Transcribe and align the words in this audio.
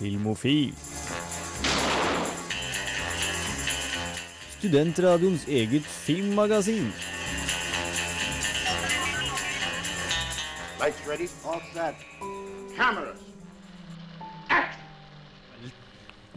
Filmofil. 0.00 0.72
Studentradioens 4.58 5.42
eget 5.44 5.84
filmmagasin. 5.84 6.86
Lights 10.80 11.02
ready? 11.04 11.26
All 11.44 11.60
set. 11.74 12.00
Cameras. 12.78 13.20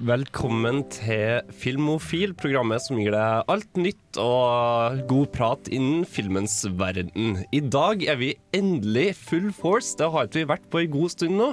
Velkommen 0.03 0.81
til 0.91 1.39
Filmofil, 1.55 2.33
programmet 2.35 2.83
som 2.83 2.99
gir 2.99 3.15
deg 3.15 3.47
alt 3.47 3.79
nytt 3.79 4.19
og 4.19 5.05
god 5.07 5.31
prat 5.37 5.71
innen 5.71 6.03
filmens 6.03 6.57
verden. 6.81 7.39
I 7.55 7.63
dag 7.63 8.03
er 8.03 8.19
vi 8.19 8.33
endelig 8.51 9.13
full 9.21 9.53
force. 9.55 9.95
Det 9.95 10.11
har 10.11 10.27
ikke 10.27 10.41
vi 10.41 10.51
vært 10.51 10.67
på 10.67 10.83
en 10.83 10.93
god 10.97 11.15
stund 11.15 11.39
nå, 11.39 11.49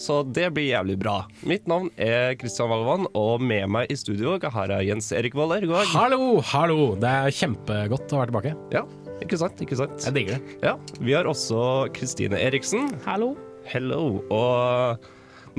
så 0.00 0.22
det 0.24 0.48
blir 0.56 0.70
jævlig 0.70 0.96
bra. 1.00 1.18
Mitt 1.46 1.66
navn 1.68 1.90
er 2.00 2.32
Kristian 2.40 2.70
Valvan, 2.72 3.04
og 3.18 3.42
med 3.44 3.68
meg 3.68 3.90
i 3.92 3.98
studio 4.00 4.38
har 4.40 4.72
jeg 4.72 4.88
Jens 4.88 5.10
Erik 5.12 5.36
Waller. 5.36 5.66
God 5.68 5.82
dag. 5.82 5.92
Hallo, 5.92 6.40
hallo! 6.52 6.78
Det 7.00 7.10
er 7.10 7.36
kjempegodt 7.36 8.14
å 8.16 8.22
være 8.22 8.32
tilbake. 8.32 8.54
Ja, 8.72 8.84
ikke 9.20 9.38
sant? 9.42 9.60
Ikke 9.60 9.76
sant? 9.78 10.00
Jeg 10.08 10.16
digger 10.16 10.38
det. 10.38 10.56
Ja, 10.64 10.74
Vi 11.04 11.16
har 11.16 11.28
også 11.28 11.60
Kristine 11.96 12.40
Eriksen. 12.40 12.94
Hallo. 13.04 13.34
Hello. 13.68 14.22
Og 14.32 15.04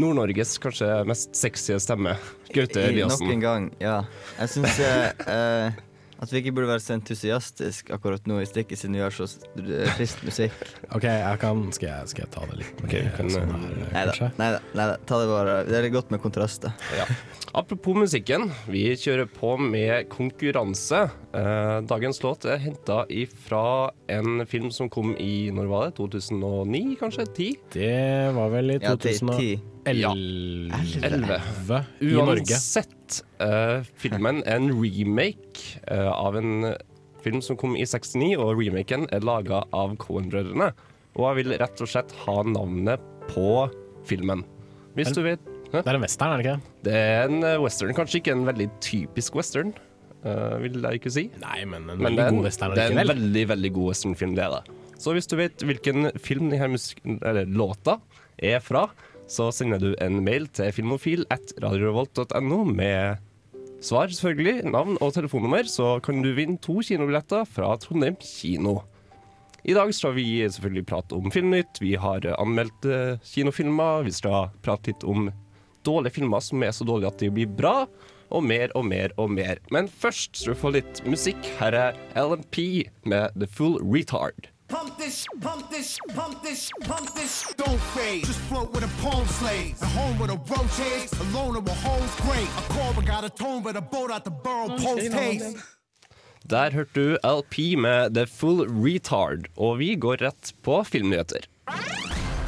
Nord-Norges 0.01 0.55
kanskje 0.63 0.89
mest 1.05 1.37
sexy 1.37 1.77
stemme, 1.83 2.17
Gaute 2.55 2.81
Eliassen. 2.87 3.27
Nok 3.27 3.35
en 3.35 3.45
gang, 3.45 3.69
ja. 3.83 3.99
Jeg 4.39 4.55
syns 4.55 4.81
eh, 4.81 5.77
at 6.21 6.29
vi 6.31 6.37
ikke 6.41 6.51
burde 6.53 6.69
være 6.69 6.83
så 6.83 6.93
entusiastiske 6.97 7.93
akkurat 7.95 8.27
nå 8.29 8.39
i 8.43 8.45
stikket, 8.45 8.77
siden 8.77 8.93
vi 8.99 9.01
har 9.01 9.13
så 9.15 9.25
s- 9.25 9.39
trist 9.97 10.21
musikk. 10.27 10.53
OK, 10.95 11.07
jeg 11.09 11.39
kan, 11.41 11.63
skal, 11.73 11.87
jeg, 11.89 12.11
skal 12.13 12.25
jeg 12.27 12.31
ta 12.35 12.45
det 12.51 12.59
litt 12.61 12.83
okay, 12.85 13.01
vi 13.07 13.13
kan, 13.17 13.31
sånn 13.33 13.55
her, 13.55 13.81
Nei 13.95 14.05
da. 14.53 14.59
Nei 14.77 14.85
da. 14.93 14.97
Ta 15.09 15.17
det 15.23 15.29
bare 15.31 15.55
Det 15.65 15.79
er 15.79 15.89
godt 15.93 16.13
med 16.13 16.21
kontraster. 16.23 16.75
Ja. 17.01 17.07
Apropos 17.57 17.97
musikken, 17.97 18.45
vi 18.71 18.93
kjører 18.95 19.25
på 19.27 19.55
med 19.59 20.05
konkurranse. 20.13 21.01
Eh, 21.35 21.77
dagens 21.89 22.21
låt 22.23 22.45
er 22.47 22.61
henta 22.63 23.01
fra 23.43 23.63
en 24.07 24.45
film 24.47 24.69
som 24.71 24.87
kom 24.93 25.11
i 25.19 25.49
når 25.51 25.67
var 25.67 25.89
det? 25.89 25.97
2009, 25.99 26.95
kanskje? 27.01 27.25
10? 27.35 27.49
Det 27.75 27.91
var 28.37 28.53
vel 28.53 28.71
i 28.71 28.79
Ja, 28.79 28.93
ti. 29.85 30.03
2011 30.71 31.69
Ja. 31.71 31.81
i. 32.01 32.13
Norge. 32.15 32.41
Uansett, 32.45 33.21
uh, 33.41 33.81
filmen 33.99 34.41
er 34.45 34.59
en 34.61 34.71
remake 34.77 35.81
uh, 35.91 36.11
av 36.13 36.37
en 36.39 36.73
film 37.21 37.41
som 37.45 37.57
kom 37.59 37.75
i 37.77 37.85
69, 37.85 38.33
og 38.41 38.55
remaken 38.57 39.07
er 39.13 39.21
laga 39.25 39.63
av 39.73 39.95
Cohen-brødrene. 40.01 40.71
Og 41.19 41.23
jeg 41.27 41.41
vil 41.43 41.57
rett 41.59 41.81
og 41.83 41.89
slett 41.91 42.11
ha 42.25 42.37
navnet 42.47 43.01
på 43.29 43.67
filmen. 44.09 44.43
Hvis 44.95 45.11
du 45.15 45.21
vet 45.23 45.39
Det 45.71 45.85
er 45.87 45.95
en 45.95 46.01
western, 46.03 46.33
er 46.33 46.41
det 46.41 46.45
ikke 46.45 46.55
det? 46.57 46.71
Det 46.83 46.95
er 46.99 47.29
en 47.29 47.43
eh, 47.47 47.57
western, 47.63 47.93
kanskje 47.95 48.19
ikke 48.19 48.33
en 48.35 48.45
veldig 48.49 48.69
typisk 48.83 49.35
western, 49.39 49.73
Uh, 50.21 50.59
vil 50.61 50.75
jeg 50.77 50.99
ikke 50.99 51.09
si. 51.09 51.21
Nei, 51.41 51.63
men 51.65 51.87
en 51.89 51.97
Men 51.97 52.03
veldig 52.05 52.17
det 52.19 52.21
er 52.21 52.27
en, 52.29 52.35
god 52.37 52.45
western 52.45 52.73
det 52.75 52.81
er 52.83 52.91
en 52.91 52.99
allikevel. 52.99 53.21
veldig 53.23 53.43
veldig 53.49 53.69
god 53.73 53.87
westernfilm, 53.89 54.35
det 54.37 54.43
er 54.45 54.51
det. 54.53 54.75
Så 55.01 55.13
hvis 55.17 55.25
du 55.31 55.33
vet 55.39 55.63
hvilken 55.65 56.11
film 56.21 56.51
denne 56.51 56.67
musikken, 56.75 57.15
eller 57.25 57.47
låta 57.49 57.95
er 58.37 58.59
fra, 58.61 58.83
så 59.31 59.47
sender 59.55 59.79
du 59.79 59.91
en 60.03 60.19
mail 60.25 60.47
til 60.51 60.73
filmofil 60.75 61.23
at 61.31 61.53
radiorevolt.no 61.63 62.63
med 62.67 63.21
svar, 63.81 64.11
selvfølgelig, 64.11 64.67
navn 64.69 64.97
og 65.01 65.13
telefonnummer, 65.15 65.65
så 65.71 65.95
kan 66.03 66.19
du 66.21 66.33
vinne 66.37 66.59
to 66.61 66.81
kinobilletter 66.83 67.47
fra 67.47 67.73
Trondheim 67.81 68.17
kino. 68.19 68.81
I 69.63 69.75
dag 69.77 69.93
skal 69.93 70.15
vi 70.17 70.25
selvfølgelig 70.41 70.87
prate 70.89 71.17
om 71.17 71.31
Filmnytt, 71.33 71.79
vi 71.81 71.93
har 72.01 72.25
anmeldt 72.33 72.87
eh, 72.89 73.19
kinofilmer, 73.29 74.03
vi 74.07 74.13
skal 74.15 74.49
prate 74.65 74.91
litt 74.91 75.05
om 75.05 75.29
dårlige 75.85 76.17
filmer 76.17 76.41
som 76.43 76.63
er 76.65 76.73
så 76.75 76.85
dårlige 76.85 77.13
at 77.13 77.21
de 77.21 77.29
blir 77.33 77.49
bra, 77.49 77.85
og 78.31 78.45
mer 78.47 78.71
og 78.79 78.85
mer 78.87 79.13
og 79.19 79.31
mer. 79.33 79.59
Men 79.75 79.89
først 79.91 80.39
skal 80.39 80.55
du 80.55 80.61
få 80.61 80.71
litt 80.77 81.01
musikk. 81.07 81.39
Her 81.59 81.75
er 81.75 81.99
LMP 82.15 82.87
med 83.03 83.35
The 83.35 83.49
Full 83.49 83.79
Retard. 83.83 84.49
Pump 84.71 84.97
this, 84.97 85.25
pump 85.41 85.69
this, 85.69 85.99
pump 86.15 86.41
this, 86.41 86.71
pump 86.83 87.13
this. 87.13 87.43
Don't 87.57 87.81
fade. 87.93 88.23
Just 88.25 88.39
float 88.39 88.71
with 88.73 88.85
a 88.85 88.91
palm 89.03 89.27
slaves. 89.27 89.81
At 89.81 89.89
home 89.89 90.17
with 90.17 90.31
a 90.31 90.39
roach. 90.51 90.79
Alone 91.19 91.61
with 91.65 91.83
home's 91.83 92.15
great. 92.21 92.47
A 92.57 92.63
cobra 92.73 93.03
got 93.03 93.25
a 93.25 93.29
tone, 93.29 93.61
but 93.61 93.75
a 93.75 93.81
boat 93.81 94.11
out 94.11 94.23
the 94.23 94.31
borough 94.31 94.77
post 94.77 95.11
haste. 95.11 95.57
Der 96.47 96.71
hørte 96.71 96.93
du 96.93 97.17
LP 97.23 97.75
med 97.75 98.15
The 98.15 98.25
Full 98.25 98.65
Retard, 98.85 99.51
og 99.57 99.79
vi 99.79 99.95
går 99.95 100.17
rett 100.21 100.53
på 100.63 100.83
filmnyheter. 100.83 101.45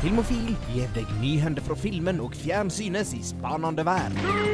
Filmofil 0.02 0.56
gir 0.72 0.88
deg 0.96 1.12
nyhender 1.20 1.64
fra 1.64 1.76
filmen 1.76 2.24
og 2.24 2.36
fjernsynets 2.40 3.14
i 3.20 3.22
spanende 3.24 3.86
verden. 3.86 4.53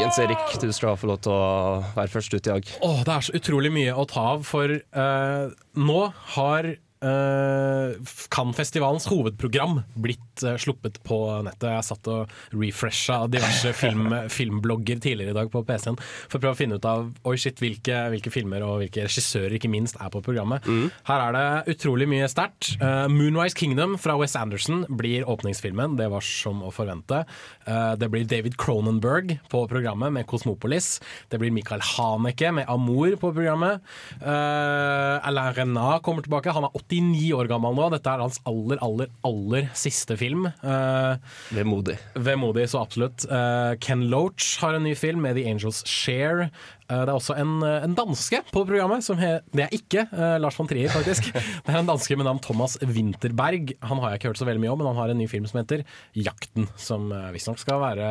Jens 0.00 0.16
Erik, 0.18 0.38
du 0.62 0.70
skal 0.72 0.96
få 0.96 1.10
lov 1.10 1.18
til 1.26 1.34
å 1.34 1.80
være 1.92 2.08
først 2.08 2.32
ut 2.32 2.40
i 2.40 2.50
dag. 2.54 2.70
Åh, 2.86 3.00
det 3.04 3.12
er 3.12 3.26
så 3.26 3.34
utrolig 3.36 3.70
mye 3.74 3.92
å 3.92 4.06
ta 4.08 4.22
av, 4.32 4.46
for 4.48 4.72
eh, 4.72 5.50
nå 5.76 5.98
har 6.36 6.68
uh, 7.04 7.96
Cannes-festivalens 8.32 9.06
hovedprogram 9.10 9.80
blitt 10.00 10.44
uh, 10.44 10.56
sluppet 10.60 11.00
på 11.06 11.18
nettet. 11.46 11.68
Jeg 11.70 11.86
satt 11.88 12.10
og 12.12 12.34
refresha 12.54 13.22
diverse 13.30 13.72
film, 13.82 14.14
filmblogger 14.32 15.00
tidligere 15.02 15.34
i 15.34 15.38
dag 15.38 15.52
på 15.52 15.64
PC-en 15.66 15.98
for 16.00 16.38
å 16.38 16.42
prøve 16.42 16.54
å 16.56 16.60
finne 16.60 16.80
ut 16.80 16.88
av 16.88 17.08
oi 17.28 17.36
shit, 17.40 17.60
hvilke, 17.60 18.02
hvilke 18.12 18.32
filmer 18.32 18.64
og 18.66 18.80
hvilke 18.82 19.06
regissører 19.08 19.56
ikke 19.58 19.72
minst 19.72 19.98
er 20.00 20.12
på 20.12 20.22
programmet. 20.24 20.66
Her 21.08 21.26
er 21.28 21.36
det 21.36 21.76
utrolig 21.76 22.08
mye 22.10 22.28
sterkt. 22.30 22.74
Uh, 22.82 23.06
Moonrise 23.10 23.56
Kingdom 23.58 23.96
fra 24.00 24.16
Wes 24.20 24.36
Anderson 24.38 24.84
blir 25.00 25.28
åpningsfilmen. 25.28 25.96
Det 26.00 26.10
var 26.12 26.24
som 26.24 26.62
å 26.66 26.72
forvente. 26.74 27.24
Eh, 27.68 27.92
det 28.00 28.08
blir 28.12 28.26
David 28.28 28.56
Cronenberg 28.60 29.36
på 29.52 29.62
programmet 29.70 30.12
med 30.14 30.26
Cosmopolis. 30.28 30.98
Det 31.30 31.38
blir 31.40 31.52
Michael 31.54 31.82
Haneke 31.84 32.50
med 32.54 32.68
Amour 32.70 33.16
på 33.20 33.32
programmet. 33.34 33.84
Alain 34.20 35.54
Renat 35.54 36.02
kommer 36.06 36.24
tilbake. 36.24 36.52
Han 36.54 36.66
er 36.68 36.76
89 36.90 37.32
år 37.38 37.50
gammel 37.50 37.76
nå. 37.78 37.88
Dette 37.94 38.10
er 38.10 38.22
hans 38.24 38.40
aller, 38.48 38.80
aller, 38.84 39.10
aller 39.26 39.68
siste 39.78 40.16
film. 40.20 40.48
Uh, 40.64 41.16
Vemodig. 41.54 41.96
Vemodig, 42.18 42.66
så 42.72 42.82
absolutt. 42.82 43.26
Uh, 43.30 43.76
Ken 43.82 44.08
Loach 44.10 44.56
har 44.62 44.76
en 44.76 44.86
ny 44.86 44.96
film 44.98 45.22
med 45.24 45.38
The 45.38 45.46
Angels 45.50 45.84
Share. 45.88 46.50
Eh, 46.90 47.02
det 47.06 47.12
er 47.12 47.16
også 47.16 47.36
en, 47.38 47.58
eh, 47.66 47.84
en 47.86 47.94
danske 47.96 48.42
på 48.50 48.64
programmet. 48.66 49.04
Som 49.06 49.20
he 49.22 49.38
det 49.54 49.64
er 49.66 49.74
ikke 49.74 50.04
uh, 50.12 50.38
Lars 50.42 50.58
von 50.58 50.68
Trier, 50.68 50.90
faktisk. 50.92 51.30
det 51.64 51.70
er 51.70 51.78
en 51.78 51.88
danske 51.88 52.16
med 52.18 52.26
navn 52.26 52.40
Thomas 52.42 52.76
Winterberg. 52.82 53.74
Han 53.86 54.02
har 54.02 54.12
jeg 54.12 54.20
ikke 54.20 54.32
hørt 54.32 54.40
så 54.42 54.48
veldig 54.48 54.64
mye 54.64 54.72
om, 54.74 54.80
men 54.82 54.90
han 54.90 54.98
har 55.00 55.12
en 55.12 55.20
ny 55.20 55.28
film 55.30 55.46
som 55.48 55.60
heter 55.60 55.84
Jakten. 56.18 56.68
Som 56.80 57.10
visstnok 57.34 57.60
skal 57.62 57.80
være 57.82 58.08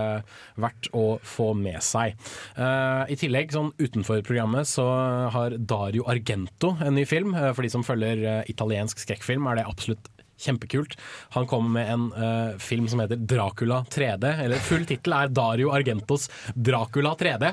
verdt 0.59 0.91
å 0.95 1.05
få 1.25 1.51
med 1.57 1.81
seg. 1.85 2.15
Uh, 2.57 3.03
I 3.11 3.17
tillegg, 3.19 3.53
sånn 3.55 3.73
utenfor 3.79 4.23
programmet, 4.27 4.69
så 4.69 4.85
har 5.33 5.57
Dario 5.59 6.07
Argento 6.09 6.75
en 6.83 6.95
ny 6.97 7.05
film. 7.09 7.35
Uh, 7.37 7.51
for 7.51 7.65
de 7.65 7.73
som 7.73 7.85
følger 7.85 8.47
italiensk 8.51 9.01
skrekkfilm, 9.03 9.47
er 9.49 9.61
det 9.61 9.69
absolutt 9.69 10.11
Kjempekult. 10.39 10.93
Han 11.35 11.47
kommer 11.51 11.73
med 11.73 11.89
en 11.91 12.03
uh, 12.15 12.57
film 12.63 12.87
som 12.87 13.01
heter 13.03 13.19
Dracula 13.19 13.81
3D. 13.91 14.29
Eller 14.45 14.61
full 14.63 14.85
tittel 14.87 15.17
er 15.17 15.33
Dario 15.35 15.73
Argentos 15.75 16.29
Dracula 16.55 17.11
3D. 17.19 17.49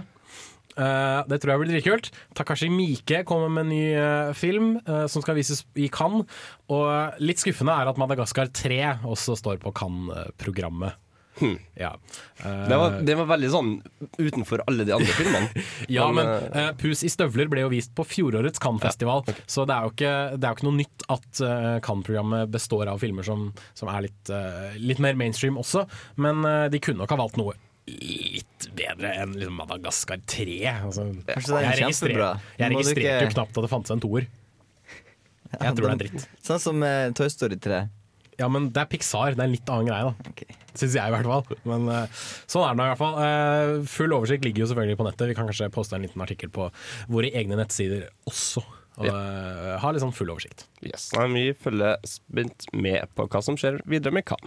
Eh, 0.76 1.20
det 1.30 1.40
tror 1.40 1.54
jeg 1.54 1.62
blir 1.62 1.72
dritkult. 1.74 2.10
Takashi 2.36 2.68
Miike 2.72 3.22
kommer 3.28 3.48
med 3.52 3.66
en 3.66 3.72
ny 3.72 3.82
eh, 3.96 4.34
film 4.36 4.74
eh, 4.84 5.06
som 5.10 5.24
skal 5.24 5.38
vises 5.38 5.64
i 5.80 5.88
Cannes. 5.92 6.28
Og 6.72 7.18
litt 7.22 7.40
skuffende 7.42 7.74
er 7.76 7.88
at 7.90 8.00
Madagaskar 8.00 8.52
3 8.52 8.80
også 9.08 9.38
står 9.40 9.60
på 9.64 9.72
Cannes-programmet. 9.76 10.98
Ja. 11.76 11.90
Eh, 12.44 12.68
Det 12.68 12.76
var, 12.80 12.94
det 13.04 13.14
var 13.18 13.26
veldig 13.28 13.48
sånn 13.52 13.70
utenfor 14.16 14.62
alle 14.66 14.86
de 14.88 14.94
andre 14.96 15.16
filmene. 15.18 15.64
ja, 15.96 16.06
men 16.12 16.30
eh, 16.48 16.70
Pus 16.80 17.04
i 17.04 17.10
støvler 17.12 17.50
ble 17.52 17.64
jo 17.66 17.72
vist 17.72 17.92
på 17.96 18.06
fjorårets 18.08 18.60
Cannes-festival, 18.62 19.26
så 19.44 19.66
det 19.68 19.76
er, 19.76 19.84
jo 19.84 19.92
ikke, 19.92 20.14
det 20.36 20.48
er 20.48 20.54
jo 20.54 20.58
ikke 20.60 20.68
noe 20.70 20.78
nytt 20.80 21.06
at 21.12 21.42
uh, 21.44 21.76
Cannes-programmet 21.84 22.52
består 22.52 22.88
av 22.92 23.04
filmer 23.04 23.26
som, 23.28 23.50
som 23.76 23.92
er 23.92 24.08
litt, 24.08 24.32
uh, 24.32 24.72
litt 24.80 25.02
mer 25.04 25.18
mainstream 25.20 25.60
også, 25.60 25.84
men 26.24 26.40
de 26.72 26.80
kunne 26.80 27.04
nok 27.04 27.12
ha 27.12 27.20
valgt 27.20 27.36
noe 27.40 27.52
litt 27.86 28.66
bedre 28.76 29.12
enn 29.22 29.36
liksom 29.36 29.60
Madagaskar 29.60 30.22
3. 30.26 30.56
Altså, 30.72 31.06
Kanskje 31.28 31.52
det 31.52 31.60
er 31.60 31.68
jeg 31.82 31.94
kjempebra. 31.94 32.32
Jeg 32.58 32.72
registrerte 32.74 33.04
ikke... 33.04 33.28
jo 33.28 33.34
knapt 33.36 33.60
at 33.60 33.66
det 33.66 33.72
fantes 33.72 33.94
en 33.94 34.02
toer. 34.02 34.26
Jeg 35.56 35.76
tror 35.78 35.86
det 35.86 35.92
er 35.92 36.00
dritt. 36.02 36.26
Sånn 36.44 36.62
som 36.62 36.82
uh, 36.82 37.06
Toy 37.16 37.30
Story 37.32 37.58
3. 37.62 37.84
Ja, 38.36 38.48
men 38.52 38.68
det 38.74 38.82
er 38.82 38.88
Pixar. 38.90 39.36
Det 39.36 39.40
er 39.40 39.48
en 39.48 39.54
litt 39.54 39.70
annen 39.72 39.88
greie, 39.88 40.10
da. 40.10 40.32
Okay. 40.32 40.56
Syns 40.76 40.96
jeg, 40.98 41.00
i 41.00 41.14
hvert 41.14 41.28
fall. 41.30 41.60
Men 41.68 41.86
uh, 41.88 42.24
sånn 42.50 42.66
er 42.66 42.74
det 42.74 42.80
nå, 42.80 42.88
i 42.88 42.90
hvert 42.92 43.00
fall. 43.00 43.20
Uh, 43.20 43.86
full 43.88 44.16
oversikt 44.18 44.44
ligger 44.44 44.64
jo 44.64 44.70
selvfølgelig 44.72 44.98
på 45.00 45.06
nettet. 45.06 45.30
Vi 45.30 45.38
kan 45.38 45.48
kanskje 45.48 45.70
poste 45.72 45.96
en 45.96 46.04
liten 46.04 46.24
artikkel 46.24 46.52
på 46.52 46.68
våre 47.12 47.30
egne 47.32 47.58
nettsider 47.60 48.10
også. 48.28 48.64
Og 48.96 49.10
eh, 49.10 49.74
ha 49.82 49.90
sånn 50.00 50.14
full 50.16 50.30
oversikt. 50.32 50.64
Yes. 50.80 51.10
Vi 51.12 51.50
følger 51.60 51.98
spent 52.08 52.64
med 52.72 53.04
på 53.12 53.26
hva 53.28 53.42
som 53.44 53.58
skjer 53.60 53.82
videre 53.84 54.14
med 54.16 54.24
Kan. 54.24 54.40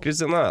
Kristine, 0.00 0.46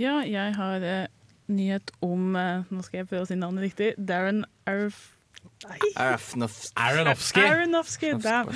Ja, 0.00 0.20
jeg 0.24 0.54
har 0.56 0.84
eh, 0.86 1.06
nyhet 1.52 1.90
om 2.04 2.34
eh, 2.38 2.62
Nå 2.72 2.80
skal 2.86 3.02
jeg 3.02 3.08
prøve 3.10 3.26
å 3.26 3.28
si 3.28 3.36
navnet 3.38 3.66
riktig. 3.68 3.92
Darren 3.98 4.44
Arf 4.70 5.10
Aronofsky. 5.96 6.70
Aronofsky. 6.76 7.40
Aronofsky, 7.44 8.10
damn. 8.22 8.48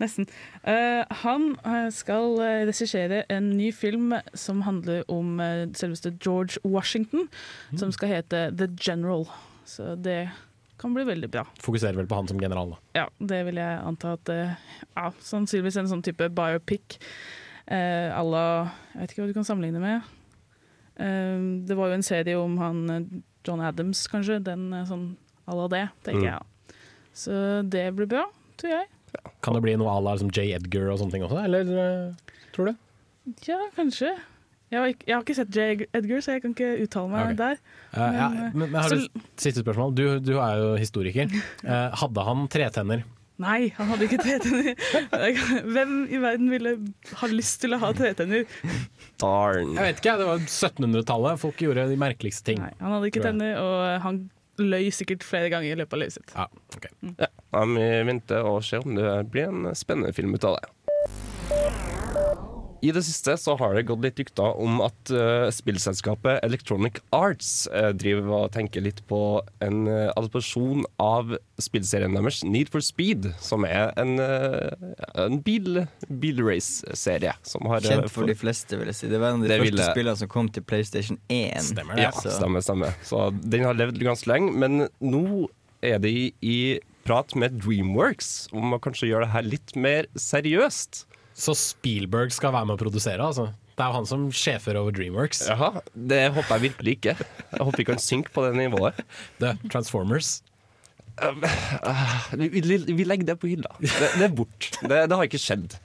Nesten. 0.00 0.26
Eh, 0.68 1.02
han 1.22 1.46
eh, 1.64 1.88
skal 1.92 2.34
eh, 2.44 2.62
regissere 2.68 3.22
en 3.32 3.50
ny 3.56 3.70
film 3.76 4.12
som 4.36 4.62
handler 4.66 5.04
om 5.12 5.38
eh, 5.40 5.66
selveste 5.76 6.12
George 6.20 6.60
Washington, 6.64 7.28
som 7.76 7.92
skal 7.92 8.12
hete 8.12 8.42
The 8.56 8.68
General. 8.76 9.24
Så 9.68 9.94
det 10.00 10.26
kan 10.80 10.92
bli 10.96 11.06
veldig 11.08 11.30
bra. 11.32 11.46
Fokuserer 11.64 11.96
vel 11.96 12.08
på 12.08 12.18
han 12.20 12.28
som 12.28 12.40
general, 12.40 12.74
da. 12.76 12.82
Ja, 13.02 13.06
det 13.32 13.40
vil 13.48 13.60
jeg 13.60 13.80
anta 13.88 14.16
at 14.18 14.32
eh, 14.32 14.52
Ja, 14.92 15.08
sannsynligvis 15.24 15.80
en 15.80 15.88
sånn 15.92 16.04
type 16.04 16.28
biopic 16.36 16.98
eh, 17.64 18.12
à 18.12 18.20
la 18.24 18.44
Jeg 18.92 19.00
vet 19.00 19.14
ikke 19.14 19.24
hva 19.24 19.30
du 19.32 19.36
kan 19.40 19.48
sammenligne 19.48 19.80
med. 19.80 20.12
Eh, 20.98 21.38
det 21.68 21.76
var 21.76 21.88
jo 21.92 21.98
en 21.98 22.06
serie 22.06 22.36
om 22.40 22.56
han 22.58 22.82
eh, 22.90 23.08
John 23.46 23.60
Adams, 23.62 24.06
kanskje. 24.12 24.40
Den 24.44 24.68
eh, 24.72 24.84
sånn 24.88 25.10
à 25.46 25.54
la 25.54 25.66
det, 25.70 25.84
tenker 26.04 26.24
Mm. 26.24 26.30
jeg. 26.32 26.78
Så 27.16 27.32
det 27.70 27.84
blir 27.96 28.06
bra, 28.10 28.24
tror 28.60 28.70
jeg. 28.74 28.86
Kan 29.42 29.54
det 29.56 29.62
bli 29.64 29.76
noe 29.80 29.88
à 29.92 30.00
la 30.02 30.12
liksom 30.16 30.30
J. 30.34 30.50
Edgar 30.58 30.90
og 30.92 30.98
sånne 31.00 31.12
ting 31.14 31.22
også, 31.24 31.44
eller 31.46 31.68
eh, 31.78 32.32
tror 32.52 32.72
du? 32.72 32.74
Ja, 33.46 33.60
kanskje. 33.76 34.10
Jeg 34.70 34.80
har, 34.82 34.88
ikke, 34.90 35.06
jeg 35.06 35.14
har 35.14 35.22
ikke 35.22 35.34
sett 35.38 35.54
J. 35.54 35.86
Edgar, 35.94 36.20
så 36.26 36.32
jeg 36.34 36.42
kan 36.42 36.52
ikke 36.56 36.72
uttale 36.82 37.08
meg 37.12 37.22
okay. 37.28 37.36
der. 37.38 37.60
Uh, 37.94 38.16
ja, 38.18 38.28
Men, 38.34 38.50
men, 38.58 38.70
men 38.72 38.80
har 38.82 38.88
så- 38.90 38.98
du, 39.14 39.20
siste 39.38 39.62
spørsmål. 39.62 39.94
Du, 39.94 40.04
du 40.18 40.32
er 40.42 40.56
jo 40.58 40.72
historiker. 40.80 41.30
Uh, 41.62 41.94
hadde 42.02 42.24
han 42.26 42.48
tretenner? 42.50 43.04
Nei, 43.42 43.68
han 43.76 43.90
hadde 43.92 44.06
ikke 44.06 44.22
tretenner. 44.22 44.70
Hvem 45.74 45.96
i 46.08 46.20
verden 46.22 46.48
ville 46.52 46.72
ha 47.20 47.28
lyst 47.28 47.60
til 47.64 47.76
å 47.76 47.80
ha 47.82 47.90
tretenner? 47.96 48.46
Darn. 49.20 49.74
Jeg 49.76 49.90
vet 49.90 50.00
ikke, 50.00 50.14
det 50.22 50.28
var 50.30 50.40
1700-tallet. 50.46 51.42
Folk 51.42 51.60
gjorde 51.60 51.84
de 51.90 51.98
merkeligste 52.00 52.48
ting. 52.52 52.62
Nei, 52.64 52.72
han 52.80 52.96
hadde 52.96 53.10
ikke 53.12 53.24
tenner, 53.26 53.58
og 53.60 54.06
han 54.06 54.22
løy 54.62 54.88
sikkert 54.94 55.26
flere 55.26 55.50
ganger 55.52 55.74
i 55.74 55.80
løpet 55.82 55.98
av 55.98 56.02
livet 56.04 56.16
sitt. 56.16 56.32
Ja, 56.32 56.48
ok. 56.76 56.88
Ja, 57.20 57.30
vi 57.76 57.90
venter 58.08 58.48
og 58.48 58.62
ser 58.64 58.86
om 58.86 58.96
det 58.96 59.18
blir 59.32 59.50
en 59.50 59.68
spennende 59.76 60.16
film 60.16 60.32
ut 60.36 60.48
av 60.48 60.56
det. 60.60 61.95
I 62.84 62.90
det 62.92 63.02
siste 63.06 63.36
så 63.40 63.54
har 63.56 63.74
det 63.76 63.86
gått 63.88 64.02
litt 64.04 64.18
rykter 64.20 64.58
om 64.62 64.80
at 64.84 65.12
uh, 65.14 65.48
spillselskapet 65.54 66.42
Electronic 66.44 67.00
Arts 67.14 67.66
uh, 67.72 67.90
driver 67.96 68.32
og 68.42 68.52
tenker 68.54 68.84
litt 68.84 69.00
på 69.08 69.20
en 69.64 69.86
uh, 69.88 70.10
adopsjon 70.18 70.84
av 71.02 71.36
spillserien 71.62 72.12
deres 72.16 72.42
Need 72.44 72.70
for 72.72 72.84
Speed, 72.84 73.30
som 73.42 73.64
er 73.68 73.94
en, 74.00 74.20
uh, 74.20 74.92
en 75.24 75.40
bil, 75.46 75.86
bilrace-serie. 76.08 77.32
som 77.46 77.64
Kjent 77.66 78.12
for 78.12 78.28
de 78.28 78.36
fleste, 78.38 78.76
vil 78.78 78.92
jeg 78.92 79.00
si. 79.00 79.10
Det 79.12 79.20
var 79.22 79.34
en 79.34 79.42
av 79.42 79.48
de 79.48 79.54
første 79.56 79.70
ville... 79.70 79.88
spillene 79.94 80.20
som 80.20 80.32
kom 80.36 80.50
til 80.52 80.66
PlayStation 80.66 81.20
1. 81.32 81.70
Stemmer 81.72 81.96
det. 81.98 82.08
Ja, 82.08 82.12
Så- 82.14 82.36
stemmer, 82.36 82.64
stemmer. 82.64 82.96
Så 83.06 83.30
den 83.40 83.64
har 83.66 83.78
levd 83.78 84.02
ganske 84.04 84.30
lenge, 84.30 84.52
men 84.52 84.86
nå 85.00 85.48
er 85.84 86.00
de 86.02 86.12
i, 86.12 86.28
i 86.44 86.58
prat 87.06 87.34
med 87.38 87.60
Dreamworks 87.62 88.48
om 88.56 88.74
å 88.74 88.80
kanskje 88.82 89.12
gjøre 89.12 89.28
det 89.28 89.34
her 89.34 89.46
litt 89.46 89.76
mer 89.78 90.08
seriøst. 90.18 91.04
Så 91.36 91.52
Spielberg 91.58 92.32
skal 92.32 92.54
være 92.54 92.68
med 92.68 92.78
å 92.78 92.80
produsere, 92.80 93.20
altså? 93.20 93.50
Det 93.76 93.84
er 93.84 93.90
jo 93.92 93.96
han 93.98 94.06
som 94.08 94.22
sjefer 94.32 94.78
over 94.80 94.94
Dreamworks. 94.96 95.42
Jaha, 95.50 95.82
det 95.92 96.22
håper 96.32 96.54
jeg 96.56 96.64
virkelig 96.70 96.94
ikke. 96.96 97.12
Jeg 97.52 97.66
håper 97.68 97.82
ikke 97.82 97.96
han 97.98 98.00
synker 98.00 98.32
på 98.32 98.44
det 98.46 98.54
nivået. 98.56 99.02
The 99.42 99.50
Transformers. 99.68 100.38
Vi, 102.36 102.48
vi, 102.60 102.78
vi 102.96 103.04
legger 103.08 103.28
det 103.32 103.36
på 103.40 103.50
hylla. 103.52 103.70
Det, 103.80 103.92
det 104.16 104.24
er 104.30 104.32
bort. 104.36 104.70
Det, 104.80 105.02
det 105.10 105.16
har 105.16 105.28
ikke 105.28 105.40
skjedd. 105.40 105.76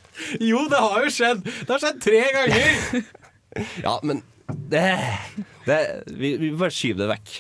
Jo, 0.44 0.64
det 0.72 0.80
har 0.80 1.06
jo 1.06 1.12
skjedd! 1.16 1.44
Det 1.44 1.72
har 1.72 1.84
skjedd 1.84 2.02
tre 2.04 2.24
ganger! 2.36 3.06
Ja, 3.84 3.98
men 4.08 4.24
det, 4.72 4.86
det 5.68 5.80
vi, 6.08 6.34
vi 6.40 6.52
bare 6.56 6.72
skyver 6.76 7.04
det 7.04 7.10
vekk. 7.14 7.36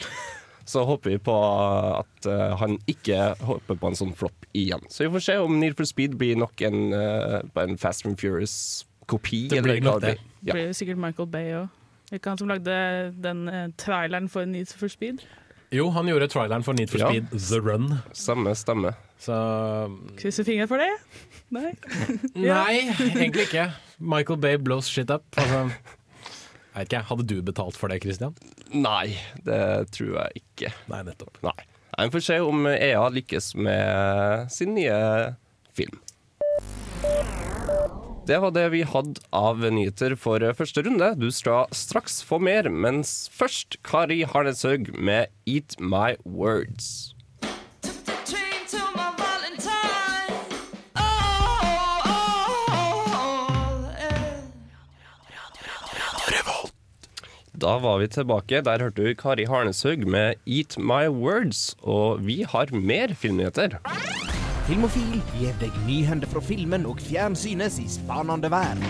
Så 0.65 0.83
håper 0.85 1.09
vi 1.15 1.17
på 1.17 1.35
at 1.99 2.25
eh, 2.29 2.55
han 2.61 2.77
ikke 2.91 3.35
håper 3.41 3.75
på 3.81 3.87
en 3.91 3.97
sånn 3.97 4.13
flopp 4.17 4.45
igjen. 4.53 4.83
Så 4.89 5.05
vi 5.07 5.11
får 5.15 5.25
se 5.25 5.37
om 5.41 5.59
Need 5.59 5.75
for 5.79 5.89
Speed 5.89 6.15
blir 6.21 6.37
nok 6.39 6.61
en, 6.67 6.93
eh, 6.93 7.41
en 7.63 7.77
Fast 7.81 8.05
and 8.05 8.19
Furious-kopi. 8.21 9.47
Det 9.49 9.61
blir 9.65 9.81
nok 9.81 10.01
det. 10.01 10.15
Det 10.17 10.27
Ja. 10.41 10.53
Det 10.53 10.57
blir 10.57 10.73
sikkert 10.73 10.97
Michael 10.97 11.27
Bay 11.29 11.51
òg. 11.53 11.69
Ikke 12.11 12.29
han 12.33 12.37
som 12.37 12.49
lagde 12.49 13.13
den 13.21 13.47
eh, 13.47 13.67
traileren 13.77 14.27
for 14.29 14.45
Need 14.45 14.67
for 14.67 14.87
Speed? 14.91 15.21
Jo, 15.71 15.89
han 15.95 16.05
gjorde 16.09 16.27
traileren 16.27 16.63
for 16.63 16.73
Need 16.73 16.89
for 16.91 16.99
Ja. 16.99 17.07
Speed 17.09 17.29
The 17.31 17.59
Run. 17.63 17.99
Samme 18.13 18.55
stemme. 18.55 18.93
Så 19.21 19.35
Krysser 20.17 20.43
fingre 20.43 20.67
for 20.67 20.77
det? 20.81 20.89
Nei? 21.55 21.71
Nei, 22.35 22.89
egentlig 22.99 23.45
ikke. 23.47 23.69
Michael 23.99 24.39
Bay 24.41 24.57
blows 24.57 24.89
shit 24.89 25.09
up. 25.13 25.23
Altså, 25.37 25.69
jeg 26.71 26.85
vet 26.85 26.93
ikke, 26.93 27.07
Hadde 27.09 27.27
du 27.27 27.41
betalt 27.43 27.75
for 27.75 27.91
det, 27.91 27.99
Christian? 28.03 28.35
Nei, 28.71 29.17
det 29.43 29.91
tror 29.91 30.13
jeg 30.15 30.43
ikke. 30.43 30.71
Nei, 30.91 31.01
nettopp. 31.09 31.41
Nei. 31.43 31.57
Vi 31.99 32.07
får 32.13 32.23
se 32.23 32.37
om 32.39 32.63
EA 32.71 33.03
lykkes 33.11 33.51
med 33.59 34.47
sin 34.53 34.71
nye 34.77 34.95
film. 35.75 35.99
Det 38.29 38.37
var 38.39 38.53
det 38.55 38.67
vi 38.71 38.83
hadde 38.87 39.19
av 39.35 39.59
nyheter 39.59 40.15
for 40.15 40.43
første 40.55 40.85
runde. 40.85 41.09
Du 41.19 41.27
skal 41.35 41.67
straks 41.75 42.21
få 42.23 42.39
mer, 42.39 42.69
mens 42.71 43.25
først 43.33 43.81
Kari 43.83 44.21
Harneshaug 44.23 44.93
med 44.95 45.27
'Eat 45.43 45.75
My 45.81 46.15
Words'. 46.23 47.11
Da 57.61 57.75
var 57.77 57.99
vi 58.01 58.07
tilbake. 58.09 58.63
Der 58.65 58.81
hørte 58.81 59.03
du 59.05 59.13
Kari 59.13 59.43
Harneshaug 59.45 60.07
med 60.09 60.39
'Eat 60.49 60.79
My 60.81 61.05
Words'. 61.13 61.75
Og 61.85 62.25
vi 62.25 62.41
har 62.41 62.65
mer 62.73 63.13
filmnyheter. 63.13 63.77
Filmofil 64.65 65.21
gir 65.37 65.53
deg 65.61 65.69
nyhender 65.85 66.25
fra 66.31 66.41
filmen 66.41 66.87
og 66.89 66.97
fjernsynets 67.05 67.77
i 67.77 67.85
spanende 67.85 68.49
verden. 68.49 68.81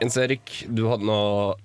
Jens 0.00 0.16
Erik, 0.16 0.54
du 0.70 0.86
hadde 0.86 1.10
noe 1.10 1.56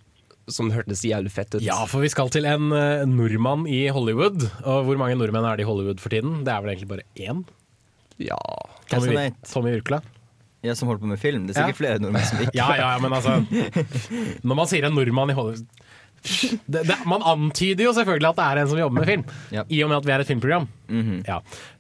som 0.50 0.73
hørtes 0.73 1.06
jævlig 1.06 1.30
fett 1.31 1.53
ut. 1.53 1.62
Ja, 1.62 1.85
for 1.85 2.01
vi 2.01 2.09
skal 2.09 2.33
til 2.33 2.50
en 2.50 2.71
eh, 2.73 3.06
nordmann 3.06 3.68
i 3.69 3.88
Hollywood. 3.94 4.41
Og 4.65 4.89
hvor 4.89 4.97
mange 4.97 5.21
nordmenn 5.21 5.45
er 5.45 5.57
det 5.57 5.68
i 5.68 5.69
Hollywood 5.69 6.01
for 6.01 6.09
tiden? 6.09 6.41
Det 6.45 6.50
er 6.53 6.65
vel 6.65 6.73
egentlig 6.73 6.89
bare 6.95 7.06
én? 7.13 7.45
Ja. 8.18 8.41
Tommy? 8.89 9.30
Tommy 9.45 9.77
Wirkola. 9.77 10.01
Ja, 10.65 10.74
som 10.75 10.88
holder 10.89 11.04
på 11.04 11.12
med 11.12 11.19
film. 11.21 11.45
Det 11.48 11.54
er 11.56 11.62
sikkert 11.62 11.75
Ja. 11.77 11.81
flere 11.83 12.00
nordmenn 12.01 12.25
som 12.25 12.39
ikke 12.42 12.56
Ja, 12.57 12.69
ja, 12.75 12.88
ja, 12.95 13.00
men 13.04 13.13
altså 13.13 13.38
Når 14.44 14.56
man 14.57 14.68
sier 14.69 14.88
en 14.89 14.95
nordmann 14.98 15.30
i 15.30 15.38
Hollywood 15.38 15.68
det, 16.65 16.81
det, 16.89 16.95
Man 17.06 17.21
antyder 17.21 17.86
jo 17.86 17.92
selvfølgelig 17.94 18.31
at 18.33 18.39
det 18.39 18.45
er 18.48 18.59
en 18.63 18.69
som 18.71 18.80
jobber 18.81 18.98
med 19.00 19.06
film, 19.07 19.24
Ja. 19.54 19.63
i 19.69 19.83
og 19.86 19.92
med 19.92 20.00
at 20.00 20.07
vi 20.07 20.12
er 20.15 20.24
et 20.24 20.27
filmprogram. 20.27 20.65
ja. 21.27 21.38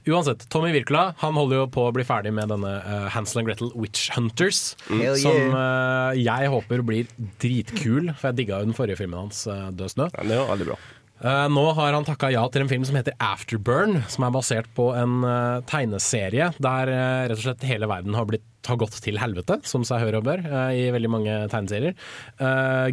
Uansett, 0.07 0.45
Tommy 0.53 0.69
Wirkola 0.71 1.15
han 1.19 1.33
holder 1.35 1.57
jo 1.63 1.65
på 1.73 1.87
å 1.89 1.93
bli 1.95 2.05
ferdig 2.07 2.31
med 2.37 2.47
denne 2.53 2.69
uh, 2.85 3.07
Hansel 3.11 3.41
and 3.41 3.49
Gretel 3.49 3.71
Witch 3.75 4.11
Hunters. 4.15 4.75
Mm. 4.87 5.01
Som 5.19 5.57
eh, 5.57 6.21
jeg 6.21 6.47
håper 6.53 6.85
blir 6.85 7.09
dritkul, 7.41 8.13
for 8.15 8.29
jeg 8.29 8.37
digga 8.43 8.61
jo 8.61 8.69
den 8.69 8.77
forrige 8.77 9.01
filmen 9.01 9.25
hans, 9.25 9.41
uh, 9.51 9.67
Død 9.75 9.95
snø. 9.97 10.07
Ja, 10.13 10.23
Det 10.23 10.37
var 10.39 10.53
veldig 10.53 10.69
bra. 10.69 10.77
Eh, 11.17 11.47
nå 11.49 11.63
har 11.73 11.95
han 11.95 12.05
takka 12.05 12.29
ja 12.33 12.43
til 12.53 12.63
en 12.63 12.69
film 12.69 12.85
som 12.85 12.97
heter 12.99 13.15
Afterburn, 13.23 14.03
som 14.11 14.27
er 14.27 14.35
basert 14.35 14.69
på 14.77 14.91
en 14.97 15.23
uh, 15.25 15.63
tegneserie 15.69 16.51
der 16.61 16.91
uh, 16.93 17.25
rett 17.31 17.39
og 17.39 17.47
slett 17.47 17.65
hele 17.65 17.89
verden 17.89 18.13
har, 18.17 18.27
blitt, 18.29 18.45
har 18.67 18.77
gått 18.77 18.99
til 19.01 19.17
helvete, 19.17 19.57
som 19.65 19.85
seg 19.87 20.03
hør 20.03 20.19
og 20.19 20.27
bør, 20.27 20.43
i 20.75 20.89
veldig 20.91 21.09
mange 21.09 21.35
tegneserier. 21.47 21.93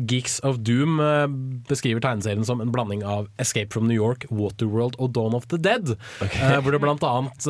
Geeks 0.06 0.36
of 0.46 0.60
Doom 0.62 1.00
beskriver 1.66 1.98
tegneserien 2.04 2.46
som 2.46 2.62
en 2.62 2.70
blanding 2.70 3.02
av 3.02 3.26
Escape 3.42 3.74
from 3.74 3.88
New 3.88 3.96
York, 3.98 4.22
Waterworld 4.30 4.94
og 5.02 5.10
Dawn 5.16 5.34
of 5.34 5.48
the 5.50 5.58
Dead. 5.58 5.96
Okay. 6.22 6.60
hvor, 6.62 6.70
det 6.70 6.78
blant 6.84 7.02
annet, 7.08 7.48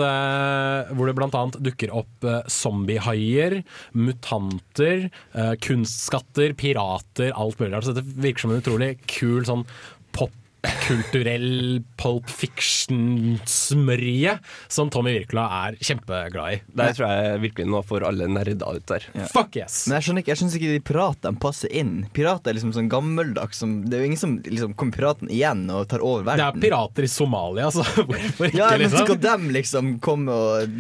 hvor 0.97 1.11
det 1.11 1.17
blant 1.19 1.37
annet 1.37 1.61
dukker 1.69 1.93
opp 2.01 2.25
eh, 2.25 2.41
zombiehaier, 2.49 3.59
mutanter, 3.93 5.11
kunstskatter, 5.61 6.57
pirater, 6.57 7.35
alt 7.37 7.61
mulig 7.61 7.77
Altså, 7.77 7.93
Så 7.93 8.01
dette 8.01 8.25
virker 8.25 8.47
som 8.47 8.55
en 8.55 8.65
utrolig 8.65 8.91
kul 9.05 9.45
sånn 9.45 9.67
kulturell 10.85 11.83
pulp 12.01 12.31
fiction-smørje 12.31 14.39
som 14.69 14.91
Tommy 14.93 15.13
Wirkola 15.15 15.45
er 15.67 15.77
kjempeglad 15.81 16.55
i. 16.55 16.61
Det 16.77 16.89
tror 16.97 17.11
jeg 17.11 17.43
virkelig 17.45 17.67
nå 17.71 17.83
får 17.87 18.07
alle 18.09 18.29
nerder 18.31 18.79
ut 18.79 18.87
der. 18.91 19.07
Fuck 19.33 19.57
yes! 19.61 19.75
Men 19.89 19.99
jeg 19.99 20.09
skjønner 20.09 20.25
ikke, 20.25 20.33
jeg 20.35 20.43
synes 20.43 20.57
ikke 20.59 20.73
de 20.73 20.87
piratene 20.89 21.41
passer 21.43 21.71
inn. 21.75 21.95
Pirater 22.17 22.53
er 22.53 22.59
liksom 22.59 22.75
sånn 22.77 22.91
gammeldags 22.93 23.61
som, 23.63 23.71
Det 23.89 23.97
er 23.97 24.05
jo 24.05 24.11
ingen 24.11 24.21
som 24.21 24.37
liksom 24.45 24.75
kommer 24.79 24.97
piraten 24.97 25.33
igjen 25.33 25.63
og 25.73 25.89
tar 25.93 26.05
over 26.05 26.27
verden. 26.27 26.61
Det 26.61 26.69
er 26.69 26.69
pirater 26.69 27.07
i 27.07 27.11
Somalia, 27.11 27.71
så 27.75 27.83
hvorfor 28.09 28.51
ikke, 28.51 28.61
ja, 28.61 28.71
men 28.75 28.87
liksom? 28.87 29.07
skal 29.07 29.23
dem 29.29 29.49
liksom 29.55 29.95
komme 30.05 30.35
og, 30.35 30.79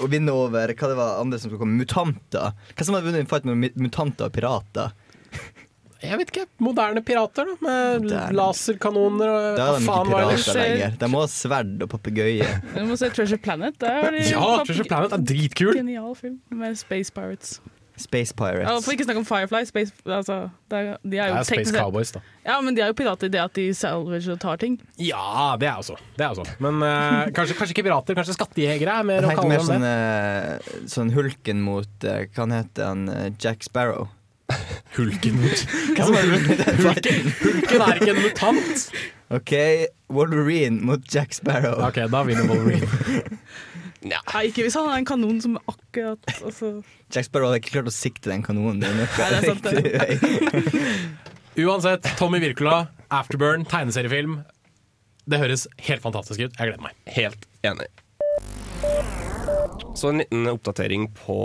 og 0.00 0.10
vinne 0.12 0.34
over 0.34 0.74
Hva 0.74 0.90
det 0.90 0.98
var 0.98 1.22
andre 1.22 1.40
som 1.40 1.50
skulle 1.50 1.62
komme? 1.62 1.80
Mutanter. 1.80 2.54
Hva 2.74 2.86
som 2.86 2.96
hadde 2.96 3.08
vunnet 3.08 3.24
en 3.24 3.30
fight 3.30 3.48
med 3.48 3.78
mutanter 3.80 4.28
og 4.28 4.36
pirater? 4.36 4.94
Jeg 6.08 6.20
vet 6.20 6.32
ikke. 6.34 6.46
Moderne 6.64 7.02
pirater, 7.04 7.48
da. 7.50 7.56
Med 7.64 8.06
Moderne. 8.06 8.36
laserkanoner 8.38 9.30
og 9.34 9.44
Da 9.58 9.68
er 9.68 9.78
de 9.78 9.84
ikke 9.84 10.08
pirater 10.10 10.58
lenger. 10.60 10.98
De 11.04 11.10
må 11.14 11.22
ha 11.24 11.30
sverd 11.34 11.86
og 11.86 11.92
papegøye. 11.94 12.50
Du 12.74 12.82
må 12.88 12.98
se 13.00 13.10
Treasure 13.14 13.40
Planet. 13.44 13.78
De 13.80 13.94
Ja, 14.32 14.50
Treasure 14.64 14.88
Planet 14.90 15.16
er 15.16 15.24
dritkul! 15.34 15.74
Genial 15.78 16.12
film 16.18 16.40
med 16.50 16.76
Space 16.80 17.12
Pirates. 17.14 17.58
Space 17.96 18.34
Ja, 18.34 18.38
Pirates. 18.40 18.84
for 18.84 18.90
ikke 18.90 19.04
snakk 19.06 19.18
om 19.20 19.24
Firefly. 19.28 19.60
Space, 19.68 19.92
altså, 20.02 20.50
det 20.70 20.78
er, 20.80 20.96
de 21.04 21.18
er 21.22 21.28
Det 21.28 21.28
jo 21.30 21.36
er 21.38 21.46
Space 21.46 21.74
Cowboys, 21.76 22.10
da. 22.10 22.22
Ja, 22.42 22.56
men 22.60 22.74
de 22.74 22.82
er 22.82 22.90
jo 22.90 22.96
pirater 22.98 23.30
i 23.30 23.30
det 23.30 23.38
at 23.38 23.54
de 23.54 23.68
salvage 23.78 24.32
og 24.34 24.40
tar 24.42 24.58
ting. 24.58 24.80
Ja, 24.98 25.54
det 25.60 25.68
er 25.70 25.78
også. 25.78 25.94
Det 26.18 26.26
er 26.26 26.34
også. 26.34 26.56
Men 26.58 26.82
uh, 26.82 27.30
kanskje, 27.36 27.54
kanskje 27.54 27.76
ikke 27.76 27.86
pirater, 27.86 28.18
kanskje 28.18 28.34
skattejegere 28.34 28.98
er 28.98 29.06
mer 29.06 29.28
å 29.28 29.30
kalle 29.38 29.60
dem 29.60 29.68
sånn, 29.70 29.86
det. 29.86 29.94
eh, 29.94 30.82
sånn 30.90 31.14
Hulken 31.14 31.62
mot 31.62 32.08
uh, 32.10 32.24
Hva 32.34 32.48
heter 32.50 32.90
han? 32.90 33.06
Jack 33.38 33.62
Sparrow. 33.62 34.08
Hulken. 34.94 35.40
Er 35.44 36.04
Hulken? 36.04 36.64
Hulken, 36.78 37.30
Hulken 37.42 37.84
er 37.84 38.00
ikke 38.00 38.12
en 38.14 38.22
mutant! 38.22 38.88
OK, 39.34 39.54
Wolverine 40.12 40.84
mot 40.84 41.14
Jack 41.14 41.34
Sparrow. 41.34 41.80
Ok, 41.88 42.02
da 42.12 42.22
vinner 42.28 42.46
Wolverine. 42.50 42.88
Nei, 44.04 44.42
ikke 44.50 44.66
hvis 44.66 44.76
han 44.76 44.90
har 44.90 45.00
en 45.00 45.06
kanon 45.08 45.38
som 45.40 45.54
er 45.56 45.70
akkurat 45.72 46.34
altså. 46.44 46.74
Jack 47.08 47.30
Sparrow 47.30 47.48
hadde 47.48 47.62
ikke 47.62 47.78
klart 47.78 47.88
å 47.88 47.94
sikte 47.94 48.28
den 48.30 48.44
kanonen. 48.44 48.82
Det 48.82 48.90
er 48.90 48.98
nok 49.00 49.16
Nei, 49.16 49.28
det 49.32 49.38
er 49.38 49.44
sant, 49.48 49.64
det. 50.84 50.94
Uansett, 51.64 52.10
Tommy 52.20 52.42
Wirkola, 52.42 52.82
Afterburn, 53.14 53.64
tegneseriefilm. 53.70 54.42
Det 55.24 55.40
høres 55.40 55.64
helt 55.88 56.04
fantastisk 56.04 56.42
ut. 56.42 56.58
Jeg 56.58 56.74
gleder 56.74 56.84
meg. 56.84 56.98
Helt 57.16 57.48
enig. 57.64 57.88
Så 59.94 60.08
en 60.08 60.18
liten 60.18 60.46
oppdatering 60.50 61.08
på 61.24 61.36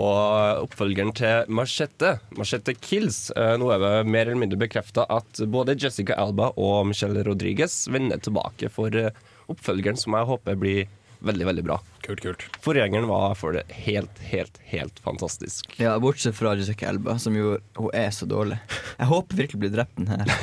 oppfølgeren 0.64 1.12
til 1.18 1.50
Machete. 1.54 2.16
Machete 2.38 2.74
Kills. 2.74 3.30
Eh, 3.38 3.56
Nå 3.62 3.70
er 3.74 3.82
det 3.84 3.92
mer 4.10 4.26
eller 4.28 4.42
mindre 4.42 4.60
bekrefta 4.62 5.06
at 5.10 5.42
både 5.54 5.76
Jessica 5.80 6.18
Alba 6.18 6.52
og 6.58 6.88
Michelle 6.90 7.24
Rodriguez 7.28 7.84
vender 7.94 8.18
tilbake 8.26 8.72
for 8.74 8.94
eh, 8.98 9.14
oppfølgeren, 9.50 9.98
som 10.02 10.18
jeg 10.18 10.30
håper 10.30 10.58
blir 10.60 10.88
veldig, 11.20 11.46
veldig 11.50 11.64
bra. 11.68 11.78
Kult, 12.06 12.22
kult. 12.24 12.44
Forgjengeren 12.64 13.08
var 13.10 13.34
for 13.38 13.54
det 13.54 13.66
helt, 13.86 14.18
helt, 14.32 14.58
helt 14.72 15.00
fantastisk. 15.04 15.68
Ja, 15.78 15.98
Bortsett 16.02 16.38
fra 16.38 16.56
Jessica 16.58 16.90
Elba, 16.90 17.18
som 17.20 17.36
jo 17.38 17.58
hun 17.78 17.90
er 17.94 18.10
så 18.16 18.26
dårlig. 18.30 18.58
Jeg 18.98 19.10
håper 19.12 19.42
virkelig 19.44 19.60
blir 19.66 19.74
drept 19.78 20.00
den 20.00 20.14
her. 20.14 20.26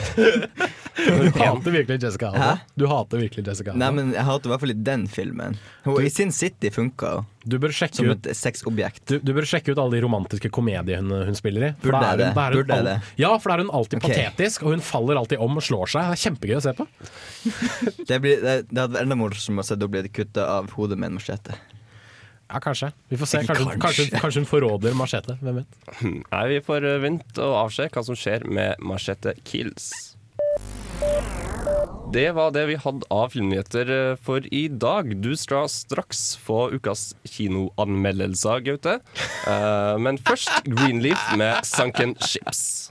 Du 1.07 1.13
hater 1.39 1.71
virkelig 1.71 2.03
Jessica 2.03 2.31
Alba. 2.33 2.39
Hæ? 2.43 2.53
Du 2.75 2.87
hater 2.91 3.21
virkelig 3.21 3.45
Jessica 3.47 3.71
Alba. 3.73 3.79
Nei, 3.85 3.91
men 3.99 4.15
Jeg 4.17 4.25
hater 4.27 4.49
i 4.49 4.53
hvert 4.55 4.63
fall 4.65 4.73
i 4.73 4.79
den 4.89 5.05
filmen. 5.13 5.59
Hun, 5.85 5.99
I 6.03 6.11
Sin 6.11 6.33
City 6.35 6.71
funka 6.73 7.11
hun 7.19 7.27
Du 7.47 7.59
bør 7.63 7.71
sjekke 7.71 7.95
som 7.95 8.09
ut 8.11 8.27
et 8.27 8.35
sexobjekt. 8.37 9.05
du, 9.07 9.21
du 9.23 9.31
bør 9.37 9.47
sjekke 9.47 9.71
ut 9.71 9.79
alle 9.79 9.95
de 9.95 10.03
romantiske 10.03 10.51
komediene 10.51 10.99
hun, 10.99 11.29
hun 11.29 11.39
spiller 11.39 11.69
i. 11.69 11.71
For 11.79 11.93
Burde 11.95 12.09
jeg 12.11 12.19
det? 12.19 12.31
er 12.33 12.57
hun 12.59 12.73
al- 12.75 12.89
det? 12.91 12.97
Ja, 13.23 13.31
for 13.39 13.53
da 13.53 13.57
er 13.57 13.65
hun 13.65 13.71
alltid 13.79 14.01
okay. 14.01 14.17
patetisk, 14.17 14.65
og 14.67 14.75
hun 14.75 14.83
faller 14.83 15.21
alltid 15.21 15.43
om 15.47 15.61
og 15.61 15.65
slår 15.65 15.93
seg. 15.95 16.11
Det 16.11 16.19
er 16.19 16.23
kjempegøy 16.27 16.59
å 16.59 16.65
se 16.67 16.75
på. 16.81 16.89
Det, 18.11 18.19
blir, 18.23 18.43
det, 18.43 18.55
det 18.71 18.79
hadde 18.81 18.95
vært 18.97 19.07
enda 19.07 19.17
morsommere 19.19 19.65
å 19.65 19.69
se 19.71 19.79
da 19.79 19.89
blir 19.91 20.07
det 20.07 20.13
kutta 20.15 20.45
av 20.59 20.71
hodet 20.77 20.99
med 20.99 21.13
en 21.13 21.19
machete. 21.21 21.55
Ja, 22.47 22.61
kanskje. 22.63 22.93
Vi 23.11 23.19
får 23.19 23.27
se. 23.31 23.41
Kanskje, 23.49 23.65
kanskje. 23.65 23.81
kanskje. 23.87 24.21
kanskje 24.21 24.43
hun 24.43 24.51
forråder 24.51 24.99
machete. 24.99 25.39
Hvem 25.43 25.63
vet. 25.63 25.81
Nei, 26.35 26.45
vi 26.55 26.61
får 26.67 26.87
eh, 26.87 27.01
vente 27.03 27.43
og 27.43 27.59
avse 27.65 27.89
hva 27.91 28.05
som 28.07 28.19
skjer 28.19 28.47
med 28.47 28.83
Machete 28.87 29.35
Kills. 29.47 29.91
Det 32.13 32.31
var 32.37 32.53
det 32.55 32.67
vi 32.71 32.77
hadde 32.81 33.09
av 33.11 33.33
filmnyheter 33.35 33.91
eh, 33.93 34.17
for 34.23 34.45
i 34.55 34.67
dag. 34.69 35.11
Du 35.21 35.33
skal 35.37 35.67
straks 35.69 36.37
få 36.39 36.71
ukas 36.77 37.15
kinoanmeldelser, 37.25 38.63
Gaute. 38.67 39.01
Eh, 39.47 39.99
men 40.03 40.17
først 40.19 40.65
Greenleaf 40.67 41.29
med 41.39 41.63
Sunken 41.63 42.17
Ships. 42.19 42.91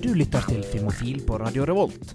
Du 0.00 0.14
lytter 0.14 0.42
til 0.46 0.62
Filmofil 0.70 1.20
på 1.26 1.36
Radio 1.42 1.66
Revolt. 1.66 2.14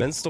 Mens, 0.00 0.22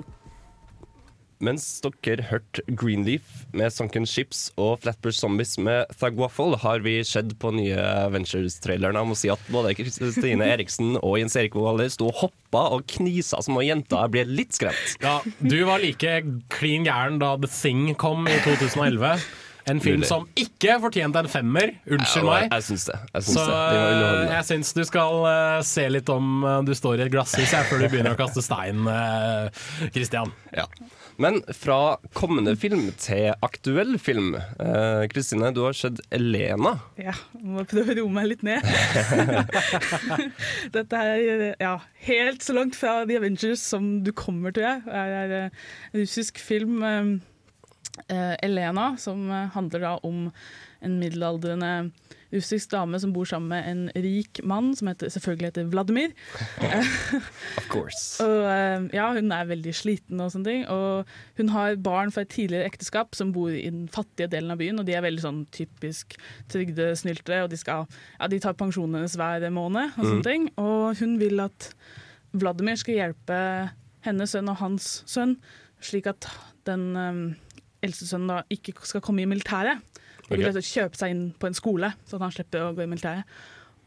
mens 1.40 1.64
dere 1.84 2.24
hørte 2.28 2.62
Greenleaf 2.76 3.44
med 3.56 3.72
Sunken 3.72 4.04
Ships 4.08 4.48
og 4.60 4.80
Flatbush 4.82 5.22
Zombies 5.22 5.54
med 5.62 5.88
Thug 5.96 6.18
Waffle, 6.20 6.58
har 6.60 6.82
vi 6.84 6.98
sett 7.06 7.32
på 7.40 7.52
nye 7.56 7.78
Ventures-traileren. 8.12 8.98
Jeg 9.00 9.08
må 9.08 9.16
si 9.16 9.30
at 9.32 9.46
både 9.54 9.72
Kristine 9.78 10.48
Eriksen 10.52 10.98
og 11.00 11.16
Jens 11.22 11.38
Erik 11.40 11.56
Waller 11.56 11.88
sto 11.94 12.10
og 12.10 12.18
hoppa 12.26 12.66
og 12.76 12.84
knisa 12.92 13.40
som 13.46 13.56
om. 13.56 13.64
Jeg 13.64 14.12
ble 14.12 14.26
litt 14.28 14.58
skremt. 14.58 14.96
Ja, 15.04 15.20
du 15.40 15.56
var 15.68 15.80
like 15.80 16.18
klin 16.52 16.84
gæren 16.88 17.20
da 17.22 17.36
The 17.40 17.48
Thing 17.54 17.94
kom 18.00 18.28
i 18.28 18.36
2011. 18.48 19.14
En 19.70 19.82
film 19.82 20.00
Mulig. 20.00 20.10
som 20.10 20.26
ikke 20.38 20.78
fortjente 20.82 21.22
en 21.22 21.30
femmer. 21.30 21.74
Unnskyld 21.86 22.26
meg. 22.28 22.48
Jeg 22.50 22.66
syns 22.68 22.86
det. 22.90 22.98
Jeg 23.14 23.26
syns 23.26 23.38
Så 23.38 23.46
det. 23.48 23.82
Det 23.90 24.34
jeg 24.34 24.48
syns 24.50 24.72
du 24.76 24.82
skal 24.88 25.20
uh, 25.26 25.58
se 25.66 25.86
litt 25.90 26.12
om 26.12 26.46
uh, 26.46 26.56
du 26.66 26.74
står 26.76 27.00
i 27.00 27.06
et 27.06 27.12
glasshus 27.12 27.54
jeg, 27.54 27.68
før 27.70 27.84
du 27.84 27.88
begynner 27.88 28.16
å 28.16 28.20
kaste 28.20 28.42
stein, 28.44 28.82
eh, 28.90 29.62
Christian. 29.94 30.34
Ja. 30.54 30.66
Men 31.20 31.42
fra 31.52 31.98
kommende 32.16 32.54
film 32.56 32.86
til 33.00 33.34
aktuell 33.44 33.98
film. 34.00 34.34
Eh, 34.36 35.02
Kristine, 35.12 35.50
du 35.52 35.60
har 35.66 35.76
sett 35.76 36.00
Elena. 36.16 36.78
Ja, 36.96 37.12
må 37.44 37.66
prøve 37.68 37.92
å 37.92 37.98
roe 37.98 38.14
meg 38.14 38.30
litt 38.30 38.44
ned. 38.46 38.64
Dette 40.76 41.02
er 41.12 41.44
ja, 41.60 41.74
helt 42.06 42.46
så 42.46 42.56
langt 42.56 42.78
fra 42.78 43.02
The 43.04 43.18
Avengers 43.20 43.60
som 43.60 43.98
du 44.06 44.14
kommer, 44.16 44.54
tror 44.56 44.64
jeg. 44.64 44.86
Det 44.86 45.02
er 45.20 45.36
eh, 45.36 45.60
en 45.92 46.00
russisk 46.00 46.40
film, 46.40 46.80
eh, 46.88 46.96
eh, 46.96 47.12
Elena, 48.08 48.94
som 48.98 49.30
eh, 49.30 49.50
handler 49.54 49.84
da 49.84 49.92
om 50.06 50.30
en 50.80 50.96
middelaldrende 51.00 51.90
russisk 52.30 52.70
dame 52.70 52.98
som 53.02 53.12
bor 53.12 53.26
sammen 53.26 53.50
med 53.50 53.66
en 53.66 54.04
rik 54.04 54.40
mann 54.46 54.70
som 54.78 54.88
heter, 54.88 55.10
selvfølgelig 55.10 55.50
heter 55.50 55.70
Vladimir. 55.72 56.12
Of 57.58 57.66
course. 57.68 58.02
Og 58.24 58.46
eh, 58.46 58.86
ja, 58.96 59.08
hun 59.16 59.32
er 59.34 59.50
veldig 59.50 59.74
sliten 59.76 60.22
og 60.22 60.30
sånne 60.32 60.48
ting. 60.48 60.64
Og 60.70 61.10
hun 61.40 61.52
har 61.54 61.80
barn 61.82 62.14
fra 62.14 62.24
et 62.24 62.32
tidligere 62.32 62.70
ekteskap 62.70 63.18
som 63.18 63.34
bor 63.34 63.50
i 63.50 63.66
den 63.66 63.88
fattige 63.92 64.30
delen 64.32 64.54
av 64.54 64.62
byen, 64.62 64.80
og 64.80 64.88
de 64.88 64.96
er 64.96 65.04
veldig 65.04 65.24
sånn 65.26 65.42
typisk 65.54 66.16
trygdesnyltere, 66.52 67.42
og 67.44 67.52
de, 67.52 67.58
skal, 67.60 67.90
ja, 68.16 68.30
de 68.30 68.40
tar 68.42 68.56
pensjonen 68.58 69.00
hennes 69.00 69.18
hver 69.18 69.48
måned 69.54 69.98
og 69.98 70.06
sånne 70.06 70.26
ting. 70.26 70.48
Og 70.62 71.02
hun 71.02 71.18
vil 71.20 71.42
at 71.44 71.72
Vladimir 72.30 72.78
skal 72.78 73.00
hjelpe 73.00 73.42
hennes 74.06 74.32
sønn 74.32 74.48
og 74.48 74.60
hans 74.62 75.00
sønn, 75.10 75.36
slik 75.84 76.06
at 76.08 76.28
den 76.68 76.92
um, 77.80 77.86
eldste 77.86 78.08
sønnen 78.08 78.30
da 78.32 78.42
ikke 78.52 78.74
skal 78.84 79.02
komme 79.04 79.22
i 79.24 79.28
militæret. 79.30 79.80
Vil 80.30 80.46
og 80.46 80.62
kjøpe 80.62 80.94
seg 80.94 81.10
inn 81.10 81.24
på 81.34 81.48
en 81.48 81.56
skole, 81.58 81.90
så 82.06 82.18
at 82.18 82.22
han 82.22 82.34
slipper 82.34 82.68
å 82.68 82.74
gå 82.76 82.84
i 82.84 82.90
militæret. 82.90 83.26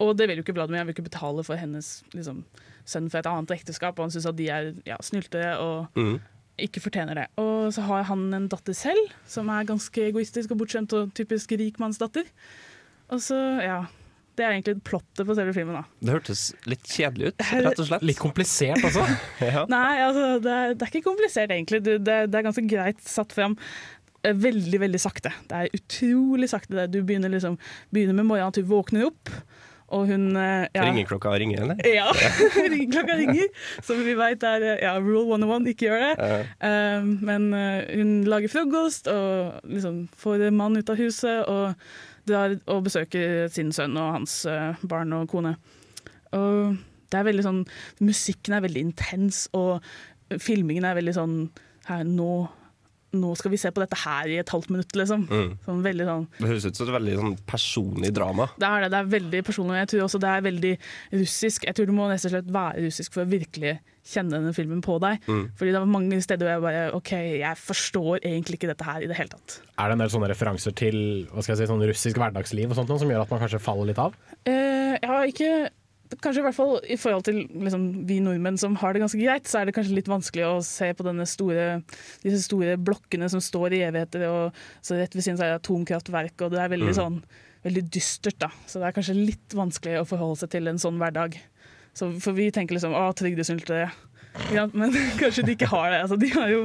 Og 0.03 0.17
det 0.17 0.27
vil 0.27 0.41
jo 0.41 0.43
ikke 0.43 0.55
Vladimir. 0.57 0.81
Han 0.81 0.89
vil 0.89 0.97
ikke 0.97 1.07
betale 1.07 1.45
for 1.47 1.55
hennes 1.55 2.03
liksom, 2.11 2.43
sønn 2.89 3.07
for 3.13 3.21
et 3.21 3.29
annet 3.29 3.53
ekteskap. 3.55 3.95
Og 3.95 4.09
han 4.09 4.13
syns 4.15 4.27
at 4.27 4.37
de 4.39 4.49
er 4.51 4.73
ja, 4.89 4.97
snyltere 5.05 5.53
og 5.63 5.95
mm. 5.95 6.17
ikke 6.65 6.83
fortjener 6.83 7.21
det. 7.21 7.27
Og 7.39 7.71
så 7.75 7.85
har 7.87 8.03
han 8.09 8.25
en 8.35 8.49
datter 8.51 8.75
selv, 8.75 9.13
som 9.29 9.51
er 9.53 9.69
ganske 9.69 10.07
egoistisk 10.09 10.51
og 10.51 10.63
bortskjemt 10.63 10.97
og 10.99 11.13
typisk 11.15 11.55
rikmannsdatter. 11.61 12.27
Og 13.13 13.21
så, 13.23 13.39
ja 13.63 13.83
Det 14.33 14.45
er 14.45 14.55
egentlig 14.55 14.79
plottet 14.87 15.27
på 15.29 15.35
selve 15.37 15.53
filmen, 15.53 15.75
da. 15.77 15.83
Det 16.01 16.13
hørtes 16.15 16.39
litt 16.65 16.87
kjedelig 16.89 17.33
ut, 17.33 17.43
rett 17.63 17.81
og 17.83 17.89
slett. 17.89 18.05
Litt 18.09 18.17
komplisert 18.21 18.81
også. 18.87 19.03
Nei, 19.69 19.91
altså, 20.01 20.23
det 20.41 20.53
er, 20.59 20.73
det 20.73 20.87
er 20.87 20.93
ikke 20.93 21.05
komplisert, 21.11 21.51
egentlig. 21.53 21.83
Det, 21.85 21.99
det, 22.07 22.15
det 22.33 22.39
er 22.39 22.47
ganske 22.47 22.63
greit 22.71 23.03
satt 23.05 23.35
fram. 23.37 23.53
eh, 24.25 24.33
Veldig, 24.33 24.79
veldig 24.87 25.01
sakte. 25.03 25.29
Det 25.51 25.59
er 25.65 25.75
utrolig 25.77 26.49
sakte. 26.49 26.73
det. 26.79 26.87
Du 26.95 27.03
begynner, 27.05 27.29
liksom, 27.29 27.59
begynner 27.93 28.17
med 28.17 28.25
morgenen 28.31 28.49
at 28.53 28.57
du 28.57 28.65
våkner 28.71 29.05
opp, 29.11 29.29
og 29.93 30.07
hun 30.09 30.31
eh, 30.41 30.63
ja. 30.73 30.87
Ringeklokka 30.87 31.35
ringer, 31.37 31.61
eller? 31.67 31.83
Ja, 31.85 32.07
ringeklokka 32.73 33.13
ringer. 33.19 33.51
Som 33.85 34.01
vi 34.07 34.15
vet 34.17 34.41
er 34.49 34.65
eh, 34.71 34.79
ja, 34.87 34.95
rule 35.03 35.27
101, 35.37 35.67
ikke 35.75 35.91
gjør 35.91 36.07
det. 36.07 36.31
Um, 36.65 37.11
men 37.29 37.45
hun 37.91 38.15
lager 38.25 38.49
frokost 38.49 39.11
og 39.13 39.61
liksom 39.69 40.07
får 40.23 40.47
mannen 40.49 40.81
ut 40.81 40.89
av 40.89 40.97
huset 41.03 41.45
og, 41.45 41.77
drar 42.29 42.57
og 42.71 42.87
besøker 42.87 43.47
sin 43.53 43.71
sønn 43.75 43.97
og 43.99 44.17
hans 44.19 44.41
eh, 44.49 44.81
barn 44.89 45.13
og 45.17 45.29
kone. 45.31 45.55
Og 46.33 46.75
det 47.13 47.19
er 47.19 47.27
veldig 47.27 47.45
sånn 47.45 47.61
Musikken 48.01 48.57
er 48.57 48.65
veldig 48.65 48.83
intens, 48.87 49.45
og 49.53 49.83
filmingen 50.41 50.87
er 50.87 50.97
veldig 50.97 51.15
sånn 51.19 51.37
her 51.89 52.05
nå 52.07 52.33
nå 53.13 53.35
skal 53.37 53.51
vi 53.53 53.59
se 53.61 53.69
på 53.69 53.81
dette 53.83 53.97
her 54.03 54.29
i 54.31 54.39
et 54.41 54.49
halvt 54.49 54.71
minutt, 54.73 54.95
liksom. 54.97 55.27
Mm. 55.29 55.49
Sånn 55.67 55.81
veldig 55.85 56.05
sånn 56.07 56.23
Det 56.39 56.47
høres 56.49 56.65
ut 56.65 56.79
som 56.79 56.87
et 56.87 56.95
veldig 56.95 57.17
sånn 57.19 57.35
personlig 57.49 58.09
drama. 58.17 58.47
Det 58.57 58.65
er 58.65 58.85
det. 58.85 58.89
Det 58.89 58.99
er 58.99 59.11
veldig 59.11 59.41
personlig. 59.45 59.75
Jeg 59.83 59.91
tror 59.91 60.05
også 60.07 60.21
det 60.23 60.31
er 60.31 60.45
veldig 60.47 60.71
russisk. 61.21 61.67
Jeg 61.69 61.77
tror 61.77 61.89
du 61.89 61.93
må 61.93 62.07
nesten 62.09 62.33
slett 62.33 62.49
være 62.55 62.87
russisk 62.87 63.13
for 63.13 63.21
å 63.21 63.29
virkelig 63.29 63.75
kjenne 64.03 64.35
denne 64.35 64.53
filmen 64.55 64.81
på 64.83 64.97
deg. 65.03 65.21
Mm. 65.29 65.45
Fordi 65.55 65.71
det 65.71 65.79
var 65.79 65.91
mange 65.93 66.17
steder 66.23 66.43
hvor 66.43 66.53
jeg 66.53 66.63
bare 66.65 66.95
OK, 66.97 67.11
jeg 67.39 67.59
forstår 67.63 68.19
egentlig 68.23 68.59
ikke 68.59 68.71
dette 68.73 68.87
her 68.87 69.03
i 69.05 69.07
det 69.07 69.15
hele 69.19 69.31
tatt. 69.31 69.59
Er 69.79 69.87
det 69.87 69.95
en 69.97 70.03
del 70.03 70.11
sånne 70.11 70.31
referanser 70.33 70.75
til 70.75 70.97
hva 71.31 71.43
skal 71.43 71.55
jeg 71.55 71.63
si, 71.63 71.69
sånn 71.71 71.85
russisk 71.87 72.19
hverdagsliv 72.19 72.73
og 72.73 72.79
sånt, 72.79 72.91
noe 72.91 72.99
som 72.99 73.13
gjør 73.13 73.23
at 73.23 73.31
man 73.31 73.41
kanskje 73.45 73.61
faller 73.63 73.89
litt 73.91 74.01
av? 74.03 74.17
Eh, 74.43 74.97
jeg 74.99 75.09
har 75.13 75.31
ikke 75.31 75.53
Kanskje 76.21 76.43
i 76.43 76.45
hvert 76.45 76.53
fall 76.53 76.75
i 76.93 76.95
forhold 77.01 77.23
til 77.25 77.39
liksom, 77.49 77.85
vi 78.05 78.19
nordmenn 78.21 78.59
som 78.61 78.75
har 78.77 78.93
det 78.93 78.99
ganske 79.01 79.17
greit, 79.17 79.47
så 79.49 79.57
er 79.57 79.65
det 79.65 79.73
kanskje 79.73 79.95
litt 79.97 80.11
vanskelig 80.11 80.43
å 80.45 80.59
se 80.61 80.91
på 80.93 81.05
denne 81.07 81.25
store, 81.25 81.79
disse 82.21 82.43
store 82.45 82.75
blokkene 82.77 83.25
som 83.33 83.41
står 83.41 83.73
i 83.73 83.79
evigheter, 83.87 84.27
og 84.29 84.59
så 84.85 84.99
rett 84.99 85.15
ved 85.17 85.25
siden 85.25 85.39
så 85.39 85.47
er 85.47 85.55
det 85.55 85.63
atomkraftverk, 85.63 86.35
og 86.45 86.53
det 86.53 86.59
er 86.61 86.69
veldig 86.75 86.91
Mm. 86.91 86.99
sånn 86.99 87.17
veldig 87.65 87.83
dystert, 87.89 88.37
da. 88.37 88.51
Så 88.67 88.77
det 88.77 88.91
er 88.91 88.95
kanskje 88.99 89.15
litt 89.25 89.55
vanskelig 89.57 90.03
å 90.03 90.05
forholde 90.05 90.37
seg 90.43 90.51
til 90.53 90.67
en 90.69 90.77
sånn 90.77 90.99
hverdag. 91.01 91.39
Så, 91.93 92.09
for 92.23 92.37
vi 92.37 92.49
tenker 92.53 92.77
liksom 92.77 92.95
å, 92.97 93.05
trygdesnyltere. 93.17 93.91
Ja, 94.53 94.65
men 94.73 94.93
kanskje 95.21 95.45
de 95.45 95.53
ikke 95.53 95.69
har 95.69 95.91
det. 95.91 95.99
Altså, 96.03 96.17
de 96.17 96.29
har 96.33 96.49
jo, 96.49 96.61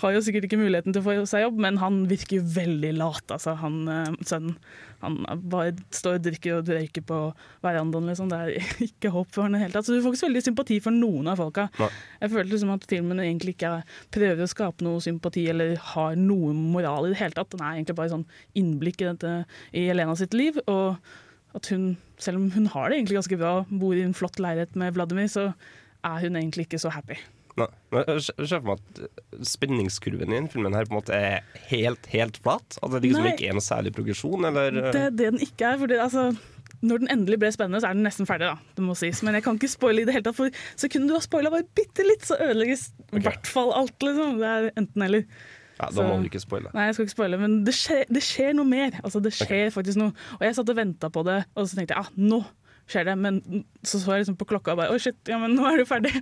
har 0.00 0.14
jo 0.14 0.22
sikkert 0.24 0.46
ikke 0.48 0.60
muligheten 0.60 0.94
til 0.94 1.02
å 1.02 1.06
få 1.06 1.16
seg 1.28 1.44
jobb, 1.44 1.58
men 1.60 1.80
han 1.82 2.04
virker 2.10 2.40
jo 2.40 2.46
veldig 2.54 2.94
lat, 2.96 3.26
altså, 3.28 3.56
han 3.60 3.82
eh, 3.90 4.14
sønnen. 4.26 4.56
Han 5.00 5.14
bare 5.48 5.72
står 5.96 6.18
og 6.18 6.24
drikker 6.26 6.58
og 6.58 6.66
røyker 6.68 7.04
på 7.08 7.18
verandaen, 7.64 8.10
liksom. 8.10 8.28
Det 8.28 8.40
er 8.40 8.72
ikke 8.90 9.12
håp 9.14 9.30
for 9.32 9.46
han 9.46 9.56
i 9.56 9.56
det 9.56 9.62
hele 9.62 9.76
tatt. 9.76 9.88
Så 9.88 9.96
du 9.96 10.02
får 10.04 10.12
ikke 10.12 10.20
så 10.20 10.28
veldig 10.28 10.42
sympati 10.44 10.76
for 10.84 10.96
noen 10.96 11.30
av 11.32 11.40
folka. 11.40 11.70
Nei. 11.80 11.88
Jeg 12.20 12.34
følte 12.34 12.52
liksom 12.52 12.74
at 12.74 12.84
filmen 12.90 13.22
egentlig 13.24 13.56
ikke 13.56 13.72
prøver 14.12 14.44
å 14.44 14.50
skape 14.52 14.84
noe 14.84 15.00
sympati 15.04 15.46
eller 15.52 15.72
har 15.94 16.20
noe 16.20 16.52
moral 16.52 17.08
i 17.08 17.14
det 17.14 17.20
hele 17.22 17.36
tatt. 17.36 17.48
Den 17.54 17.64
er 17.64 17.78
egentlig 17.78 17.96
bare 17.96 18.12
sånn 18.12 18.28
innblikk 18.60 19.00
i, 19.00 19.08
dette, 19.08 19.34
i 19.72 19.88
Elena 19.94 20.18
sitt 20.20 20.36
liv. 20.36 20.60
Og 20.68 21.00
at 21.56 21.72
hun, 21.72 21.96
selv 22.20 22.40
om 22.40 22.48
hun 22.54 22.70
har 22.72 22.90
det 22.90 23.00
egentlig 23.00 23.18
ganske 23.20 23.40
bra, 23.40 23.52
bor 23.70 23.98
i 23.98 24.04
en 24.06 24.16
flott 24.16 24.38
leilighet 24.42 24.76
med 24.78 24.94
Vladimir, 24.96 25.28
så 25.32 25.50
er 26.06 26.24
hun 26.24 26.38
egentlig 26.38 26.68
ikke 26.68 26.80
så 26.82 26.92
happy. 26.94 27.18
Nei. 27.58 27.66
Jeg 28.06 28.22
ser 28.24 28.46
ser 28.46 28.62
for 28.62 28.70
meg 28.70 28.78
at 28.86 29.48
spenningskurven 29.50 30.30
i 30.30 30.36
denne 30.38 30.52
filmen 30.52 30.76
her 30.76 30.86
på 30.86 30.94
en 30.94 31.00
måte 31.00 31.16
er 31.16 31.42
helt, 31.70 32.06
helt 32.12 32.38
flat. 32.44 32.78
At 32.78 32.94
det 32.94 33.02
liksom 33.08 33.26
Nei. 33.26 33.34
ikke 33.34 33.50
er 33.50 33.58
noe 33.58 33.66
særlig 33.66 33.92
progresjon, 33.96 34.46
eller 34.48 34.70
eh, 34.70 34.88
Det 34.94 35.02
er 35.08 35.12
det 35.18 35.28
den 35.34 35.44
ikke 35.44 35.72
er. 35.72 35.80
Fordi, 35.82 35.98
altså, 36.06 36.26
når 36.80 37.02
den 37.02 37.12
endelig 37.16 37.40
ble 37.42 37.52
spennende, 37.52 37.82
så 37.82 37.90
er 37.90 37.98
den 37.98 38.06
nesten 38.06 38.28
ferdig. 38.30 38.52
da, 38.52 38.74
det 38.78 38.86
må 38.86 38.96
sies. 38.98 39.22
Men 39.26 39.36
jeg 39.36 39.46
kan 39.46 39.58
ikke 39.60 39.72
spoile 39.74 40.04
i 40.04 40.08
det 40.08 40.16
hele 40.16 40.28
tatt. 40.28 40.38
For 40.38 40.60
sekundet 40.80 41.12
du 41.12 41.16
har 41.18 41.26
spoila 41.26 41.52
bare 41.52 41.68
bitte 41.76 42.06
litt, 42.06 42.24
så 42.28 42.38
ødelegges 42.40 42.90
i 43.10 43.24
hvert 43.26 43.50
fall 43.50 43.74
alt. 43.76 43.96
liksom. 44.06 44.38
Det 44.40 44.52
er 44.54 44.70
enten 44.76 45.08
eller. 45.08 45.26
Ja, 45.80 45.88
Da 45.96 46.04
må 46.06 46.18
du 46.20 46.28
ikke 46.28 46.42
spoile. 46.42 46.70
Nei, 46.76 46.86
jeg 46.90 46.94
skal 46.98 47.06
ikke 47.08 47.14
spoile, 47.16 47.38
men 47.40 47.58
det 47.64 47.74
skjer, 47.76 48.04
det 48.12 48.22
skjer 48.26 48.54
noe 48.58 48.68
mer. 48.68 48.98
Altså, 49.02 49.22
det 49.24 49.32
skjer 49.36 49.70
faktisk 49.74 50.00
noe. 50.00 50.12
Og 50.38 50.44
jeg 50.46 50.56
satt 50.58 50.72
og 50.72 50.76
venta 50.78 51.08
på 51.14 51.22
det, 51.26 51.38
og 51.56 51.66
så 51.70 51.78
tenkte 51.80 51.96
jeg 51.96 52.04
ah, 52.04 52.10
nå 52.20 52.42
skjer 52.90 53.06
det. 53.10 53.16
Men 53.22 53.40
så 53.86 54.00
så 54.02 54.16
jeg 54.16 54.24
liksom 54.26 54.36
på 54.40 54.48
klokka 54.50 54.74
og 54.76 54.82
bare 54.82 54.92
oi, 54.94 55.00
shit, 55.00 55.18
ja, 55.30 55.38
men 55.40 55.54
nå 55.56 55.64
er 55.70 55.80
du 55.80 55.86
ferdig. 55.88 56.12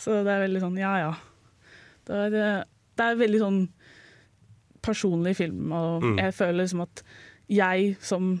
Så 0.00 0.20
det 0.26 0.32
er 0.34 0.44
veldig 0.48 0.62
sånn 0.66 0.78
ja 0.82 0.94
ja. 1.04 1.12
Det 2.04 2.22
er, 2.26 2.34
eh, 2.42 2.62
det 2.98 3.04
er 3.10 3.20
veldig 3.22 3.40
sånn 3.40 3.60
personlig 4.84 5.36
film, 5.38 5.70
og 5.72 6.02
Mm. 6.04 6.18
jeg 6.20 6.34
føler 6.36 6.58
liksom 6.64 6.82
at 6.84 7.02
jeg 7.48 7.96
som 8.00 8.40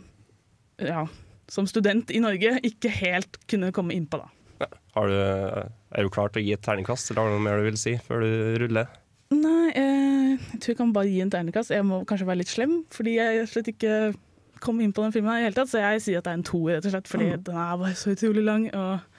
ja, 0.78 1.06
som 1.48 1.66
student 1.66 2.10
i 2.10 2.18
Norge 2.20 2.58
ikke 2.66 2.90
helt 2.90 3.38
kunne 3.48 3.70
komme 3.72 3.94
innpå 3.94 4.18
da. 4.20 4.28
Har 4.94 5.08
du, 5.10 5.14
er 5.94 6.02
du 6.02 6.10
klar 6.12 6.28
til 6.32 6.42
å 6.42 6.44
gi 6.44 6.52
et 6.54 6.62
terningkast, 6.62 7.10
eller 7.10 7.22
har 7.22 7.30
du 7.30 7.36
noe 7.38 7.44
mer 7.46 7.58
du 7.62 7.64
vil 7.70 7.78
si 7.80 7.96
før 8.04 8.20
du 8.22 8.58
ruller? 8.62 8.86
Nei, 9.34 9.70
eh, 9.74 9.93
jeg 10.54 10.60
tror 10.62 10.74
jeg 10.74 10.80
kan 10.80 10.94
bare 10.94 11.10
gi 11.10 11.20
en 11.24 11.32
terningkast. 11.32 11.74
Jeg 11.74 11.86
må 11.86 12.02
kanskje 12.08 12.28
være 12.28 12.42
litt 12.42 12.52
slem, 12.52 12.78
fordi 12.94 13.18
jeg 13.18 13.48
slett 13.50 13.72
ikke 13.74 13.94
kom 14.64 14.80
inn 14.80 14.94
på 14.96 15.04
den 15.04 15.12
filmen 15.14 15.36
i 15.36 15.46
hele 15.46 15.56
tatt. 15.56 15.72
Så 15.72 15.82
jeg 15.82 16.02
sier 16.04 16.20
at 16.20 16.28
det 16.28 16.34
er 16.34 16.40
en 16.40 16.46
toer, 16.46 16.76
rett 16.76 16.88
og 16.88 16.94
slett, 16.94 17.10
fordi 17.10 17.32
den 17.48 17.58
er 17.66 17.80
bare 17.80 17.98
så 17.98 18.14
utrolig 18.14 18.44
lang. 18.46 18.68
Og 18.72 19.14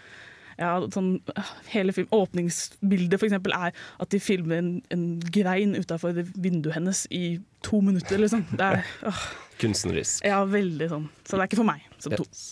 ja, 0.55 0.71
sånn, 0.93 1.15
øh, 1.35 1.53
hele 1.73 1.95
film, 1.95 2.07
Åpningsbildet 2.15 3.19
for 3.19 3.27
eksempel 3.27 3.55
er 3.57 3.75
at 3.75 4.11
de 4.13 4.21
filmer 4.23 4.61
en, 4.61 4.69
en 4.93 5.07
grein 5.35 5.75
utafor 5.75 6.15
vinduet 6.15 6.77
hennes 6.77 7.03
i 7.11 7.25
to 7.65 7.81
minutter, 7.83 8.21
liksom. 8.21 8.45
Det 8.55 8.69
er 8.69 8.85
åh, 9.09 9.25
Kunstnerisk. 9.59 10.23
ja, 10.27 10.43
veldig 10.47 10.91
sånn. 10.91 11.09
Så 11.23 11.35
det 11.35 11.43
er 11.43 11.51
ikke 11.51 11.61
for 11.63 11.71
meg 11.73 11.83
som 11.99 12.15
to. 12.15 12.27
Yes. 12.27 12.47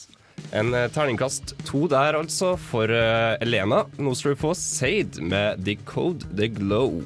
En 0.54 0.74
eh, 0.76 0.90
terningkast 0.92 1.56
to 1.68 1.86
der, 1.92 2.18
altså, 2.18 2.56
for 2.60 2.92
uh, 2.92 3.38
Elena. 3.44 3.84
Vi 3.98 4.36
få 4.36 4.54
Sade 4.58 5.24
med 5.24 5.64
Decode 5.64 6.28
the 6.36 6.50
Glow. 6.52 7.00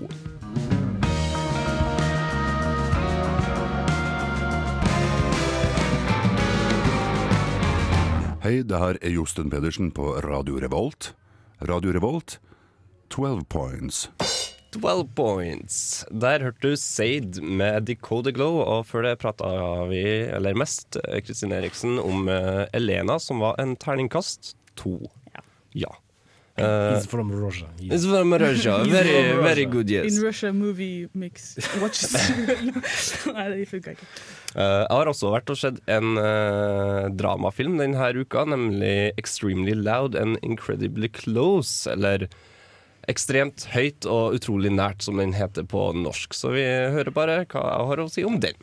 Hei, 8.48 8.62
det 8.64 8.78
her 8.80 8.96
er 9.04 9.12
Josten 9.12 9.50
Pedersen 9.52 9.90
på 9.92 10.06
Radio 10.24 10.56
Revolt. 10.64 11.10
Radio 11.68 11.92
Revolt, 11.92 12.38
12 13.12 13.42
points. 13.52 14.06
12 14.72 15.02
points. 15.18 16.06
Der 16.08 16.46
hørte 16.46 16.64
du 16.64 16.78
Sade 16.80 17.44
med 17.44 17.90
Decode 17.90 18.30
the 18.30 18.38
Glow, 18.38 18.62
og 18.64 18.86
før 18.88 19.04
det 19.04 19.18
prata 19.20 19.50
vi, 19.92 20.00
eller 20.32 20.56
mest, 20.56 20.96
Kristin 21.28 21.52
Eriksen 21.58 22.00
om 22.00 22.32
eh, 22.32 22.64
Elena, 22.72 23.20
som 23.20 23.44
var 23.44 23.60
en 23.60 23.76
terningkast 23.76 24.54
to. 24.80 24.96
Ja. 25.36 25.44
Ja. 25.84 25.92
Eh, 26.58 26.96
He's 26.96 27.06
from 27.06 27.30
Russia. 27.32 27.68
He's- 27.80 27.94
It's 27.94 28.06
from 28.10 28.34
Russia. 28.34 28.84
Very, 28.90 29.12
from 29.34 29.44
very 29.44 29.66
Russia. 29.66 29.72
good, 29.76 29.90
yes. 29.90 30.06
In 30.18 30.24
Russia 30.24 30.52
movie 30.54 31.08
mix. 31.14 31.56
Watch 31.82 32.02
Nei, 33.34 33.46
det 33.54 33.68
funka 33.70 33.94
ikke. 33.94 34.08
Uh, 34.56 34.84
jeg 34.88 34.96
har 34.98 35.12
også 35.12 35.30
vært 35.36 35.52
og 35.54 35.60
sett 35.62 35.78
en 35.92 36.18
uh, 36.18 37.08
dramafilm 37.14 37.78
denne 37.78 38.10
uka, 38.18 38.46
nemlig 38.50 39.12
Extremely 39.22 39.76
Loud 39.78 40.16
and 40.16 40.40
Incredibly 40.42 41.10
Close. 41.14 41.86
Eller 41.94 42.26
Ekstremt 43.08 43.68
høyt 43.72 44.04
og 44.10 44.34
utrolig 44.36 44.74
nært, 44.74 45.06
som 45.06 45.22
den 45.22 45.32
heter 45.38 45.64
på 45.64 45.92
norsk. 45.96 46.34
Så 46.36 46.52
vi 46.58 46.66
hører 46.66 47.14
bare 47.16 47.38
hva 47.46 47.62
jeg 47.70 47.86
har 47.92 48.02
å 48.04 48.10
si 48.12 48.26
om 48.28 48.42
den. 48.44 48.58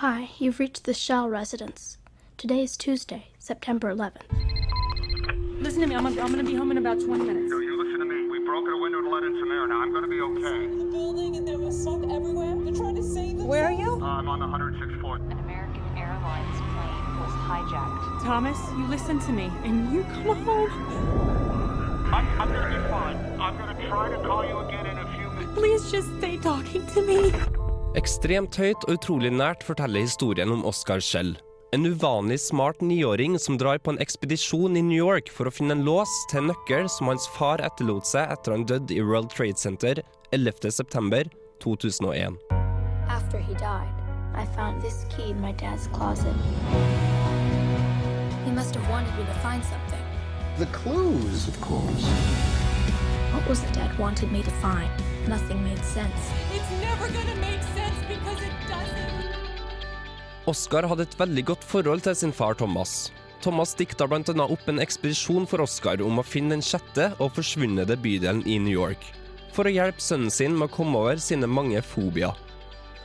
Hi, 0.00 0.26
you've 0.40 0.58
reached 0.58 0.82
the 0.88 0.94
Shell 0.94 1.28
residence. 1.28 1.98
Today 2.38 2.64
is 2.64 2.76
Tuesday, 2.76 3.28
September 3.38 3.92
11th. 3.94 4.26
Listen 5.72 5.88
to 5.88 5.88
me. 5.88 5.96
I'm, 5.96 6.04
I'm 6.04 6.32
going 6.34 6.44
to 6.44 6.44
be 6.44 6.54
home 6.54 6.70
in 6.70 6.76
about 6.76 7.00
20 7.00 7.24
minutes. 7.24 7.50
No, 7.50 7.56
you 7.58 7.82
listen 7.82 7.98
to 8.00 8.04
me. 8.04 8.28
We 8.28 8.44
broke 8.44 8.68
a 8.68 8.76
window 8.76 9.00
to 9.00 9.08
let 9.08 9.24
in 9.24 9.32
some 9.40 9.50
air. 9.50 9.66
Now 9.66 9.80
I'm 9.80 9.90
going 9.90 10.02
to 10.02 10.08
be 10.08 10.20
okay. 10.20 10.68
The 10.68 10.84
building 10.84 11.36
and 11.36 11.48
there 11.48 11.56
was 11.56 11.80
smoke 11.82 12.04
everywhere. 12.12 12.54
They're 12.60 12.74
trying 12.74 12.94
to 12.96 13.02
save 13.02 13.38
us. 13.38 13.44
Where 13.46 13.64
are 13.64 13.72
you? 13.72 13.96
Uh, 13.96 14.20
I'm 14.20 14.28
on 14.28 14.38
the 14.40 14.44
106th 14.44 15.00
floor. 15.00 15.16
An 15.16 15.32
American 15.32 15.80
Airlines 15.96 16.60
plane 16.76 17.16
was 17.24 17.32
hijacked. 17.48 18.20
Thomas, 18.22 18.58
you 18.76 18.86
listen 18.86 19.18
to 19.20 19.32
me 19.32 19.50
and 19.64 19.90
you 19.90 20.02
come 20.20 20.44
home. 20.44 20.68
I'm, 22.12 22.28
I'm 22.38 22.52
going 22.52 22.70
to 22.70 22.76
be 22.76 22.88
fine. 22.92 23.16
I'm 23.40 23.56
going 23.56 23.74
to 23.74 23.88
try 23.88 24.10
to 24.10 24.18
call 24.28 24.44
you 24.44 24.58
again 24.68 24.84
in 24.84 24.98
a 24.98 25.08
few 25.16 25.30
minutes. 25.30 25.54
Please 25.54 25.90
just 25.90 26.08
stay 26.18 26.36
talking 26.36 26.84
to 26.88 27.00
me. 27.00 27.32
Ekstremt 27.96 28.60
høyt 28.60 28.84
og 28.84 28.98
utrolig 28.98 29.32
nært 29.32 29.64
forteller 29.64 30.04
historien 30.04 30.52
om 30.52 30.68
Oscar 30.68 31.00
Schell. 31.00 31.32
En 31.74 31.86
uvanlig 31.86 32.40
smart 32.40 32.80
niåring 32.80 33.38
som 33.38 33.58
drar 33.58 33.78
på 33.78 33.90
en 33.90 33.98
ekspedisjon 33.98 34.76
i 34.76 34.82
New 34.82 34.98
York 34.98 35.30
for 35.32 35.48
å 35.48 35.52
finne 35.56 35.72
en 35.72 35.84
lås 35.86 36.10
til 36.28 36.42
en 36.42 36.50
nøkkel 36.50 36.84
som 36.92 37.08
hans 37.08 37.24
far 37.32 37.62
etterlot 37.64 38.04
seg 38.04 38.28
etter 38.34 38.52
han 38.52 38.66
døde 38.68 38.92
i 38.92 39.00
World 39.00 39.32
Trade 39.32 39.56
Center 39.56 40.02
11.9.2001. 40.36 42.36
After 43.08 43.40
he 43.40 43.56
died, 43.56 43.88
I 44.36 44.44
found 44.52 44.84
this 44.84 45.08
key 45.16 45.30
in 45.30 45.40
my 45.40 45.52
dad's 45.52 45.86
closet. 45.96 46.36
He 48.44 48.52
must 48.52 48.76
have 48.76 48.84
wanted 48.92 49.16
me 49.16 49.24
to 49.24 49.36
find 49.40 49.64
something. 49.64 50.04
The 50.58 50.68
clues, 50.76 51.48
of 51.48 51.58
course. 51.62 52.04
What 53.32 53.48
was 53.48 53.64
it 53.64 53.72
Dad 53.72 53.98
wanted 53.98 54.30
me 54.30 54.42
to 54.42 54.50
find? 54.60 54.90
Nothing 55.26 55.64
made 55.64 55.82
sense. 55.82 56.20
It's 56.52 56.70
never 56.84 57.08
going 57.08 57.32
to 57.32 57.40
make 57.40 57.62
sense. 57.62 57.81
Oscar 60.50 60.88
hadde 60.90 61.04
et 61.06 61.18
veldig 61.20 61.42
godt 61.52 61.64
forhold 61.64 62.02
til 62.02 62.16
sin 62.18 62.32
far 62.34 62.56
Thomas. 62.58 63.12
Thomas 63.42 63.76
dikta 63.78 64.08
bl.a. 64.10 64.22
opp 64.42 64.68
en 64.70 64.80
ekspedisjon 64.82 65.46
for 65.46 65.62
Oscar 65.62 66.02
om 66.02 66.18
å 66.18 66.24
finne 66.26 66.56
den 66.56 66.64
sjette 66.66 67.12
og 67.22 67.36
forsvunne 67.36 67.86
bydelen 67.86 68.42
i 68.46 68.56
New 68.58 68.74
York, 68.74 69.04
for 69.54 69.66
å 69.66 69.74
hjelpe 69.74 70.02
sønnen 70.02 70.34
sin 70.34 70.56
med 70.58 70.66
å 70.66 70.74
komme 70.74 70.98
over 70.98 71.22
sine 71.22 71.46
mange 71.46 71.82
fobier. 71.86 72.34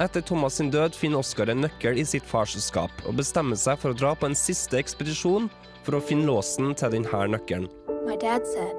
Etter 0.02 0.21
Thomas 0.21 0.58
sin 0.58 0.71
død 0.73 0.97
finner 0.97 1.21
Oscar 1.21 1.50
en 1.50 1.62
nøkkel 1.65 1.97
i 2.02 2.06
sitt 2.06 2.26
farsskap, 2.26 2.93
og 3.06 3.17
bestemmer 3.17 3.58
seg 3.58 3.78
for 3.82 3.93
å 3.93 3.97
dra 3.97 4.15
på 4.17 4.30
en 4.30 4.38
siste 4.38 4.78
ekspedisjon 4.82 5.50
for 5.86 5.97
å 5.97 6.02
finne 6.02 6.26
låsen 6.30 6.73
til 6.78 6.93
denne 6.93 7.23
nøkkelen. 7.34 7.69
My 8.06 8.17
dad 8.17 8.45
said 8.50 8.78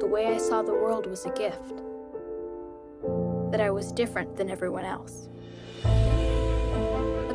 the 0.00 0.08
way 0.08 0.32
I 0.32 0.38
saw 0.38 0.62
the 0.62 0.72
world 0.72 1.08
was 1.08 1.26
a 1.26 1.32
gift. 1.36 1.76
That 3.52 3.60
I 3.60 3.70
was 3.70 3.92
different 3.92 4.36
than 4.36 4.48
everyone 4.48 4.84
else 4.84 5.31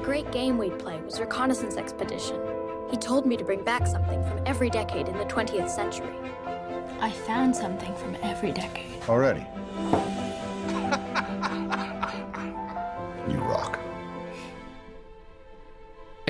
great 0.08 0.32
game 0.32 0.58
we'd 0.58 0.80
play 0.80 0.98
was 1.06 1.20
Reconnaissance 1.20 1.76
Expedition. 1.76 2.38
He 2.91 2.96
told 2.96 3.26
me 3.26 3.36
to 3.36 3.43
bring 3.43 3.62
back 3.72 3.86
something 3.86 4.24
from 4.28 4.38
every 4.52 4.70
decade 4.70 5.10
in 5.12 5.17
the 5.17 5.26
20th 5.26 5.70
century. 5.70 6.15
I 7.08 7.10
found 7.30 7.54
something 7.63 7.93
from 8.02 8.15
every 8.24 8.54
decade. 8.54 9.02
Already? 9.10 9.41
you 13.32 13.39
rock. 13.54 13.74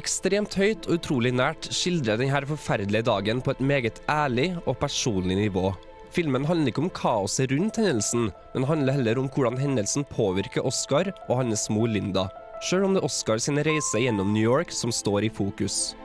Ekstremt 0.01 0.57
høyt 0.57 0.89
og 0.89 0.97
utrolig 0.97 1.33
nært 1.37 1.69
skildrer 1.69 2.17
denne 2.17 2.49
forferdelige 2.49 3.05
dagen 3.11 3.45
på 3.45 3.53
et 3.53 3.61
meget 3.61 4.01
ærlig 4.09 4.57
og 4.65 4.81
personlig 4.81 5.37
nivå. 5.43 5.75
Filmen 6.17 6.49
handler 6.49 6.73
ikke 6.73 6.81
om 6.81 6.89
kaoset 6.89 7.53
rundt 7.53 7.77
hendelsen, 7.77 8.33
men 8.55 8.65
handler 8.65 8.97
heller 8.97 9.21
om 9.21 9.29
hvordan 9.29 9.61
hendelsen 9.61 10.01
påvirker 10.09 10.65
Oscar 10.65 11.13
og 11.29 11.43
hans 11.43 11.69
mor 11.69 11.85
Linda. 11.85 12.25
Sjøl 12.63 12.87
om 12.87 12.95
det 12.95 13.03
er 13.03 13.05
Oscar 13.05 13.37
sin 13.41 13.59
reise 13.61 13.99
gjennom 14.01 14.31
New 14.33 14.41
York 14.41 14.71
som 14.73 14.91
står 14.93 15.27
i 15.27 15.29
fokus. 15.29 15.95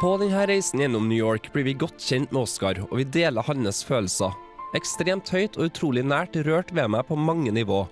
På 0.00 0.16
denne 0.18 0.46
reisen 0.48 0.80
gjennom 0.82 1.04
New 1.08 1.18
York 1.18 1.50
blir 1.52 1.68
vi 1.68 1.76
godt 1.78 2.00
kjent 2.00 2.32
med 2.32 2.42
Oscar, 2.42 2.80
og 2.88 2.96
vi 2.98 3.04
deler 3.04 3.44
hans 3.46 3.84
følelser. 3.86 4.32
Ekstremt 4.74 5.28
høyt 5.30 5.58
og 5.60 5.68
utrolig 5.68 6.02
nært 6.08 6.38
rørt 6.48 6.72
ved 6.74 6.88
meg 6.90 7.06
på 7.06 7.18
mange 7.20 7.52
nivå. 7.52 7.84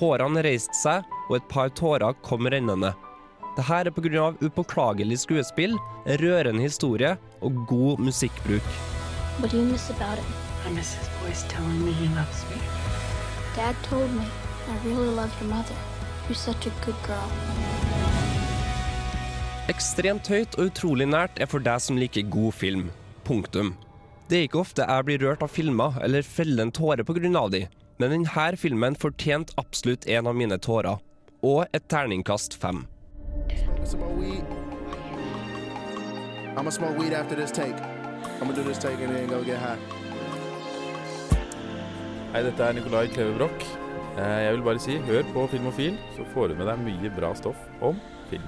Hårene 0.00 0.42
reiste 0.44 0.74
seg, 0.76 1.06
og 1.30 1.38
et 1.38 1.48
par 1.48 1.70
tårer 1.78 2.18
kom 2.26 2.50
rennende. 2.50 2.92
Dette 3.54 3.80
er 3.80 3.90
pga. 3.94 4.32
upåklagelig 4.42 5.22
skuespill, 5.22 5.78
en 6.04 6.18
rørende 6.18 6.62
historie 6.66 7.16
og 7.40 7.66
god 7.70 8.02
musikkbruk. 8.02 8.66
What 9.38 9.52
do 9.52 9.58
you 9.58 9.64
miss 9.64 9.90
about 9.90 10.18
it? 10.18 10.26
I 10.66 10.74
miss 10.74 10.94
his 10.94 11.08
voice 11.22 11.44
telling 11.48 11.84
me 11.84 11.92
he 11.92 12.08
loves 12.16 12.44
me. 12.50 12.58
Dad 13.54 13.76
told 13.84 14.10
me 14.10 14.26
I 14.66 14.76
really 14.86 15.14
love 15.14 15.30
your 15.40 15.50
mother. 15.50 15.76
You're 16.26 16.34
such 16.34 16.66
a 16.66 16.70
good 16.84 16.96
girl. 17.06 17.28
Ekstremt 19.68 20.28
høyt 20.28 20.56
og 20.56 20.70
utrolig 20.70 21.06
nært 21.08 21.36
er 21.40 21.48
for 21.52 21.60
deg 21.64 21.82
som 21.84 21.98
liker 22.00 22.24
god 22.32 22.56
film. 22.56 22.86
Punktum. 23.28 23.74
Det 24.28 24.38
er 24.38 24.46
ikke 24.46 24.62
ofte 24.62 24.86
jeg 24.88 25.04
blir 25.04 25.20
rørt 25.20 25.44
av 25.44 25.52
filmer 25.52 26.00
eller 26.04 26.24
feller 26.24 26.64
en 26.64 26.72
tåre 26.72 27.04
pga. 27.04 27.48
de, 27.52 27.66
men 27.98 28.10
denne 28.10 28.56
filmen 28.56 28.96
fortjente 28.96 29.52
absolutt 29.56 30.06
en 30.08 30.26
av 30.26 30.34
mine 30.34 30.58
tårer. 30.58 30.96
Og 31.42 31.66
et 31.72 31.88
terningkast 31.88 32.54
fem. 32.56 32.86
Hei, 42.32 42.42
dette 42.42 42.62
er 42.64 42.72
Nikolai 42.72 43.08
Kleve 43.08 43.36
Broch. 43.36 43.83
Eh, 44.14 44.40
Jeg 44.46 44.52
vil 44.56 44.66
bare 44.66 44.82
si, 44.82 44.98
hør 45.08 45.24
på 45.34 45.46
Filmofil, 45.50 45.96
så 46.16 46.26
får 46.34 46.52
du 46.52 46.60
med 46.60 46.68
deg 46.70 46.84
mye 46.86 47.10
bra 47.16 47.32
stoff 47.38 47.58
om 47.82 47.98
film. 48.30 48.44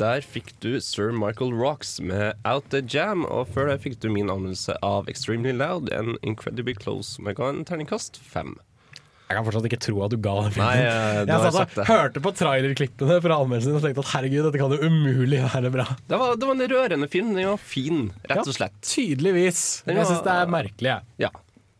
Der 0.00 0.24
fikk 0.24 0.54
du 0.64 0.80
Sir 0.82 1.12
Michael 1.14 1.52
Rocks 1.54 1.98
med 2.00 2.34
Out 2.48 2.70
The 2.72 2.80
Jam, 2.90 3.26
og 3.28 3.50
før 3.54 3.68
det 3.70 3.78
fikk 3.84 3.98
du 4.02 4.08
min 4.10 4.32
anmeldelse 4.32 4.74
av 4.82 5.06
Extremely 5.12 5.52
Loud 5.54 5.92
and 5.94 6.16
Incredibly 6.26 6.74
Close, 6.74 7.18
som 7.18 7.28
jeg 7.28 7.36
ga 7.38 7.50
en 7.52 7.62
terningkast 7.68 8.18
fem. 8.24 8.56
Jeg 9.28 9.38
kan 9.38 9.46
fortsatt 9.46 9.66
ikke 9.68 9.78
tro 9.80 10.00
at 10.04 10.12
du 10.12 10.18
ga 10.20 10.32
den 10.42 10.50
filmen. 10.56 10.66
Nei, 10.66 10.88
eh, 10.88 11.20
jeg 11.20 11.28
jeg 11.30 11.52
satt 11.54 11.78
og 11.84 11.86
hørte 11.92 12.20
på 12.24 12.32
trailerklippene 12.40 13.20
fra 13.24 13.38
anmeldelsen 13.44 13.78
og 13.78 13.84
tenkte 13.84 14.02
at 14.02 14.10
herregud, 14.16 14.42
dette 14.48 14.60
kan 14.60 14.74
jo 14.74 14.90
umulig 14.90 15.38
være 15.54 15.70
bra. 15.76 15.86
Det 16.10 16.18
var, 16.20 16.34
det 16.40 16.50
var 16.50 16.58
en 16.58 16.66
rørende 16.74 17.08
film. 17.12 17.30
Den 17.38 17.48
var 17.52 17.62
fin, 17.62 18.02
rett 18.26 18.42
og 18.42 18.58
slett. 18.58 18.74
Tydeligvis. 18.84 19.62
Men 19.86 20.02
Jeg 20.02 20.10
syns 20.10 20.26
det 20.26 20.34
er 20.40 20.52
merkelig, 20.56 20.90
jeg. 20.96 21.16
Ja. 21.28 21.32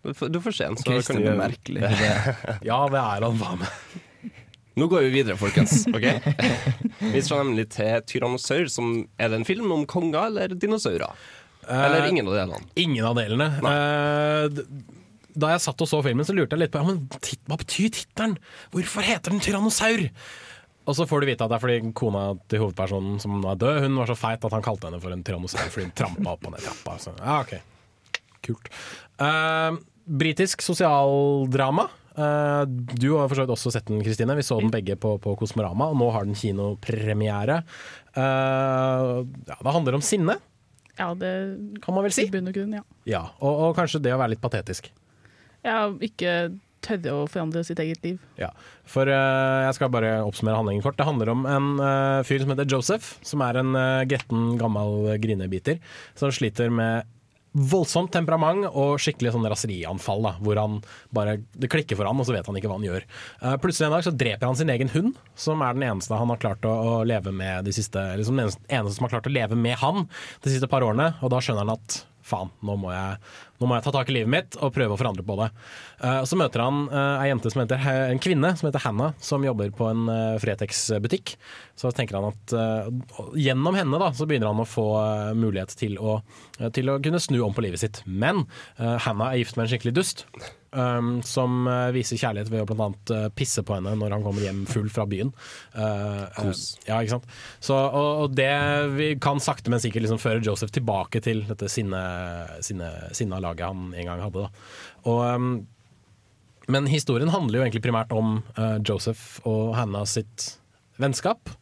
Du 0.03 0.13
får, 0.15 0.53
se 0.53 0.65
den. 0.67 0.77
så 0.81 0.87
Christian 0.89 1.23
er 1.31 1.39
merkelig. 1.39 1.83
Ja, 2.67 2.81
det 2.91 3.03
er 3.03 3.27
han 3.27 3.39
faen 3.39 3.61
meg. 3.63 4.01
Nå 4.81 4.87
går 4.89 5.05
vi 5.05 5.11
videre, 5.19 5.37
folkens. 5.37 5.83
ok? 5.93 6.07
Vi 7.13 7.21
skal 7.21 7.43
nemlig 7.43 7.67
til 7.75 8.01
Tyrannosaur, 8.09 8.71
som 8.73 8.95
er 9.21 9.29
det 9.31 9.43
en 9.43 9.47
film 9.49 9.69
om 9.75 9.85
konger 9.87 10.31
eller 10.31 10.55
dinosaurer? 10.57 11.13
Eller 11.69 12.01
Eh, 12.03 12.09
ingen 12.11 12.27
av 12.27 12.35
delene? 12.35 12.63
Ingen 12.81 13.05
av 13.07 13.19
delene. 13.21 13.51
Eh, 13.69 14.63
da 15.39 15.53
jeg 15.53 15.63
satt 15.65 15.85
og 15.85 15.89
så 15.89 16.01
filmen, 16.05 16.27
så 16.27 16.35
lurte 16.35 16.57
jeg 16.57 16.65
litt 16.65 16.73
på 16.75 16.81
ja, 16.81 16.89
men 16.89 17.05
hva 17.47 17.61
betyr 17.61 17.93
tittelen. 17.95 18.35
Hvorfor 18.73 19.07
heter 19.07 19.31
den 19.37 19.45
Tyrannosaur? 19.45 20.09
Og 20.83 20.97
så 20.99 21.07
får 21.07 21.23
du 21.23 21.29
vite 21.31 21.45
at 21.47 21.53
det 21.53 21.61
er 21.61 21.63
fordi 21.63 21.93
kona 21.95 22.25
til 22.51 22.65
hovedpersonen 22.65 23.21
som 23.23 23.37
er 23.47 23.61
død, 23.61 23.85
hun 23.85 24.01
var 24.01 24.11
så 24.11 24.17
feit 24.19 24.43
at 24.49 24.57
han 24.57 24.65
kalte 24.67 24.89
henne 24.89 24.99
for 25.05 25.15
en 25.15 25.23
tyrannosaur 25.23 25.69
fordi 25.71 25.87
hun 25.87 25.95
trampa 26.01 26.33
opp 26.35 26.49
og 26.49 26.57
ned 26.57 26.65
trappa. 26.65 26.97
Så, 26.99 27.13
ja, 27.21 27.37
ok. 27.45 27.53
Kult. 28.43 28.73
Eh, 29.23 29.79
Britisk 30.05 30.63
sosialdrama. 30.65 31.89
Eh, 32.13 32.63
du 32.69 33.13
har 33.17 33.29
for 33.29 33.39
så 33.39 33.45
vidt 33.45 33.55
også 33.55 33.73
sett 33.73 33.89
den, 33.89 34.03
Kristine. 34.05 34.37
Vi 34.37 34.45
så 34.45 34.59
den 34.61 34.73
begge 34.73 34.97
på, 35.01 35.15
på 35.23 35.35
Kosmorama, 35.41 35.91
og 35.93 36.01
nå 36.01 36.09
har 36.15 36.27
den 36.29 36.39
kinopremiere. 36.39 37.63
Eh, 38.13 39.13
ja, 39.49 39.57
det 39.57 39.77
handler 39.77 39.99
om 39.99 40.05
sinne. 40.05 40.37
Ja, 40.99 41.13
det 41.17 41.33
kan 41.85 41.97
man 41.97 42.05
vel 42.05 42.13
si. 42.15 42.27
Og 42.29 42.53
grunn, 42.53 42.77
ja. 42.77 42.85
Ja, 43.09 43.23
og, 43.41 43.69
og 43.69 43.79
kanskje 43.79 44.03
det 44.05 44.13
å 44.13 44.21
være 44.21 44.35
litt 44.35 44.45
patetisk. 44.45 44.93
ja. 45.65 45.87
Ikke 46.03 46.53
tørre 46.83 47.13
å 47.15 47.27
forandre 47.31 47.61
sitt 47.63 47.79
eget 47.79 48.03
liv. 48.03 48.17
Ja, 48.35 48.49
for 48.91 49.07
uh, 49.07 49.63
jeg 49.69 49.77
skal 49.77 49.91
bare 49.95 50.17
oppsummere 50.27 50.59
handlingen 50.59 50.83
kort. 50.83 50.97
Det 50.99 51.07
handler 51.07 51.31
om 51.31 51.45
en 51.47 51.69
fyr 52.27 52.43
som 52.43 52.51
heter 52.51 52.67
Joseph, 52.67 53.13
som 53.23 53.45
er 53.47 53.61
en 53.61 53.71
gretten, 54.11 54.57
gammel 54.59 55.13
grinebiter, 55.23 55.79
som 56.19 56.35
sliter 56.35 56.75
med 56.75 57.07
voldsomt 57.53 58.13
temperament 58.15 58.67
og 58.71 59.01
skikkelig 59.03 59.35
sånn 59.35 59.49
raserianfall, 59.53 60.23
da, 60.25 60.35
hvor 60.45 60.61
han 60.61 60.79
bare, 61.15 61.39
det 61.53 61.71
klikker 61.73 61.99
for 61.99 62.09
han, 62.09 62.21
og 62.21 62.29
så 62.29 62.37
vet 62.37 62.49
han 62.49 62.59
ikke 62.59 62.71
hva 62.71 62.79
han 62.79 62.87
gjør. 62.89 63.09
Uh, 63.43 63.57
plutselig 63.63 63.89
en 63.89 63.97
dag 63.97 64.07
så 64.07 64.15
dreper 64.25 64.49
han 64.49 64.59
sin 64.59 64.73
egen 64.73 64.93
hund, 64.95 65.19
som 65.39 65.65
er 65.65 65.77
den 65.77 65.89
eneste 65.91 66.17
han 66.19 66.33
har 66.33 66.41
klart 66.43 66.65
å, 66.69 66.73
å 66.73 66.95
leve 67.09 67.35
med 67.35 67.69
de 67.69 67.75
siste, 67.77 68.01
liksom 68.21 68.39
den 68.39 68.49
eneste, 68.49 68.65
eneste 68.69 68.97
som 68.97 69.09
har 69.09 69.17
klart 69.19 69.29
å 69.29 69.35
leve 69.35 69.59
med 69.59 69.77
han 69.83 70.07
de 70.45 70.55
siste 70.55 70.71
par 70.71 70.87
årene, 70.87 71.13
og 71.21 71.35
da 71.35 71.43
skjønner 71.45 71.67
han 71.67 71.77
at 71.77 72.03
faen, 72.27 72.53
nå 72.63 72.77
må, 72.79 72.93
jeg, 72.95 73.19
nå 73.59 73.69
må 73.69 73.77
jeg 73.77 73.85
ta 73.87 73.93
tak 73.95 74.11
i 74.11 74.17
livet 74.17 74.31
mitt 74.31 74.59
og 74.63 74.73
prøve 74.75 74.95
å 74.95 75.01
forandre 75.01 75.25
på 75.27 75.37
det. 75.41 75.49
Eh, 76.03 76.23
så 76.27 76.39
møter 76.39 76.65
han 76.65 76.87
eh, 76.91 77.25
ei 77.25 77.29
jente 77.31 77.53
som 77.53 77.63
heter, 77.63 77.83
en 78.13 78.23
kvinne 78.23 78.55
som 78.59 78.69
heter 78.69 78.83
Hannah, 78.83 79.13
som 79.23 79.45
jobber 79.47 79.71
på 79.77 79.87
en 79.91 80.09
uh, 80.11 80.39
Fretex-butikk. 80.43 81.37
Så 81.79 81.93
tenker 81.97 82.19
han 82.19 82.29
at 82.29 82.53
gjennom 83.39 83.75
henne 83.75 83.99
da, 83.99 84.11
så 84.15 84.27
begynner 84.29 84.51
han 84.53 84.61
å 84.63 84.69
få 84.69 84.85
mulighet 85.39 85.73
til 85.81 85.97
å, 85.99 86.19
til 86.77 86.93
å 86.93 86.99
kunne 87.03 87.21
snu 87.23 87.39
om 87.43 87.55
på 87.57 87.65
livet 87.65 87.81
sitt. 87.81 88.03
Men 88.07 88.45
Hannah 88.77 89.33
er 89.33 89.41
gift 89.41 89.57
med 89.57 89.65
en 89.65 89.73
skikkelig 89.73 89.95
dust. 89.97 90.27
Um, 90.73 91.19
som 91.27 91.67
viser 91.93 92.17
kjærlighet 92.17 92.49
ved 92.49 92.63
å 92.65 92.77
annet 92.81 93.11
eh, 93.13 93.27
pisse 93.37 93.61
på 93.61 93.75
henne 93.77 93.93
når 94.01 94.15
han 94.15 94.23
kommer 94.25 94.41
hjem 94.45 94.63
full 94.69 94.89
fra 94.93 95.05
byen. 95.09 95.33
Uh, 95.75 96.23
Kos. 96.37 96.63
Uh, 96.79 96.87
ja, 96.87 97.01
ikke 97.01 97.19
sant? 97.19 97.35
Så, 97.61 97.77
og, 97.77 98.23
og 98.23 98.39
det 98.39 98.55
vi 98.95 99.11
kan 99.21 99.43
sakte, 99.43 99.73
men 99.73 99.83
sikkert 99.83 100.07
liksom 100.07 100.23
føre 100.23 100.41
Joseph 100.45 100.73
tilbake 100.73 101.21
til 101.25 101.45
dette 101.49 101.69
sinne, 101.73 102.01
sinne, 102.65 102.89
sinna 103.17 103.43
laget 103.45 103.69
han 103.69 103.93
en 103.93 104.09
gang 104.13 104.25
hadde. 104.25 104.47
Da. 104.47 104.67
Og, 105.13 105.21
um, 105.29 105.53
men 106.73 106.89
historien 106.91 107.31
handler 107.33 107.61
jo 107.61 107.65
egentlig 107.67 107.85
primært 107.85 108.13
om 108.17 108.39
uh, 108.57 108.79
Joseph 108.81 109.43
og 109.49 109.75
Hannah 109.77 110.07
sitt 110.09 110.55
vennskap, 111.01 111.53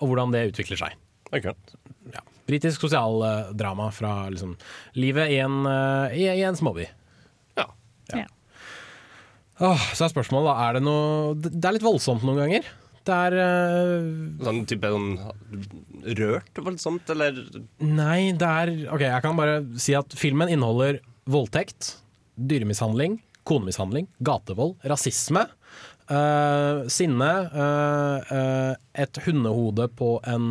og 0.00 0.10
hvordan 0.10 0.34
det 0.34 0.50
utvikler 0.52 0.80
seg. 0.80 0.96
Ja. 1.30 2.22
Britisk 2.50 2.82
sosialdrama 2.82 3.90
fra 3.94 4.14
liksom, 4.32 4.56
livet 4.98 5.30
i 5.32 5.38
en, 5.44 5.62
uh, 5.68 6.10
i, 6.12 6.26
i 6.26 6.44
en 6.46 6.58
småby. 6.58 6.88
Ja. 7.58 7.68
Ja. 8.12 8.26
Oh, 9.60 9.88
så 9.94 10.06
er 10.06 10.12
spørsmålet 10.14 10.48
da, 10.48 10.54
er 10.64 10.78
det 10.78 10.80
noe 10.86 11.34
Det 11.36 11.60
er 11.60 11.74
litt 11.76 11.84
voldsomt 11.84 12.24
noen 12.24 12.40
ganger. 12.40 12.68
Det 13.04 13.16
er 13.16 13.36
uh, 13.36 14.44
Sånn 14.44 14.64
type 14.68 14.88
sånn 14.92 15.10
rørt 16.18 16.60
voldsomt, 16.64 17.12
eller 17.12 17.36
Nei, 17.84 18.32
det 18.36 18.48
er 18.48 18.72
Ok, 18.92 19.04
jeg 19.04 19.24
kan 19.24 19.36
bare 19.38 19.60
si 19.80 19.94
at 19.96 20.16
filmen 20.16 20.52
inneholder 20.52 21.00
voldtekt, 21.30 21.94
dyremishandling, 22.40 23.18
konemishandling, 23.50 24.10
gatevold, 24.22 24.78
rasisme, 24.88 25.46
Uh, 26.10 26.88
sinne, 26.90 27.26
Uh, 27.54 28.16
uh, 28.34 28.72
et 28.98 29.18
hundehode 29.22 29.84
på 29.94 30.08
en, 30.26 30.48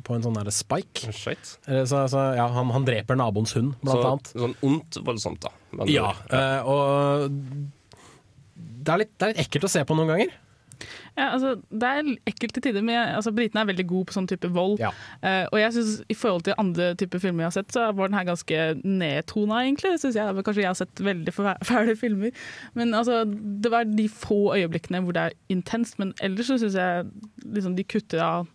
på 0.00 0.14
en 0.16 0.24
sånn 0.24 0.38
derre 0.38 0.54
spike. 0.56 1.10
Shit. 1.12 1.50
Så, 1.68 2.00
så, 2.08 2.22
ja, 2.38 2.46
han, 2.54 2.72
han 2.72 2.86
dreper 2.88 3.18
naboens 3.20 3.52
hund, 3.58 3.74
blant 3.82 3.92
så, 3.92 4.06
annet. 4.14 4.30
Sånn 4.32 4.56
ondt 4.64 4.96
voldsomt, 5.04 5.44
da. 5.44 5.52
Men- 5.76 5.92
Ja, 5.92 6.14
og 6.64 7.36
det 8.56 8.94
er, 8.94 9.02
litt, 9.04 9.12
det 9.20 9.26
er 9.26 9.34
litt 9.34 9.42
ekkelt 9.44 9.68
å 9.68 9.72
se 9.76 9.84
på 9.84 9.98
noen 9.98 10.14
ganger. 10.14 10.32
Ja, 11.20 11.26
altså, 11.34 11.50
det 11.68 11.88
er 11.90 12.06
ekkelt 12.30 12.54
til 12.56 12.62
tider, 12.64 12.84
men 12.86 12.96
altså, 12.96 13.32
britene 13.36 13.60
er 13.60 13.68
veldig 13.68 13.84
gode 13.90 14.08
på 14.08 14.14
sånn 14.16 14.28
type 14.30 14.48
vold. 14.54 14.78
Eh, 15.22 15.44
og 15.52 15.58
jeg 15.60 15.74
synes 15.76 15.98
i 16.08 16.16
forhold 16.16 16.46
til 16.46 16.56
andre 16.62 16.94
typer 16.96 17.20
filmer 17.20 17.44
jeg 17.44 17.50
har 17.50 17.56
sett, 17.58 17.74
så 17.76 17.90
var 17.98 18.08
den 18.08 18.16
her 18.16 18.24
ganske 18.30 18.62
nedtona, 18.84 19.60
egentlig. 19.66 19.92
Synes 20.00 20.16
jeg. 20.16 20.44
Kanskje 20.46 20.64
jeg 20.64 20.70
har 20.72 20.78
sett 20.80 21.02
veldig 21.10 21.34
fæ- 21.36 21.58
fæle 21.70 21.96
filmer. 22.00 22.30
Men 22.78 22.94
altså, 22.96 23.20
det 23.28 23.70
var 23.74 23.84
de 23.84 24.08
få 24.08 24.40
øyeblikkene 24.56 25.02
hvor 25.04 25.12
det 25.18 25.26
er 25.28 25.36
intenst, 25.52 25.98
men 26.00 26.14
ellers 26.24 26.48
så 26.50 26.56
syns 26.62 26.78
jeg 26.80 27.06
liksom, 27.44 27.76
de 27.76 27.84
kutter 27.84 28.24
av 28.24 28.48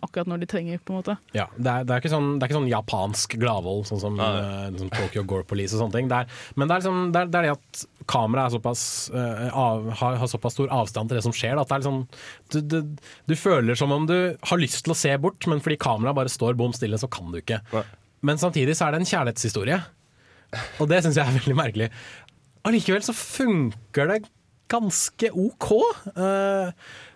akkurat 0.00 0.30
når 0.30 0.42
de 0.42 0.48
trenger, 0.50 0.80
på 0.82 0.94
en 0.94 0.98
måte. 1.00 1.16
Ja, 1.36 1.46
det 1.56 1.68
er, 1.68 1.86
det 1.86 1.94
er, 1.94 2.02
ikke, 2.02 2.12
sånn, 2.12 2.28
det 2.36 2.46
er 2.46 2.50
ikke 2.50 2.58
sånn 2.58 2.70
japansk 2.70 3.36
gladvold, 3.42 3.84
sånn 3.90 4.00
som 4.02 4.20
uh, 4.20 4.68
som 4.78 4.90
Tokyo 4.94 5.24
Gore 5.28 5.46
Police 5.48 5.76
og 5.76 5.82
sånne 5.84 5.98
ting. 5.98 6.10
Det 6.10 6.22
er, 6.22 6.42
men 6.56 6.70
det 6.70 6.76
er, 6.76 6.84
liksom, 6.84 7.00
det, 7.14 7.22
er, 7.22 7.32
det 7.32 7.40
er 7.40 7.48
det 7.48 7.54
at 7.56 7.84
kameraet 8.12 8.56
er 8.58 8.82
eh, 9.22 9.56
av, 9.62 9.86
har, 10.00 10.18
har 10.22 10.30
såpass 10.30 10.56
stor 10.56 10.72
avstand 10.74 11.10
til 11.10 11.18
det 11.18 11.24
som 11.26 11.34
skjer. 11.36 11.54
da, 11.56 11.64
At 11.64 11.70
det 11.70 11.76
er 11.76 11.84
liksom, 11.84 12.02
du, 12.52 12.58
du, 12.72 13.08
du 13.30 13.36
føler 13.38 13.78
som 13.78 13.94
om 13.94 14.06
du 14.08 14.16
har 14.34 14.62
lyst 14.62 14.82
til 14.86 14.94
å 14.94 14.98
se 14.98 15.14
bort, 15.22 15.46
men 15.50 15.62
fordi 15.62 15.78
kameraet 15.82 16.18
bare 16.18 16.32
står 16.32 16.58
bom 16.58 16.74
stille, 16.76 16.98
så 17.00 17.10
kan 17.12 17.32
du 17.32 17.40
ikke. 17.42 17.62
Men 18.26 18.40
samtidig 18.42 18.76
så 18.78 18.88
er 18.88 18.94
det 18.94 19.02
en 19.02 19.10
kjærlighetshistorie, 19.12 19.80
og 20.82 20.90
det 20.90 21.00
syns 21.04 21.18
jeg 21.18 21.26
er 21.26 21.38
veldig 21.40 21.58
merkelig. 21.58 21.90
Allikevel 22.68 23.02
så 23.02 23.14
funker 23.16 24.10
det 24.10 24.22
ganske 24.72 25.30
OK. 25.36 25.70
eh, 26.16 26.72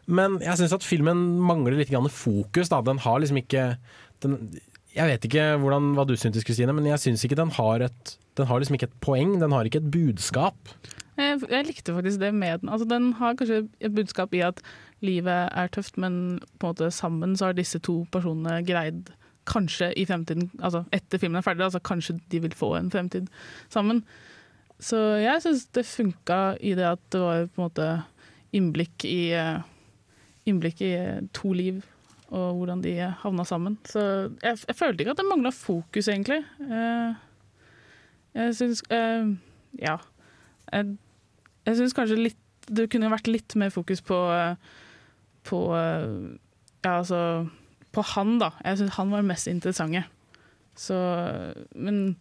men 0.07 0.39
jeg 0.43 0.61
syns 0.61 0.75
at 0.77 0.87
filmen 0.87 1.23
mangler 1.43 1.79
litt 1.79 1.91
grann 1.91 2.09
fokus. 2.13 2.71
Da. 2.71 2.81
Den 2.87 3.03
har 3.03 3.21
liksom 3.21 3.41
ikke 3.43 3.65
den, 4.23 4.39
Jeg 4.97 5.11
vet 5.11 5.27
ikke 5.29 5.47
hvordan, 5.61 5.93
hva 5.97 6.07
du 6.09 6.15
syntes, 6.17 6.47
Kristine, 6.47 6.73
men 6.73 6.87
jeg 6.89 7.03
syns 7.03 7.25
ikke 7.27 7.39
den 7.39 7.53
har 7.59 7.85
et 7.89 8.17
Den 8.37 8.47
har 8.47 8.61
liksom 8.61 8.77
ikke 8.77 8.91
et 8.91 9.01
poeng. 9.01 9.39
Den 9.41 9.53
har 9.53 9.65
ikke 9.65 9.81
et 9.81 9.91
budskap. 9.91 10.57
Jeg, 11.17 11.41
jeg 11.49 11.65
likte 11.65 11.95
faktisk 11.97 12.21
det 12.21 12.35
med 12.35 12.61
den. 12.61 12.69
Altså, 12.69 12.87
den 12.89 13.15
har 13.17 13.35
kanskje 13.35 13.63
et 13.81 13.95
budskap 13.95 14.35
i 14.37 14.43
at 14.45 14.61
livet 15.01 15.49
er 15.49 15.71
tøft, 15.73 15.97
men 15.97 16.39
på 16.61 16.67
en 16.67 16.75
måte 16.75 16.91
sammen 16.93 17.37
så 17.37 17.49
har 17.49 17.57
disse 17.57 17.81
to 17.81 18.05
personene 18.13 18.63
greid 18.67 19.09
Kanskje 19.47 19.93
i 19.95 20.03
fremtiden, 20.03 20.49
altså 20.59 20.81
etter 20.91 21.21
filmen 21.23 21.39
er 21.39 21.45
ferdig, 21.47 21.63
altså 21.63 21.79
kanskje 21.79 22.17
de 22.33 22.41
vil 22.43 22.55
få 22.59 22.73
en 22.75 22.89
fremtid 22.91 23.29
sammen. 23.71 24.01
Så 24.83 24.99
jeg 25.23 25.45
syns 25.45 25.69
det 25.71 25.85
funka 25.87 26.57
i 26.59 26.73
det 26.75 26.89
at 26.89 27.05
det 27.15 27.21
var 27.23 27.45
på 27.47 27.61
en 27.61 27.69
måte 27.69 27.87
innblikk 28.59 29.07
i 29.07 29.31
eh, 29.39 29.63
Innblikk 30.47 30.81
i 30.87 30.93
eh, 30.97 31.21
to 31.35 31.53
liv 31.57 31.83
og 32.35 32.57
hvordan 32.59 32.81
de 32.83 32.93
havna 33.23 33.45
sammen. 33.47 33.77
Så 33.87 34.01
jeg, 34.43 34.59
jeg 34.67 34.75
følte 34.75 35.05
ikke 35.05 35.13
at 35.15 35.21
det 35.21 35.27
mangla 35.29 35.53
fokus, 35.55 36.09
egentlig. 36.11 36.41
Eh, 36.67 37.15
Jeg 38.35 38.57
syns 38.59 38.83
eh, 38.91 39.29
Ja. 39.81 39.97
Jeg, 40.73 40.97
jeg 41.69 41.77
syns 41.79 41.95
kanskje 41.95 42.19
litt 42.19 42.43
det 42.67 42.89
kunne 42.91 43.13
vært 43.13 43.29
litt 43.31 43.55
mer 43.55 43.71
fokus 43.71 44.01
på 44.03 44.17
På 45.47 45.59
Ja, 45.71 46.97
altså 46.99 47.47
På 47.95 48.03
han, 48.03 48.41
da. 48.43 48.49
Jeg 48.65 48.81
syns 48.81 48.97
han 48.99 49.13
var 49.15 49.23
mest 49.23 49.47
interessante. 49.47 50.03
Så 50.75 50.97
Men 51.75 52.17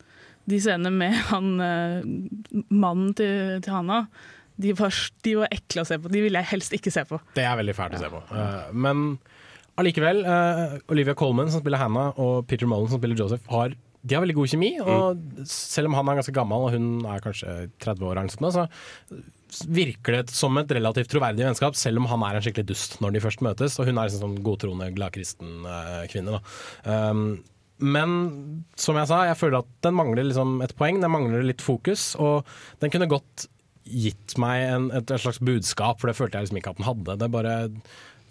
de 0.46 0.60
scenene 0.62 0.92
med 0.94 1.18
han 1.32 1.48
mannen 2.70 3.14
til, 3.18 3.58
til 3.66 3.74
Hanna, 3.74 4.04
de 4.62 4.74
var, 4.78 5.00
de 5.26 5.34
var 5.42 5.52
ekle 5.54 5.84
å 5.84 5.88
se 5.88 5.98
på. 6.00 6.12
De 6.12 6.22
ville 6.24 6.42
jeg 6.44 6.52
helst 6.54 6.76
ikke 6.76 6.94
se 6.94 7.04
på. 7.08 7.20
Det 7.36 7.44
er 7.44 7.58
veldig 7.60 7.76
fælt 7.76 7.98
å 7.98 8.04
se 8.04 8.12
på. 8.12 8.22
Uh, 8.32 8.70
men 8.72 9.08
allikevel, 9.82 10.22
uh, 10.24 10.78
Olivia 10.94 11.16
Colman 11.18 11.52
som 11.52 11.64
spiller 11.64 11.82
Hannah, 11.82 12.16
og 12.22 12.46
Peter 12.50 12.70
Mullen 12.70 12.92
som 12.92 13.02
spiller 13.02 13.20
Joseph, 13.20 13.48
har, 13.52 13.76
de 13.76 14.16
har 14.16 14.24
veldig 14.24 14.38
god 14.38 14.52
kjemi. 14.54 14.72
Og 14.84 15.48
selv 15.50 15.92
om 15.92 15.98
han 16.00 16.12
er 16.12 16.22
ganske 16.22 16.36
gammel, 16.36 16.68
og 16.68 16.76
hun 16.76 17.08
er 17.10 17.24
kanskje 17.24 17.56
30 17.84 18.12
år, 18.12 18.22
eller 18.24 18.54
så 18.56 18.68
virker 19.72 20.18
det 20.18 20.36
som 20.36 20.58
et 20.60 20.72
relativt 20.76 21.12
troverdig 21.14 21.46
vennskap, 21.46 21.78
selv 21.80 22.02
om 22.02 22.08
han 22.12 22.24
er 22.28 22.38
en 22.38 22.44
skikkelig 22.44 22.70
dust 22.72 22.98
når 23.04 23.16
de 23.16 23.24
først 23.24 23.44
møtes. 23.46 23.80
Og 23.80 23.90
hun 23.90 24.00
er 24.00 24.10
en 24.10 24.24
sånn 24.24 24.40
godtroende, 24.46 24.92
gladkristen 24.96 25.68
uh, 25.68 26.06
kvinne. 26.12 26.40
Da. 26.40 26.96
Um, 27.12 27.28
men 27.84 28.12
som 28.80 28.96
jeg 28.96 29.10
sa, 29.10 29.26
jeg 29.28 29.40
føler 29.40 29.60
at 29.60 29.72
den 29.84 29.98
mangler 29.98 30.24
liksom 30.24 30.62
et 30.64 30.76
poeng, 30.80 31.02
den 31.04 31.12
mangler 31.12 31.44
litt 31.44 31.64
fokus. 31.64 32.14
Og 32.22 32.48
den 32.84 32.94
kunne 32.94 33.10
godt 33.12 33.50
gitt 33.86 34.36
meg 34.42 34.66
en, 34.70 34.90
et, 34.96 35.12
et 35.14 35.22
slags 35.22 35.40
budskap, 35.44 36.02
for 36.02 36.10
det 36.10 36.18
følte 36.18 36.40
jeg 36.40 36.48
liksom 36.48 36.60
ikke 36.62 36.76
at 36.76 36.82
den 36.82 36.88
hadde. 36.88 37.16
Det 37.22 37.32
bare, 37.34 37.56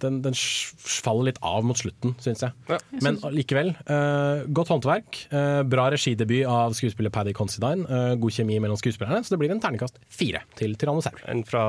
den, 0.02 0.16
den 0.24 0.34
faller 0.34 1.28
litt 1.28 1.38
av 1.46 1.64
mot 1.66 1.78
slutten, 1.78 2.14
syns 2.22 2.42
jeg. 2.44 2.78
Men 3.04 3.20
likevel, 3.34 3.72
Uh, 3.84 4.42
godt 4.56 4.72
håndverk. 4.72 5.18
Uh, 5.32 5.62
bra 5.68 5.86
regidebut 5.92 6.48
av 6.50 6.74
skuespiller 6.76 7.12
Paddy 7.14 7.34
Considine. 7.36 7.86
Uh, 7.88 8.14
god 8.20 8.34
kjemi 8.34 8.58
mellom 8.62 8.78
skuespillerne, 8.80 9.22
så 9.24 9.34
det 9.34 9.40
blir 9.42 9.52
en 9.54 9.62
terningkast 9.62 10.00
fire 10.12 10.42
til 10.58 10.74
Tyrannosaur. 10.80 11.20
En 11.30 11.44
fra 11.46 11.64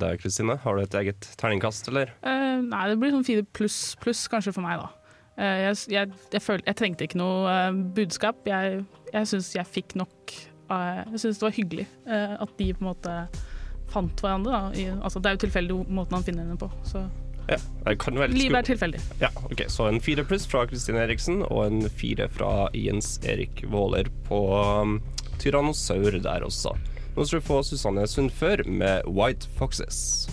deg, 0.00 0.20
Kristine? 0.22 0.58
Har 0.62 0.78
du 0.78 0.84
et 0.84 0.98
eget 1.02 1.30
terningkast, 1.40 1.90
eller? 1.92 2.12
Eh, 2.22 2.60
nei, 2.64 2.84
det 2.92 2.98
blir 3.00 3.14
sånn 3.16 3.26
fire 3.26 3.46
pluss 3.56 3.80
pluss 4.02 4.26
kanskje 4.30 4.54
for 4.54 4.66
meg, 4.66 4.84
da. 4.84 5.16
Eh, 5.38 5.64
jeg, 5.66 5.80
jeg, 5.96 6.14
jeg, 6.36 6.44
følte, 6.44 6.68
jeg 6.70 6.78
trengte 6.78 7.08
ikke 7.08 7.20
noe 7.20 7.58
budskap. 7.96 8.46
Jeg, 8.48 8.84
jeg 9.12 9.32
syns 9.32 9.52
jeg 9.56 9.70
fikk 9.70 9.96
nok 9.98 10.38
Jeg 10.68 11.22
syns 11.22 11.40
det 11.40 11.46
var 11.46 11.56
hyggelig 11.56 11.86
eh, 12.06 12.34
at 12.36 12.58
de 12.58 12.72
på 12.74 12.84
en 12.84 12.90
måte 12.90 13.14
fant 13.88 14.20
hverandre. 14.20 14.52
Da. 14.52 14.76
I, 14.76 14.90
altså, 15.00 15.22
det 15.22 15.30
er 15.30 15.38
jo 15.38 15.44
tilfeldig 15.46 15.78
måten 15.88 16.18
han 16.18 16.26
finner 16.26 16.44
henne 16.44 16.60
på. 16.60 16.70
Så 16.88 17.06
Ja, 17.48 17.56
livet 18.28 18.58
er 18.58 18.66
tilfeldig. 18.68 19.00
Ja, 19.22 19.30
ok, 19.48 19.62
Så 19.72 19.86
en 19.88 20.02
fire 20.04 20.24
pluss 20.28 20.44
fra 20.46 20.66
Kristine 20.68 21.00
Eriksen 21.06 21.40
og 21.46 21.62
en 21.64 21.88
fire 21.88 22.28
fra 22.28 22.68
Jens 22.76 23.16
Erik 23.24 23.62
Våler 23.72 24.10
på 24.28 24.40
um, 24.82 24.98
Tyrannosaur 25.40 26.18
der 26.20 26.44
også. 26.44 26.74
Nå 27.16 27.24
skal 27.24 27.40
du 27.40 27.46
få 27.46 27.62
Susanne 27.64 28.04
Sundfør 28.06 28.66
med 28.68 29.08
White 29.08 29.48
Foxes. 29.56 30.28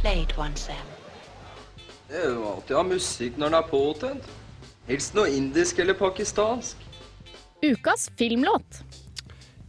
Played 0.00 0.32
one, 0.38 0.56
Sam. 0.56 0.88
Det 2.08 2.16
er 2.18 2.32
jo 2.32 2.48
alltid 2.48 2.74
å 2.74 2.80
ha 2.80 2.86
musikk 2.88 3.36
når 3.38 3.52
den 3.52 3.58
er 3.60 3.68
påtent. 3.68 4.32
Helst 4.88 5.14
noe 5.14 5.30
indisk 5.30 5.78
eller 5.84 5.94
pakistansk. 5.94 6.80
Ukas 7.62 8.10
filmlåt. 8.16 8.82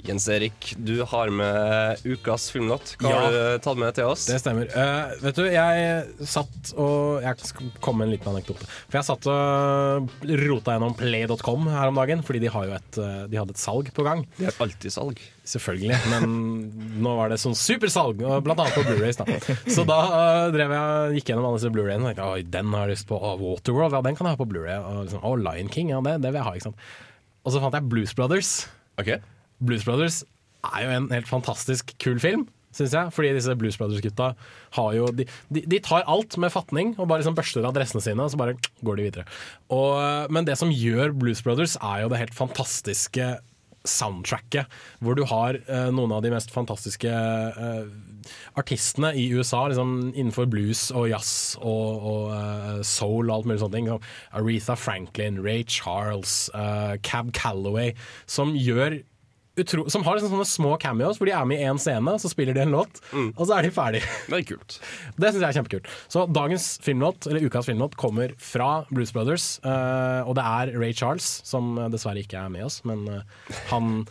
Jens 0.04 0.26
Erik, 0.28 0.74
du 0.78 0.98
har 1.08 1.30
med 1.30 1.98
ukas 2.04 2.50
filmlåt. 2.52 2.96
Hva 3.00 3.10
Ja. 3.10 3.20
har 3.22 3.32
du 3.32 3.60
tatt 3.60 3.78
med 3.78 3.94
til 3.96 4.04
oss? 4.04 4.26
Det 4.26 4.40
stemmer. 4.42 4.66
Uh, 4.76 5.14
vet 5.22 5.36
du, 5.38 5.44
jeg 5.46 6.28
satt 6.28 6.74
og 6.76 7.22
Jeg 7.22 7.38
skal 7.40 7.70
komme 7.80 8.00
med 8.00 8.08
en 8.10 8.14
liten 8.18 8.34
anekdote. 8.34 8.66
For 8.90 8.98
jeg 8.98 9.06
satt 9.08 9.28
og 9.32 10.10
rota 10.42 10.74
gjennom 10.74 10.98
play.com 10.98 11.70
her 11.70 11.88
om 11.88 11.96
dagen, 12.02 12.24
fordi 12.26 12.42
de, 12.42 12.50
har 12.52 12.66
jo 12.66 12.74
et, 12.74 12.98
eh, 12.98 13.28
de 13.32 13.38
hadde 13.38 13.56
et 13.56 13.62
salg 13.62 13.94
på 13.94 14.04
gang. 14.04 14.26
De 14.40 14.50
har 14.50 14.60
alltid 14.60 14.92
salg. 14.92 15.22
Selvfølgelig, 15.46 16.02
men 16.10 17.00
nå 17.00 17.16
var 17.16 17.30
det 17.30 17.40
sånn 17.40 17.56
supersalg, 17.56 18.18
blant 18.18 18.60
annet 18.60 18.76
på 18.76 18.84
Blu-rays. 18.90 19.22
da 19.22 19.26
Så 19.72 19.86
da 19.88 20.02
uh, 20.10 20.52
drev 20.52 20.74
jeg 20.76 21.22
gikk 21.22 21.32
gjennom 21.32 21.48
alle 21.48 21.62
disse 21.62 21.72
Blu-rayene 21.72 22.04
og 22.04 22.12
tenkte 22.12 22.28
oi, 22.28 22.44
den 22.44 22.74
har 22.74 22.90
jeg 22.90 22.98
lyst 22.98 23.08
på. 23.08 23.16
og 23.22 23.40
Waterworld, 23.40 23.94
ja, 23.94 24.02
den 24.02 24.16
kan 24.20 24.28
jeg 24.28 24.36
ha 24.36 24.44
på 24.44 24.50
Blu-ray. 24.52 24.82
Og 24.84 25.06
liksom, 25.06 25.24
Lion 25.48 25.70
King, 25.72 25.96
ja, 25.96 26.02
det, 26.04 26.20
det 26.26 26.34
vil 26.34 26.42
jeg 26.42 26.50
ha. 26.50 26.56
ikke 26.60 26.72
sant 26.74 26.88
Og 27.44 27.54
så 27.54 27.62
fant 27.64 27.76
jeg 27.76 27.90
Blues 27.92 28.14
Brothers. 28.16 28.52
Blues 29.64 29.86
Brothers 29.88 30.22
er 30.64 30.86
jo 30.86 30.92
en 30.96 31.10
helt 31.12 31.28
fantastisk 31.28 31.92
kul 32.00 32.20
film, 32.24 32.46
syns 32.76 32.96
jeg. 32.96 33.12
Fordi 33.16 33.34
disse 33.36 33.56
Blues 33.60 33.78
Brothers-gutta 33.80 34.30
har 34.78 34.92
jo 34.96 35.10
de, 35.12 35.26
de, 35.54 35.64
de 35.68 35.80
tar 35.84 36.08
alt 36.10 36.38
med 36.40 36.54
fatning 36.54 36.94
og 36.98 37.10
bare 37.10 37.22
liksom 37.24 37.36
børster 37.38 37.68
av 37.68 37.76
dressene 37.76 38.04
sine, 38.06 38.24
og 38.24 38.32
så 38.32 38.40
bare 38.40 38.56
går 38.86 39.00
de 39.00 39.08
videre. 39.10 39.26
Og, 39.74 40.32
men 40.34 40.48
det 40.48 40.56
som 40.60 40.72
gjør 40.72 41.16
Blues 41.20 41.44
Brothers, 41.44 41.76
er 41.84 42.06
jo 42.06 42.14
det 42.14 42.22
helt 42.24 42.38
fantastiske 42.38 43.34
soundtracket, 43.88 44.72
hvor 45.04 45.18
du 45.18 45.24
har 45.28 45.60
eh, 45.68 45.90
noen 45.92 46.14
av 46.16 46.24
de 46.24 46.32
mest 46.34 46.52
fantastiske 46.54 47.12
eh, 47.12 47.88
artistene 48.60 49.12
i 49.20 49.28
USA 49.36 49.66
liksom, 49.68 50.14
innenfor 50.14 50.48
blues 50.52 50.88
og 50.96 51.10
jazz 51.12 51.58
og, 51.60 52.06
og 52.08 52.30
uh, 52.32 52.82
soul 52.88 53.28
og 53.28 53.36
alt 53.36 53.50
mulig 53.50 53.72
ting. 53.74 53.90
Aretha 54.32 54.78
Franklin, 54.80 55.42
Ray 55.44 55.66
Charles, 55.68 56.48
uh, 56.56 56.96
Cab 57.04 57.34
Calloway, 57.36 57.92
som 58.26 58.56
gjør 58.56 59.02
utro 59.60 59.86
som 59.92 60.04
har 60.06 60.18
liksom 60.18 60.34
sånne 60.34 60.48
små 60.50 60.74
cameos 60.82 61.20
hvor 61.20 61.30
de 61.30 61.36
er 61.38 61.46
med 61.50 61.62
i 61.62 61.68
én 61.70 61.80
scene, 61.82 62.16
så 62.20 62.32
spiller 62.32 62.56
de 62.58 62.64
en 62.64 62.74
låt, 62.74 63.02
og 63.36 63.44
så 63.46 63.58
er 63.58 63.68
de 63.68 63.74
ferdig. 63.74 64.02
Det 64.30 64.40
er 64.40 64.46
kult. 64.50 64.80
Det 65.20 65.30
syns 65.30 65.44
jeg 65.44 65.50
er 65.50 65.58
kjempekult. 65.60 65.90
Så 66.12 66.26
dagens 66.34 66.68
filmlåt, 66.84 67.28
eller 67.30 67.46
ukas 67.46 67.70
filmlåt, 67.70 67.98
kommer 68.00 68.34
fra 68.42 68.72
Blues 68.90 69.14
Brothers. 69.14 69.60
uh, 69.66 70.26
og 70.26 70.34
det 70.40 70.46
er 70.48 70.74
Ray 70.80 70.94
Charles, 70.98 71.28
som 71.46 71.76
dessverre 71.94 72.24
ikke 72.24 72.42
er 72.42 72.54
med 72.54 72.66
oss, 72.66 72.82
men 72.88 73.06
uh, 73.10 73.22
han 73.70 74.06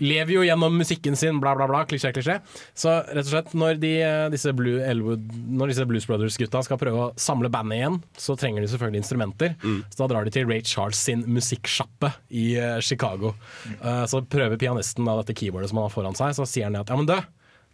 lever 0.00 0.34
jo 0.34 0.44
gjennom 0.46 0.76
musikken 0.80 1.16
sin, 1.18 1.40
bla, 1.42 1.54
bla, 1.58 1.68
bla, 1.70 1.82
klisjé, 1.88 2.12
klisjé. 2.16 2.38
Så 2.78 2.92
rett 3.06 3.26
og 3.26 3.30
slett, 3.32 3.54
når, 3.58 3.80
de, 3.82 3.92
eh, 4.04 4.26
disse, 4.32 4.52
Blue 4.56 4.82
Elwood, 4.84 5.26
når 5.60 5.72
disse 5.72 5.86
Blues 5.88 6.08
Brothers-gutta 6.08 6.64
skal 6.66 6.80
prøve 6.80 7.06
å 7.06 7.10
samle 7.20 7.52
bandet 7.52 7.80
igjen, 7.80 8.00
så 8.18 8.36
trenger 8.40 8.64
de 8.64 8.70
selvfølgelig 8.72 9.04
instrumenter. 9.04 9.56
Så 9.92 10.02
da 10.02 10.10
drar 10.10 10.26
de 10.26 10.34
til 10.34 10.48
Ray 10.48 10.64
Charles 10.66 11.00
sin 11.00 11.24
musikksjappe 11.30 12.12
i 12.36 12.46
uh, 12.58 12.78
Chicago. 12.84 13.34
Uh, 13.82 14.04
så 14.10 14.22
prøver 14.24 14.60
pianisten 14.60 15.06
da 15.08 15.18
dette 15.20 15.36
keyboardet 15.36 15.70
som 15.70 15.80
han 15.80 15.88
har 15.88 15.94
foran 15.94 16.18
seg, 16.18 16.34
så 16.36 16.48
sier 16.48 16.68
han 16.68 16.80
at 16.80 16.90
ja, 16.90 16.98
men 16.98 17.08
du, 17.08 17.16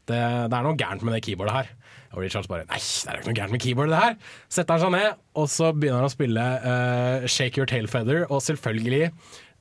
det, 0.06 0.20
det 0.20 0.56
er 0.56 0.66
noe 0.66 0.78
gærent 0.78 1.04
med 1.06 1.16
det 1.16 1.24
keyboardet 1.26 1.56
her. 1.56 1.74
Og 2.14 2.22
Ray 2.22 2.30
Charles 2.32 2.48
bare 2.48 2.64
nei, 2.70 2.78
det 2.78 3.10
er 3.10 3.18
ikke 3.18 3.28
noe 3.28 3.36
gærent 3.36 3.54
med 3.54 3.62
keyboardet 3.64 3.92
det 3.92 4.02
her. 4.04 4.14
Setter 4.56 4.76
han 4.76 4.84
seg 4.84 4.94
ned, 4.94 5.24
og 5.36 5.48
så 5.52 5.72
begynner 5.74 6.00
han 6.00 6.08
å 6.08 6.14
spille 6.14 6.44
uh, 6.62 7.26
Shake 7.28 7.60
Your 7.60 7.68
Tail 7.70 7.90
Feather, 7.90 8.24
og 8.30 8.40
selvfølgelig 8.46 9.10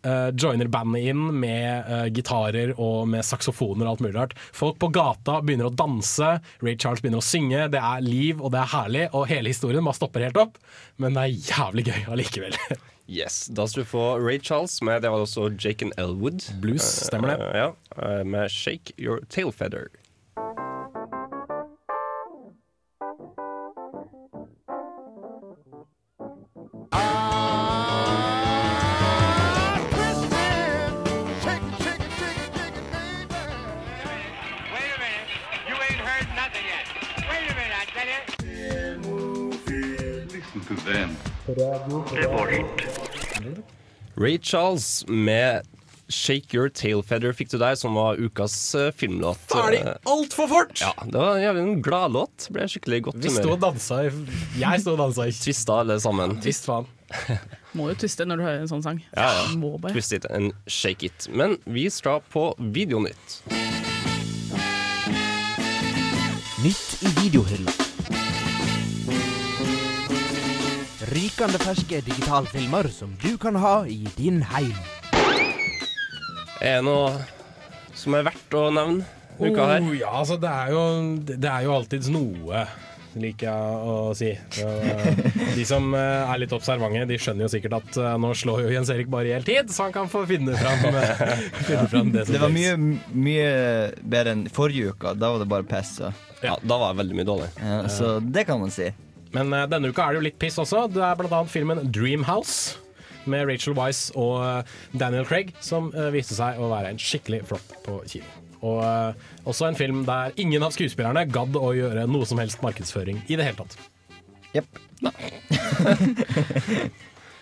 eh, 0.05 0.29
joiner 0.37 0.69
bandet 0.71 1.09
inn 1.11 1.27
med 1.41 1.89
uh, 1.89 2.05
gitarer 2.13 2.73
og 2.77 3.07
med 3.11 3.25
saksofoner 3.25 3.85
og 3.85 3.95
alt 3.95 4.05
mulig 4.05 4.15
rart. 4.15 4.35
Folk 4.55 4.79
på 4.81 4.91
gata 4.95 5.39
begynner 5.43 5.69
å 5.69 5.75
danse, 5.75 6.37
Ray 6.63 6.77
Charles 6.77 7.03
begynner 7.03 7.23
å 7.23 7.25
synge, 7.25 7.67
det 7.73 7.81
er 7.81 8.05
liv 8.05 8.41
og 8.41 8.53
det 8.55 8.61
er 8.63 8.73
herlig, 8.73 9.05
og 9.13 9.29
hele 9.31 9.51
historien 9.53 9.85
bare 9.85 9.99
stopper 9.99 10.27
helt 10.27 10.41
opp. 10.41 10.59
Men 11.01 11.17
det 11.17 11.25
er 11.25 11.49
jævlig 11.51 11.89
gøy 11.91 12.03
allikevel. 12.15 12.59
Yes, 13.05 13.51
Da 13.53 13.67
skal 13.69 13.83
du 13.83 13.89
få 13.91 14.05
Ray 14.17 14.39
Charles 14.41 14.79
med 14.81 15.03
Det 15.05 15.11
var 15.13 15.21
også 15.21 15.51
Jake 15.61 15.85
and 15.85 15.93
Elwood. 16.01 16.47
Blues, 16.57 16.81
stemmer 17.05 17.35
det. 17.35 17.37
Uh, 17.37 17.59
ja, 17.59 18.23
Med 18.25 18.49
Shake 18.49 18.95
Your 18.97 19.21
Tail 19.29 19.51
Feather. 19.53 19.91
Ray 44.15 44.37
Charles 44.41 45.05
med 45.07 45.61
'Shake 46.07 46.57
Your 46.57 46.69
Tail 46.69 47.03
Feather' 47.03 47.33
fikk 47.33 47.49
du 47.51 47.57
der, 47.57 47.75
som 47.75 47.93
var 47.97 48.17
ukas 48.17 48.75
eh, 48.75 48.91
filmlåt. 48.91 49.37
Ferdig 49.49 49.81
altfor 50.05 50.47
fort! 50.49 50.81
Ja, 50.81 50.93
det 51.05 51.17
var 51.17 51.35
en 51.37 51.43
jævlig 51.43 51.83
gladlåt. 51.85 52.47
Ble 52.53 52.65
skikkelig 52.69 53.01
godt 53.09 53.21
Vi 53.21 53.29
sto 53.33 53.53
og 53.53 53.61
dansa 53.61 54.03
Jeg 54.57 54.81
sto 54.81 54.93
og 54.93 55.01
dansa 55.01 55.29
Tvista 55.33 55.79
alle 55.81 55.99
sammen. 56.01 56.37
Tvist 56.41 56.65
faen. 56.69 56.89
Må 57.77 57.89
jo 57.91 57.97
tviste 58.01 58.25
når 58.25 58.41
du 58.41 58.45
hører 58.47 58.61
en 58.63 58.71
sånn 58.71 58.85
sang. 58.85 59.01
Ja, 59.13 59.29
ja. 59.29 59.45
Må 59.61 59.75
bare. 59.77 59.93
Twist 59.93 60.13
it 60.17 60.25
and 60.29 60.53
shake 60.65 61.05
it. 61.05 61.27
Men 61.29 61.57
vi 61.65 61.89
skal 61.93 62.21
på 62.33 62.53
Videonytt. 62.57 63.41
Nytt 66.65 67.05
i 67.05 67.07
videohylla. 67.21 67.34
Rykende 71.35 71.59
ferske 71.59 71.97
digitalfilmer 71.99 72.87
som 72.95 73.09
du 73.19 73.33
kan 73.35 73.57
ha 73.59 73.81
i 73.91 74.05
din 74.15 74.37
heim. 74.53 74.71
Er 76.63 76.77
det 76.77 76.85
noe 76.87 77.09
som 77.91 78.15
er 78.15 78.23
verdt 78.23 78.55
å 78.55 78.61
nevne 78.71 79.03
uka 79.41 79.65
her? 79.67 79.83
Oh, 79.83 79.91
ja, 79.91 80.13
altså, 80.21 80.37
det 80.39 80.47
er 80.47 80.71
jo, 80.71 80.85
det 81.27 81.49
er 81.51 81.65
jo 81.65 81.73
alltids 81.75 82.07
noe, 82.07 82.61
liker 83.19 83.49
jeg 83.49 83.91
å 83.91 84.15
si. 84.15 84.31
Eh, 84.63 85.29
de 85.57 85.67
som 85.67 85.91
eh, 85.99 86.23
er 86.23 86.39
litt 86.45 86.55
observante, 86.55 87.03
de 87.11 87.19
skjønner 87.19 87.49
jo 87.49 87.51
sikkert 87.51 87.81
at 87.81 87.99
eh, 87.99 88.15
nå 88.15 88.31
slår 88.31 88.63
jo 88.69 88.71
Jens 88.77 88.95
Erik 88.95 89.11
bare 89.11 89.27
i 89.27 89.35
hjel 89.35 89.51
tid, 89.51 89.75
så 89.75 89.89
han 89.89 89.97
kan 89.99 90.07
få 90.07 90.23
finne 90.31 90.55
fram, 90.55 90.87
finne 91.67 91.87
fram 91.91 92.15
det 92.15 92.29
som 92.29 92.37
Det 92.37 92.45
var 92.47 92.55
mye, 92.55 92.77
mye 93.11 93.55
bedre 93.99 94.37
enn 94.37 94.47
forrige 94.55 94.95
uka. 94.95 95.11
Da 95.19 95.35
var 95.35 95.43
det 95.43 95.51
bare 95.51 95.67
piss. 95.67 95.97
Ja. 95.99 96.15
Ja, 96.45 96.55
da 96.63 96.79
var 96.79 96.95
det 96.95 97.03
veldig 97.03 97.19
mye 97.19 97.27
dårlig. 97.27 97.57
Ja, 97.59 97.89
så 97.91 98.21
det 98.23 98.47
kan 98.47 98.63
man 98.63 98.71
si. 98.71 98.93
Men 99.35 99.53
eh, 99.53 99.67
denne 99.71 99.91
uka 99.91 100.05
er 100.05 100.15
det 100.15 100.21
jo 100.21 100.25
litt 100.29 100.39
piss 100.41 100.59
også. 100.61 100.85
Det 100.93 101.03
er 101.03 101.27
annet 101.27 101.51
filmen 101.51 101.83
Dreamhouse 101.91 102.81
med 103.29 103.47
Rachel 103.49 103.75
Weisz 103.77 104.11
og 104.13 104.39
eh, 104.45 104.75
Daniel 104.97 105.27
Craig, 105.27 105.53
som 105.63 105.91
eh, 105.95 106.11
viste 106.15 106.37
seg 106.37 106.59
å 106.61 106.69
være 106.71 106.93
en 106.93 107.01
skikkelig 107.01 107.43
flopp 107.49 107.75
på 107.85 107.99
kino. 108.15 108.29
Og 108.65 108.81
også 109.45 109.67
en 109.67 109.75
film 109.77 110.05
der 110.07 110.31
ingen 110.41 110.63
av 110.65 110.71
skuespillerne 110.73 111.27
gadd 111.29 111.57
å 111.59 111.67
gjøre 111.75 112.07
noe 112.09 112.25
som 112.25 112.39
helst 112.41 112.63
markedsføring 112.65 113.19
i 113.27 113.37
det 113.37 113.45
hele 113.45 113.59
tatt. 113.59 113.75
Jepp. 114.55 114.79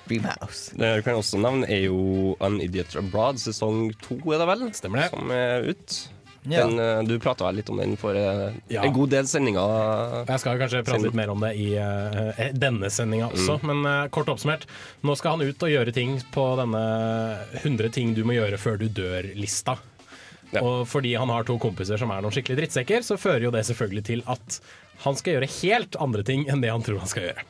Dreamhouse. 0.09 0.73
Det 0.75 0.89
du 0.97 1.05
kan 1.05 1.15
også 1.21 1.39
nevne, 1.39 1.69
er 1.71 1.85
jo 1.85 2.33
An 2.43 2.57
Idiot 2.59 2.97
Abroad 2.99 3.39
sesong 3.39 3.93
to, 4.03 4.17
er 4.33 4.41
det 4.41 4.49
vel? 4.49 4.65
Stemmer 4.75 5.05
det. 5.05 5.07
Som 5.13 5.31
er 5.31 5.69
ut. 5.69 5.95
Ja. 6.43 6.65
Den, 6.67 6.79
eh, 6.79 7.03
du 7.07 7.15
prata 7.23 7.45
vel 7.47 7.61
litt 7.61 7.69
om 7.71 7.79
den 7.79 7.95
for 7.99 8.17
eh, 8.19 8.51
Ja. 8.67 8.83
en 8.83 8.93
god 8.93 9.13
del 9.13 9.27
sendinger. 9.27 10.25
Jeg 10.27 10.41
skal 10.43 10.59
kanskje 10.59 10.83
prate 10.83 11.05
litt 11.05 11.15
mer 11.15 11.31
om 11.31 11.39
det 11.39 11.53
i 11.55 11.69
uh, 11.79 12.51
denne 12.51 12.89
sendinga 12.91 13.29
også, 13.31 13.61
men 13.63 13.85
uh, 13.87 14.07
kort 14.11 14.31
oppsummert. 14.31 14.67
Nå 15.07 15.15
skal 15.19 15.37
han 15.37 15.47
ut 15.47 15.63
og 15.63 15.71
gjøre 15.71 15.95
ting 15.95 16.17
på 16.33 16.45
denne 16.59 16.83
100 17.63 17.93
ting 17.95 18.13
du 18.17 18.23
må 18.27 18.35
gjøre 18.35 18.59
før 18.59 18.79
du 18.81 18.89
dør-lista. 18.91 19.77
Og 20.59 20.83
fordi 20.85 21.15
han 21.17 21.31
har 21.33 21.47
to 21.47 21.55
kompiser 21.57 21.97
som 21.97 22.11
er 22.13 22.21
noen 22.21 22.33
skikkelig 22.35 22.59
drittsekker, 22.59 23.01
så 23.01 23.17
fører 23.17 23.47
jo 23.47 23.53
det 23.55 23.63
selvfølgelig 23.65 24.03
til 24.11 24.21
at 24.29 24.59
han 25.01 25.17
skal 25.17 25.37
gjøre 25.37 25.49
helt 25.63 25.97
andre 26.03 26.21
ting 26.27 26.45
enn 26.51 26.61
det 26.61 26.69
han 26.69 26.83
tror 26.85 27.01
han 27.01 27.09
skal 27.09 27.31
gjøre. 27.31 27.47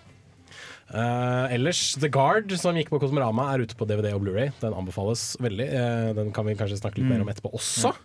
Uh, 0.93 1.49
ellers, 1.49 1.95
The 1.97 2.08
Guard, 2.13 2.51
som 2.62 2.77
gikk 2.77 2.91
på 2.93 3.01
Kosmorama, 3.01 3.49
er 3.51 3.65
ute 3.65 3.75
på 3.75 3.88
DVD 3.89 4.12
og 4.13 4.21
Blu-ray. 4.23 4.53
Den 4.62 4.75
anbefales 4.77 5.34
veldig. 5.41 5.67
Uh, 5.73 6.10
den 6.19 6.34
kan 6.36 6.45
vi 6.45 6.56
kanskje 6.60 6.77
snakke 6.79 7.01
litt 7.01 7.10
mer 7.10 7.23
om 7.25 7.32
etterpå 7.34 7.51
også. 7.58 7.95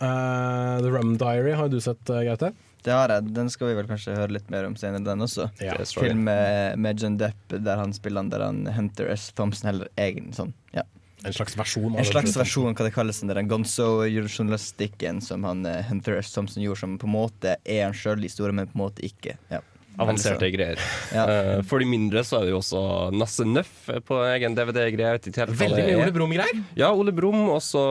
Eh, 0.00 0.76
The 0.84 0.92
Rum 0.94 1.16
Diary 1.20 1.54
har 1.58 1.68
du 1.68 1.80
sett, 1.80 2.10
eh, 2.10 2.24
Gaute? 2.28 2.52
Det 2.84 2.92
har 2.92 3.08
jeg. 3.08 3.30
Den 3.32 3.48
skal 3.48 3.70
vi 3.70 3.76
vel 3.78 3.86
kanskje 3.88 4.16
høre 4.16 4.34
litt 4.36 4.50
mer 4.52 4.66
om 4.68 4.74
senere, 4.76 5.04
den 5.06 5.24
også. 5.24 5.46
Ja. 5.64 5.78
Film 5.88 6.26
med, 6.26 6.76
med 6.78 7.00
John 7.00 7.16
Depp 7.20 7.54
der 7.54 7.80
han 7.80 7.94
spiller 7.96 8.20
han 8.20 8.32
der 8.32 8.44
han 8.44 8.66
Hunter 8.76 9.08
S. 9.14 9.30
Thompson, 9.32 9.70
heller 9.70 9.88
egen 9.96 10.34
sånn. 10.36 10.52
Ja. 10.76 10.84
En 11.24 11.32
slags 11.32 11.56
versjon 11.56 11.94
av 11.94 12.02
En 12.02 12.04
slags 12.04 12.34
versjon, 12.36 12.74
hva 12.76 12.84
det 12.84 12.92
kalles, 12.92 13.22
den 13.22 13.30
der 13.32 13.40
gonzo-journalistikken 13.48 15.22
som 15.24 15.46
han 15.48 15.64
eh, 15.64 15.80
Hunter 15.88 16.18
S. 16.20 16.34
Thompson 16.34 16.60
gjorde, 16.66 16.82
som 16.82 16.98
på 17.00 17.08
en 17.08 17.14
måte 17.14 17.56
er 17.64 17.86
han 17.86 17.96
sjøl 17.96 18.20
i 18.20 18.28
historien, 18.28 18.58
men 18.58 18.68
på 18.68 18.76
en 18.76 18.84
måte 18.84 19.06
ikke. 19.08 19.38
Ja. 19.48 19.62
Avanserte 20.00 20.50
greier. 20.54 20.80
Ja. 21.14 21.24
Eh, 21.24 21.60
for 21.68 21.82
de 21.82 21.88
mindre 21.88 22.24
så 22.26 22.40
er 22.40 22.48
det 22.48 22.54
jo 22.54 22.60
også 22.60 22.82
Nasse 23.14 23.46
Nøff 23.46 23.90
på 24.08 24.20
egen 24.32 24.56
DVD-greie. 24.58 25.20
Veldig 25.54 25.84
mye. 25.84 25.98
Ole 26.00 26.14
Brumm-greier. 26.16 26.64
Ja, 26.78 26.90
Ole 26.94 27.14
Brumm, 27.14 27.46
og 27.54 27.60
så 27.64 27.84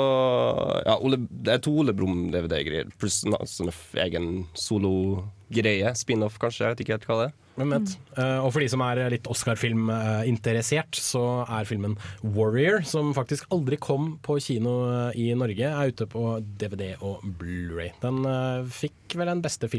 ja, 0.84 0.98
Det 1.04 1.56
er 1.56 1.64
to 1.64 1.76
Ole 1.84 1.96
Brumm-DVD-greier, 1.96 2.92
pluss 3.00 3.22
Nasse 3.30 3.68
Nøff 3.68 3.86
egen 4.04 4.46
solo-greie. 4.58 5.94
Spin-off, 5.98 6.40
kanskje. 6.42 6.68
Jeg 6.68 6.76
vet 6.76 6.86
ikke 6.86 6.98
helt 6.98 7.10
hva 7.10 7.22
det 7.22 7.32
er. 7.32 7.40
Mm. 7.54 7.74
Eh, 8.18 8.40
og 8.42 8.50
for 8.54 8.64
de 8.64 8.68
som 8.72 8.82
er 8.86 9.02
litt 9.14 9.28
Oscar-film-interessert, 9.30 10.98
så 10.98 11.44
er 11.46 11.68
filmen 11.70 11.96
Warrior, 12.24 12.82
som 12.88 13.14
faktisk 13.14 13.46
aldri 13.54 13.78
kom 13.82 14.16
på 14.26 14.40
kino 14.42 14.76
eh, 14.90 15.20
i 15.22 15.28
Norge, 15.38 15.70
er 15.70 15.94
ute 15.94 16.08
på 16.10 16.40
DVD 16.42 16.96
og 17.00 17.22
Blu-ray. 17.40 17.94
Den 18.04 18.24
uh, 18.26 18.66
fikk 18.66 19.18
vel 19.20 19.30
en 19.30 19.44
beste 19.44 19.70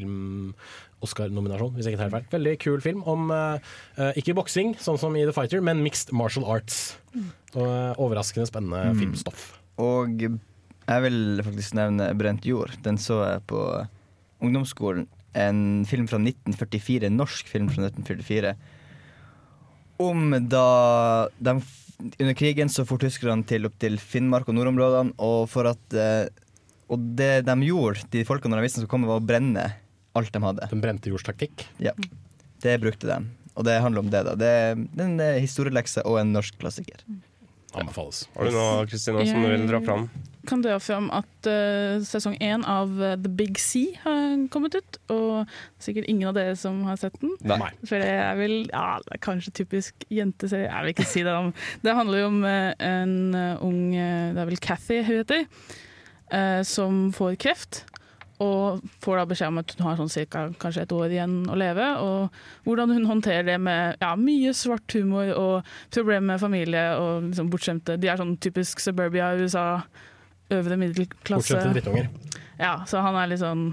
film-Oscar-nominasjon, 0.95 1.75
hvis 1.77 1.87
jeg 1.87 1.95
ikke 1.95 2.03
tar 2.03 2.13
feil. 2.13 2.27
Veldig 2.33 2.55
kul 2.63 2.81
film 2.81 3.03
om 3.11 3.31
eh, 3.35 3.59
eh, 3.99 4.13
ikke 4.21 4.35
boksing, 4.39 4.75
sånn 4.81 4.99
som 4.99 5.15
i 5.17 5.25
The 5.25 5.33
Fighter, 5.33 5.61
men 5.65 5.83
mixed 5.85 6.13
martial 6.13 6.45
arts. 6.47 6.97
Og 7.55 7.67
eh, 7.67 7.95
overraskende 7.99 8.47
spennende 8.49 8.93
Mm. 8.95 8.99
filmstoff. 9.01 9.59
Og 9.79 10.21
jeg 10.21 11.03
vil 11.03 11.43
faktisk 11.43 11.75
nevne 11.75 12.15
Brent 12.17 12.45
jord. 12.45 12.71
Den 12.83 12.97
så 12.97 13.23
jeg 13.25 13.43
på 13.47 13.87
ungdomsskolen. 14.43 15.07
En 15.35 15.85
film 15.85 16.07
fra 16.07 16.19
1944, 16.19 17.07
en 17.09 17.17
norsk 17.19 17.49
film 17.49 17.69
fra 17.69 17.83
1944. 17.89 18.55
Om 19.99 20.49
da 20.49 21.29
de, 21.39 21.61
Under 22.19 22.35
krigen 22.35 22.69
så 22.69 22.85
for 22.85 22.99
tyskerne 22.99 23.47
til 23.47 23.65
opp 23.67 23.77
til 23.79 23.97
Finnmark 23.99 24.49
og 24.49 24.57
nordområdene, 24.57 25.15
og 25.19 25.49
for 25.49 25.67
at 25.71 25.95
Og 26.91 26.99
det 27.17 27.45
de 27.47 27.55
gjorde, 27.65 28.03
de 28.11 28.25
folkene 28.25 28.57
de 28.59 28.63
visste 28.63 28.83
som 28.83 28.89
kom, 28.91 29.07
var 29.07 29.23
å 29.23 29.25
brenne 29.25 29.73
alt 30.19 30.33
de 30.35 30.43
hadde. 30.45 30.69
Den 30.71 30.83
brente 30.85 31.13
jords 31.13 31.27
taktikk. 31.27 31.67
Ja. 31.83 31.95
Det 32.65 32.79
brukte 32.83 33.11
de. 33.11 33.19
Og 33.55 33.67
det 33.67 33.79
handler 33.83 34.03
om 34.03 34.11
det, 34.11 34.25
da. 34.27 34.35
Det 34.39 34.51
er 34.51 34.75
en 35.05 35.19
eh, 35.23 35.41
historielekse 35.43 36.03
og 36.09 36.19
en 36.23 36.33
norsk 36.35 36.59
klassiker. 36.59 37.03
Anbefales. 37.75 38.25
Har 38.35 38.47
du 38.47 38.55
noe 38.55 38.87
Kristina, 38.91 39.25
som 39.27 39.43
du 39.43 39.51
vil 39.51 39.67
dra 39.71 39.83
fram? 39.83 40.09
kan 40.45 40.61
dra 40.61 40.77
fram 40.83 41.07
at 41.15 41.49
uh, 41.49 42.03
sesong 42.05 42.37
én 42.45 42.65
av 42.69 42.91
eh, 43.01 43.15
The 43.17 43.31
Big 43.33 43.57
Sea 43.61 43.97
har 44.03 44.35
kommet 44.53 44.77
ut. 44.77 44.99
Og 45.13 45.55
sikkert 45.83 46.09
ingen 46.11 46.29
av 46.31 46.37
dere 46.37 46.53
som 46.61 46.83
har 46.89 46.99
sett 47.01 47.17
den. 47.23 47.33
Nei. 47.49 47.71
For 47.87 48.03
det 48.03 48.11
er 48.13 48.37
vel 48.39 48.57
ja, 48.69 48.99
det 49.07 49.17
er 49.17 49.23
kanskje 49.25 49.55
typisk 49.63 50.07
jenteserie. 50.13 50.69
Jeg 50.69 50.85
vil 50.85 50.95
ikke 50.95 51.09
si 51.09 51.25
det. 51.25 51.33
om 51.33 51.53
Det 51.85 51.97
handler 51.97 52.25
jo 52.25 52.29
om 52.29 52.45
en 52.45 53.17
ung 53.65 53.81
Det 53.97 54.45
er 54.45 54.53
vel 54.53 54.61
Cathy 54.61 55.01
hun 55.03 55.23
heter. 55.23 55.47
eh, 56.31 56.63
som 56.63 57.09
får 57.13 57.39
kreft. 57.41 57.85
Og 58.45 58.85
får 59.05 59.21
da 59.21 59.27
beskjed 59.31 59.53
om 59.53 59.61
at 59.63 59.75
hun 59.77 59.87
har 59.87 59.99
sånn 60.01 60.13
cirka 60.13 60.45
kanskje 60.61 60.85
et 60.85 60.95
år 60.97 61.15
igjen 61.15 61.37
å 61.51 61.59
leve. 61.59 61.89
Og 62.05 62.67
hvordan 62.69 62.95
hun 62.97 63.09
håndterer 63.09 63.47
det 63.49 63.59
med 63.63 64.01
ja, 64.03 64.15
mye 64.21 64.55
svart 64.57 64.97
humor 64.97 65.31
og 65.35 65.77
problemer 65.95 66.35
med 66.35 66.43
familie 66.43 66.87
og 67.01 67.31
liksom 67.31 67.53
bortskjemte. 67.53 67.99
De 68.01 68.11
er 68.11 68.21
sånn 68.21 68.37
typisk 68.45 68.83
suburbia 68.85 69.33
i 69.33 69.45
USA, 69.45 69.69
øvre 70.55 70.81
middelklasse. 70.81 71.39
Bortskjemte 71.41 71.77
drittunger. 71.79 72.11
Ja, 72.61 72.77
så 72.87 73.03
han 73.03 73.17
er 73.19 73.33
litt 73.33 73.43
sånn 73.43 73.71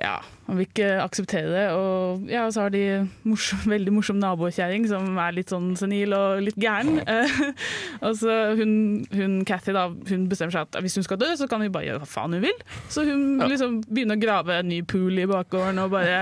Ja, 0.00 0.16
han 0.46 0.56
vil 0.56 0.64
ikke 0.64 0.86
akseptere 1.02 1.50
det. 1.52 1.64
Og 1.76 2.30
ja, 2.30 2.46
så 2.50 2.64
har 2.64 2.72
de 2.72 2.82
morsom, 3.28 3.60
veldig 3.74 3.92
morsom 3.92 4.16
nabokjerring 4.22 4.86
som 4.88 5.18
er 5.20 5.34
litt 5.36 5.52
sånn 5.52 5.74
senil 5.78 6.14
og 6.16 6.40
litt 6.46 6.56
gæren. 6.60 7.02
Eh, 7.04 7.34
og 8.06 8.16
så 8.18 8.36
hun, 8.56 8.72
hun 9.12 9.36
Cathy 9.48 9.74
da, 9.76 9.86
hun 10.08 10.24
bestemmer 10.30 10.56
seg 10.56 10.66
at 10.68 10.80
hvis 10.84 10.96
hun 10.96 11.06
skal 11.06 11.20
dø, 11.20 11.28
så 11.36 11.48
kan 11.50 11.60
hun 11.60 11.72
bare 11.74 11.90
gjøre 11.90 12.02
hva 12.02 12.08
faen 12.08 12.38
hun 12.38 12.46
vil. 12.46 12.64
Så 12.88 13.04
hun 13.08 13.44
liksom 13.44 13.80
begynner 13.90 14.16
å 14.16 14.24
grave 14.24 14.56
en 14.62 14.70
ny 14.72 14.80
pool 14.88 15.20
i 15.20 15.28
bakgården 15.28 15.82
og 15.84 15.92
bare 15.94 16.18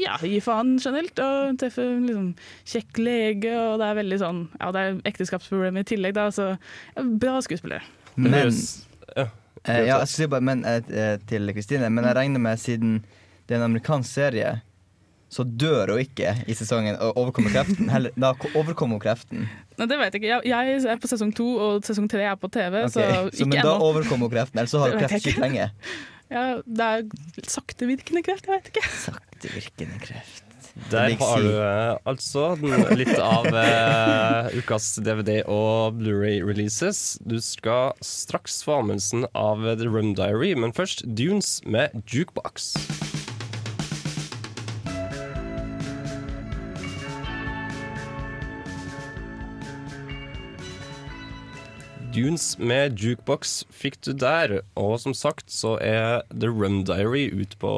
ja, 0.00 0.18
gi 0.20 0.36
faen 0.44 0.76
generelt. 0.76 1.16
Og 1.24 1.50
hun 1.50 1.60
treffer 1.62 1.88
en 1.96 2.06
liksom 2.10 2.30
kjekk 2.68 3.00
lege, 3.00 3.56
og 3.56 3.80
det 3.80 3.88
er 3.88 4.00
veldig 4.02 4.20
sånn 4.20 4.44
Ja, 4.58 4.70
det 4.74 4.82
er 4.84 5.04
ekteskapsproblem 5.08 5.80
i 5.80 5.88
tillegg, 5.88 6.18
da, 6.20 6.28
så 6.34 6.52
ja, 6.52 7.06
bra 7.24 7.40
skuespiller. 7.44 7.88
Men 8.20 8.52
ja. 9.16 9.30
Eh, 9.64 9.84
ja, 9.86 10.00
jeg 10.00 10.10
skal 10.10 10.24
si 10.24 10.30
bare 10.30 10.42
men 10.42 10.64
eh, 10.66 11.18
til 11.30 11.52
Kristine, 11.54 11.90
men 11.90 12.06
jeg 12.08 12.16
regner 12.18 12.42
med 12.42 12.58
siden 12.58 12.96
det 13.52 13.58
er 13.58 13.60
en 13.60 13.68
amerikansk 13.68 14.08
serie, 14.08 14.52
så 15.32 15.44
dør 15.44 15.92
hun 15.92 16.00
ikke 16.00 16.32
i 16.48 16.54
sesongen 16.56 16.96
og 17.00 17.18
overkommer 17.20 17.52
kreften. 17.52 17.88
Heller, 17.92 18.12
da 18.16 18.32
overkommer 18.56 18.96
hun 18.96 19.02
kreften. 19.04 19.44
Nei, 19.76 19.86
det 19.88 19.98
vet 20.00 20.16
jeg 20.16 20.22
ikke. 20.22 20.30
Jeg, 20.48 20.48
jeg 20.52 20.86
er 20.92 21.00
på 21.00 21.08
sesong 21.08 21.32
to, 21.36 21.46
og 21.60 21.84
sesong 21.88 22.08
tre 22.12 22.24
er 22.28 22.36
på 22.40 22.48
TV, 22.52 22.82
Okay. 22.86 22.92
så 22.92 23.04
så, 23.32 23.46
men 23.48 23.60
da 23.64 23.74
overkommer 23.76 24.28
hun 24.28 24.34
kreften, 24.34 24.60
ellers 24.60 24.72
så 24.72 24.80
har 24.82 24.92
hun 24.96 25.04
kreft 25.04 25.28
sykt 25.28 25.40
lenge. 25.42 25.68
Ja, 26.32 26.62
det 26.64 26.80
er 26.80 27.02
saktevirkende 27.44 28.22
kreft, 28.24 28.46
jeg 28.48 28.56
vet 28.56 28.70
ikke. 28.70 28.82
Saktevirkende 29.02 29.98
kreft. 30.00 30.46
Der 30.88 31.12
har 31.20 31.42
du 31.44 31.50
eh, 31.60 31.98
altså 32.08 32.54
litt 32.96 33.18
av 33.20 33.50
eh, 33.52 34.48
ukas 34.56 34.94
DVD 35.04 35.42
og 35.44 35.98
Blu-ray-releases. 36.00 37.18
Du 37.28 37.36
skal 37.44 37.92
straks 38.00 38.62
få 38.64 38.78
anmeldelsen 38.80 39.28
av 39.36 39.60
The 39.76 39.92
Rum 39.92 40.14
Diary, 40.16 40.54
men 40.56 40.72
først 40.72 41.04
Dunes 41.04 41.58
med 41.68 41.92
Jukebox. 42.08 42.72
Dunes 52.12 52.58
med 52.60 52.98
jukebox 53.00 53.62
fikk 53.72 53.96
du 54.04 54.10
der. 54.12 54.58
Og 54.76 54.98
som 55.00 55.14
sagt 55.16 55.48
så 55.52 55.78
er 55.80 56.20
The 56.28 56.50
Rum 56.52 56.82
Diary 56.84 57.30
ute 57.32 57.56
på 57.60 57.70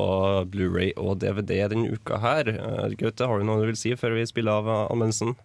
Blu-ray 0.51 0.91
og 0.99 1.21
DVD 1.23 1.61
denne 1.71 1.93
uka 1.95 2.19
her. 2.19 2.51
Eh, 2.51 2.97
Gaute, 2.99 3.29
har 3.31 3.39
du 3.39 3.47
noe 3.47 3.63
du 3.63 3.69
vil 3.71 3.79
si 3.79 3.93
før 3.99 4.17
vi 4.19 4.25
spiller 4.27 4.59
av 4.59 4.71
eh, 4.71 4.81
anmeldelsen? 4.91 5.37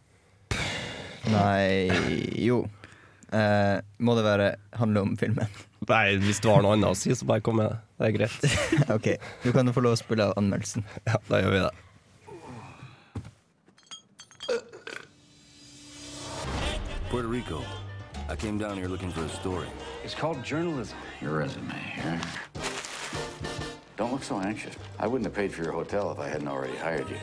Nei 1.29 1.91
Jo. 2.39 2.63
Eh, 3.29 3.77
må 4.01 4.15
det 4.17 4.25
være 4.25 4.47
handle 4.79 5.03
om 5.05 5.13
filmen? 5.21 5.51
Nei, 5.89 6.17
hvis 6.23 6.41
du 6.41 6.49
har 6.49 6.65
noe 6.65 6.73
annet 6.73 6.89
å 6.89 6.97
si, 6.97 7.13
så 7.13 7.27
bare 7.29 7.45
kom 7.45 7.59
med 7.61 7.69
det. 7.69 7.77
Det 7.99 8.07
er 8.09 8.15
greit. 8.17 8.41
OK. 8.95 9.11
Du 9.45 9.51
kan 9.53 9.69
jo 9.69 9.75
få 9.75 9.85
lov 9.85 9.99
å 9.99 10.01
spille 10.01 10.31
av 10.31 10.33
anmeldelsen. 10.41 10.87
Ja, 11.05 11.21
da 11.29 11.43
gjør 11.43 11.53
vi 11.53 11.61
det. 11.67 11.75
Puerto 17.09 17.29
Rico. 17.29 17.61
I 18.29 18.35
came 18.35 18.59
down 18.59 18.77
here 18.77 18.87
looking 18.87 19.09
for 19.09 19.23
a 19.23 19.29
story. 19.29 19.65
It's 20.03 20.13
called 20.13 20.43
journalism. 20.43 20.95
Your 21.19 21.39
resume 21.39 21.73
here. 21.73 22.21
Don't 23.97 24.11
look 24.11 24.23
so 24.23 24.39
anxious. 24.39 24.75
I 24.99 25.07
wouldn't 25.07 25.25
have 25.25 25.33
paid 25.33 25.51
for 25.51 25.63
your 25.63 25.71
hotel 25.71 26.11
if 26.11 26.19
I 26.19 26.27
hadn't 26.27 26.47
already 26.47 26.77
hired 26.77 27.09
you. 27.09 27.17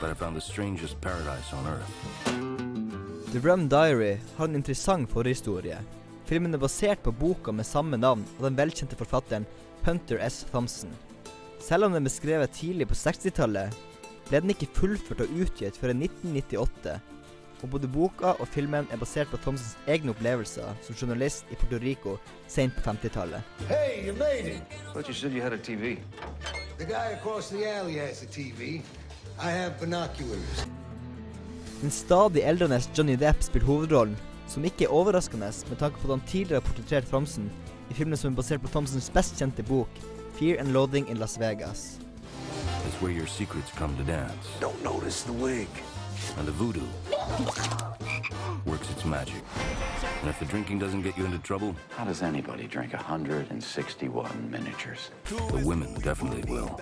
But 0.00 0.10
I 0.10 0.14
found 0.14 0.34
the 0.34 0.40
strangest 0.40 0.98
paradise 1.02 1.52
on 1.52 1.66
earth. 1.66 1.92
The 3.34 3.40
Rum 3.40 3.68
Diary 3.68 4.18
har 4.36 4.48
en 4.48 4.54
interessant 4.54 5.10
forhistorie. 5.10 5.76
Filmen 6.24 6.54
er 6.54 6.58
basert 6.58 7.02
på 7.02 7.12
boka 7.12 7.52
med 7.52 7.68
samme 7.68 8.00
navn 8.00 8.24
av 8.38 8.48
den 8.48 8.56
velkjente 8.56 8.96
forfatteren 8.96 9.44
Hunter 9.84 10.18
S. 10.24 10.46
Thompson. 10.50 10.90
Selv 11.60 11.84
om 11.84 11.92
den 11.92 12.08
ble 12.08 12.10
skrevet 12.10 12.56
tidlig 12.56 12.88
på 12.88 12.96
60-tallet, 12.96 13.76
ble 14.30 14.40
den 14.40 14.56
ikke 14.56 14.72
fullført 14.72 15.20
og 15.20 15.40
utgitt 15.44 15.76
før 15.76 15.92
i 15.92 16.00
1998. 16.08 17.00
Og 17.62 17.70
både 17.70 17.88
boka 17.88 18.34
og 18.42 18.48
filmen 18.50 18.88
er 18.90 18.98
basert 18.98 19.30
på 19.30 19.38
Thomsens 19.44 19.76
egne 19.86 20.10
opplevelser 20.10 20.74
som 20.82 20.96
journalist 20.98 21.46
i 21.50 21.54
Puerto 21.54 21.78
Rico 21.84 22.16
sent 22.50 22.74
på 22.74 22.82
50-tallet. 22.90 23.42
Hey, 23.68 24.06
you 24.06 24.14
made 24.18 24.46
it. 24.50 24.62
But 24.94 25.06
you 25.06 25.14
said 25.14 25.32
you 25.32 25.42
had 25.42 25.52
a 25.52 25.58
TV. 25.58 25.98
The 26.78 26.84
guy 26.84 27.14
across 27.18 27.50
the 27.50 27.64
alley 27.66 27.98
has 27.98 28.22
a 28.22 28.26
TV. 28.26 28.82
I 29.38 29.50
have 29.50 29.78
binoculars. 29.80 30.66
Den 31.80 31.90
stadig 31.90 32.42
eldrende 32.42 32.80
Johnny 32.98 33.16
Depp 33.16 33.42
spiller 33.42 33.66
hovedrollen, 33.66 34.16
som 34.48 34.64
ikke 34.64 34.84
er 34.84 34.88
overraskende 34.94 35.52
med 35.68 35.76
tanke 35.78 35.98
på 35.98 36.12
at 36.12 36.18
han 36.18 36.28
tidligere 36.28 36.60
har 36.60 36.66
portrettert 36.66 37.08
Thomsen 37.10 37.50
i 37.90 37.94
filmen 37.94 38.16
som 38.16 38.32
er 38.32 38.36
basert 38.36 38.62
på 38.62 38.68
Thomsens 38.68 39.10
best 39.10 39.38
kjente 39.38 39.62
bok, 39.62 39.88
'Fear 40.38 40.60
and 40.60 40.72
Loathing 40.72 41.10
in 41.10 41.16
Las 41.16 41.38
Vegas'. 41.38 41.98
It's 42.86 43.02
where 43.02 43.12
your 43.12 43.26
secrets 43.26 43.70
come 43.70 43.96
to 43.96 44.04
dance. 44.04 44.46
Don't 44.60 44.82
notice 44.84 45.22
the 45.22 45.32
wig. 45.32 45.68
And 46.38 46.46
the 46.46 46.52
voodoo 46.52 46.86
works 48.66 48.90
its 48.90 49.04
magic. 49.04 49.42
And 50.22 50.30
if 50.30 50.38
the 50.38 50.46
drinking 50.46 50.78
doesn't 50.78 51.02
get 51.02 51.16
you 51.18 51.24
into 51.24 51.38
trouble, 51.38 51.74
How 51.96 52.04
does 52.04 52.22
anybody 52.22 52.66
drink 52.66 52.92
161 52.92 54.50
miniatures? 54.50 55.10
the 55.28 55.62
women 55.66 55.92
definitely 56.00 56.42
will. 56.50 56.80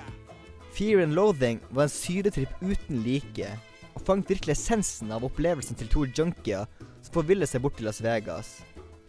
Fear 0.73 1.01
and 1.01 1.15
Loathing 1.15 1.61
var 1.71 1.83
en 1.83 1.89
syretripp 1.89 2.51
uten 2.63 3.03
like, 3.03 3.49
og 3.95 4.03
fanget 4.07 4.31
virkelig 4.31 4.53
essensen 4.55 5.11
av 5.13 5.25
opplevelsen 5.27 5.77
til 5.77 5.89
to 5.91 6.05
junkier 6.07 6.67
som 7.03 7.13
forviller 7.17 7.47
seg 7.51 7.63
bort 7.65 7.77
til 7.77 7.89
Las 7.89 8.01
Vegas. 8.05 8.61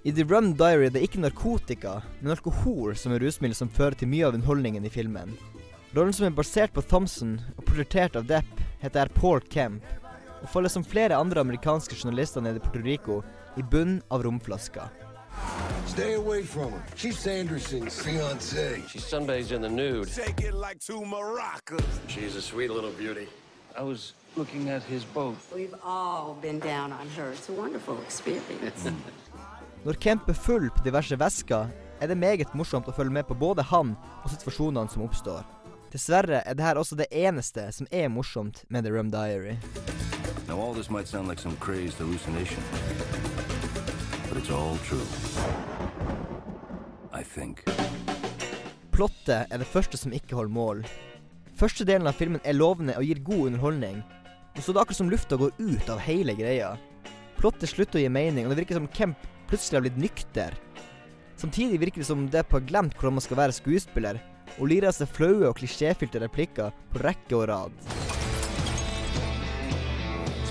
I 0.03 0.11
The 0.11 0.23
Rum 0.25 0.55
Diary 0.57 0.87
er 0.87 0.95
det 0.95 1.03
ikke 1.05 1.21
narkotika, 1.21 1.99
men 2.21 2.33
alkohol 2.33 2.95
som 2.97 3.13
er 3.13 3.21
rusmiddel 3.21 3.53
som 3.55 3.69
fører 3.69 3.93
til 3.99 4.09
mye 4.09 4.25
av 4.25 4.33
underholdningen 4.39 4.85
i 4.85 4.89
filmen. 4.89 5.35
Rollen 5.93 6.15
som 6.15 6.25
er 6.25 6.33
basert 6.33 6.73
på 6.73 6.81
Thompson 6.81 7.35
og 7.57 7.65
portrettert 7.67 8.15
av 8.17 8.25
Depp, 8.25 8.49
heter 8.81 9.11
Paul 9.13 9.43
Kemp, 9.53 9.83
og 10.41 10.49
faller 10.49 10.69
som 10.69 10.83
flere 10.83 11.15
andre 11.15 11.41
amerikanske 11.41 11.95
journalister 11.95 12.41
nede 12.41 12.61
i 12.61 12.65
Puerto 12.65 12.81
Rico 12.85 13.21
i 13.57 13.63
bunnen 13.63 14.01
av 14.09 14.23
romflaska. 14.23 14.89
Stay 15.87 16.13
away 16.15 16.43
from 16.43 16.71
her. 16.71 16.83
She's 16.95 17.17
Sanderson's 17.17 18.01
fiance. 18.01 18.81
She 18.87 18.99
sunbathes 18.99 19.51
in 19.51 19.61
the 19.61 19.69
nude. 19.69 20.07
Take 20.07 20.47
it 20.47 20.53
like 20.53 20.79
two 20.79 21.01
maracas. 21.01 21.83
She's 22.07 22.35
a 22.35 22.41
sweet 22.41 22.71
little 22.71 22.91
beauty. 22.91 23.27
I 23.77 23.83
was 23.83 24.13
looking 24.35 24.69
at 24.69 24.83
his 24.83 25.05
boat. 25.05 25.35
We've 25.55 25.75
all 25.83 26.35
been 26.41 26.59
down 26.59 26.91
on 26.91 27.07
her. 27.17 27.31
It's 27.31 27.49
a 27.49 27.53
wonderful 27.53 27.97
experience. 28.05 28.91
Når 29.83 29.93
Kemp 29.93 30.29
er 30.29 30.33
full 30.33 30.69
på 30.69 30.83
diverse 30.85 31.19
væsker, 31.19 31.67
er 32.01 32.07
det 32.07 32.17
meget 32.17 32.53
morsomt 32.53 32.87
å 32.87 32.93
følge 32.93 33.13
med 33.15 33.25
på 33.25 33.33
både 33.33 33.65
han 33.65 33.95
og 34.21 34.29
situasjonene 34.29 34.89
som 34.93 35.07
oppstår. 35.07 35.41
Dessverre 35.91 36.43
er 36.45 36.55
dette 36.55 36.77
også 36.79 36.99
det 36.99 37.09
eneste 37.09 37.65
som 37.73 37.89
er 37.91 38.07
morsomt 38.13 38.61
med 38.69 38.85
The 38.85 38.93
Rum 38.93 39.09
Diary. 39.11 39.57
Now, 40.51 40.59
all 40.59 40.73
this 40.73 40.89
might 40.89 41.07
sound 41.07 41.29
like 41.29 41.39
some 41.39 41.55
crazed 41.61 41.97
hallucination, 41.97 42.61
but 44.27 44.37
it's 44.37 44.49
all 44.51 44.75
true. 44.83 45.07
I 47.13 47.23
think. 47.23 47.63
Plottet 48.91 49.47
er 49.47 49.61
det 49.61 49.67
første 49.71 49.95
som 49.95 50.11
ikke 50.11 50.35
holder 50.35 50.51
mål. 50.51 50.81
Første 51.55 51.87
delen 51.87 52.09
av 52.11 52.19
filmen 52.19 52.43
er 52.43 52.57
lovende 52.59 52.97
og 52.99 53.07
gir 53.07 53.23
god 53.23 53.45
underholdning, 53.45 54.03
og 54.57 54.59
så 54.59 54.73
er 54.73 54.75
det 54.75 54.83
akkurat 54.83 54.99
som 54.99 55.13
lufta 55.13 55.39
går 55.39 55.55
ut 55.55 55.93
av 55.95 56.03
hele 56.03 56.35
greia. 56.35 56.73
Plottet 57.39 57.71
slutter 57.71 58.01
å 58.01 58.03
gi 58.03 58.11
mening, 58.11 58.43
og 58.43 58.51
det 58.51 58.65
virker 58.65 58.81
som 58.81 58.91
Kemp 58.91 59.23
plutselig 59.47 59.79
har 59.79 59.87
blitt 59.87 60.03
nykter. 60.03 60.59
Samtidig 61.39 61.79
virker 61.79 62.03
det 62.03 62.11
som 62.11 62.27
Depp 62.27 62.51
har 62.57 62.67
glemt 62.67 62.99
hvordan 62.99 63.21
man 63.21 63.23
skal 63.23 63.39
være 63.39 63.55
skuespiller, 63.55 64.19
og 64.59 64.67
lirer 64.67 64.91
seg 64.91 65.15
flaue 65.15 65.47
og 65.47 65.55
klisjéfylte 65.63 66.25
replikker 66.27 66.75
på 66.91 67.05
rekke 67.07 67.39
og 67.39 67.47
rad. 67.55 67.91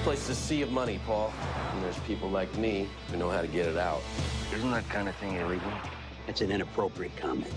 This 0.01 0.07
place 0.07 0.30
is 0.30 0.38
a 0.38 0.40
sea 0.48 0.62
of 0.62 0.72
money, 0.72 0.98
Paul. 1.07 1.30
And 1.72 1.84
there's 1.84 1.98
people 2.07 2.30
like 2.30 2.59
me 2.59 2.88
who 3.11 3.18
know 3.18 3.28
how 3.28 3.42
to 3.42 3.46
get 3.46 3.66
it 3.66 3.76
out. 3.76 4.01
Isn't 4.57 4.70
that 4.70 4.88
kind 4.88 5.09
of 5.09 5.14
thing 5.16 5.36
illegal? 5.36 5.72
That's 6.26 6.40
an 6.40 6.51
inappropriate 6.51 7.12
comment. 7.20 7.53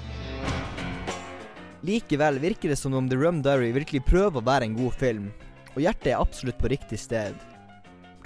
Likevel 1.81 2.39
virker 2.39 2.69
det 2.69 2.75
som 2.75 2.93
om 2.93 3.09
The 3.09 3.15
Rum 3.15 3.41
Diary 3.41 3.71
virkelig 3.71 4.03
prøver 4.05 4.41
å 4.41 4.43
være 4.43 4.67
en 4.67 4.75
god 4.75 4.91
film, 4.99 5.31
og 5.71 5.79
hjertet 5.85 6.11
er 6.11 6.19
absolutt 6.19 6.59
på 6.59 6.73
riktig 6.75 6.99
sted. 6.99 7.39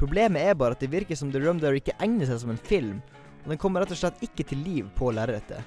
Problemet 0.01 0.49
er 0.49 0.57
bare 0.57 0.73
at 0.73 0.81
det 0.81 0.89
virker 0.89 1.15
som 1.15 1.29
The 1.29 1.43
Rum 1.45 1.61
Diary 1.61 1.83
ikke 1.83 1.97
egner 2.01 2.25
seg 2.25 2.41
som 2.41 2.55
en 2.55 2.65
film, 2.71 3.03
og 3.45 3.53
den 3.53 3.61
kommer 3.61 3.85
rett 3.85 3.93
og 3.93 4.01
slett 4.01 4.25
ikke 4.25 4.49
til 4.49 4.65
liv 4.65 4.89
på 4.97 5.13
lerretet. 5.13 5.61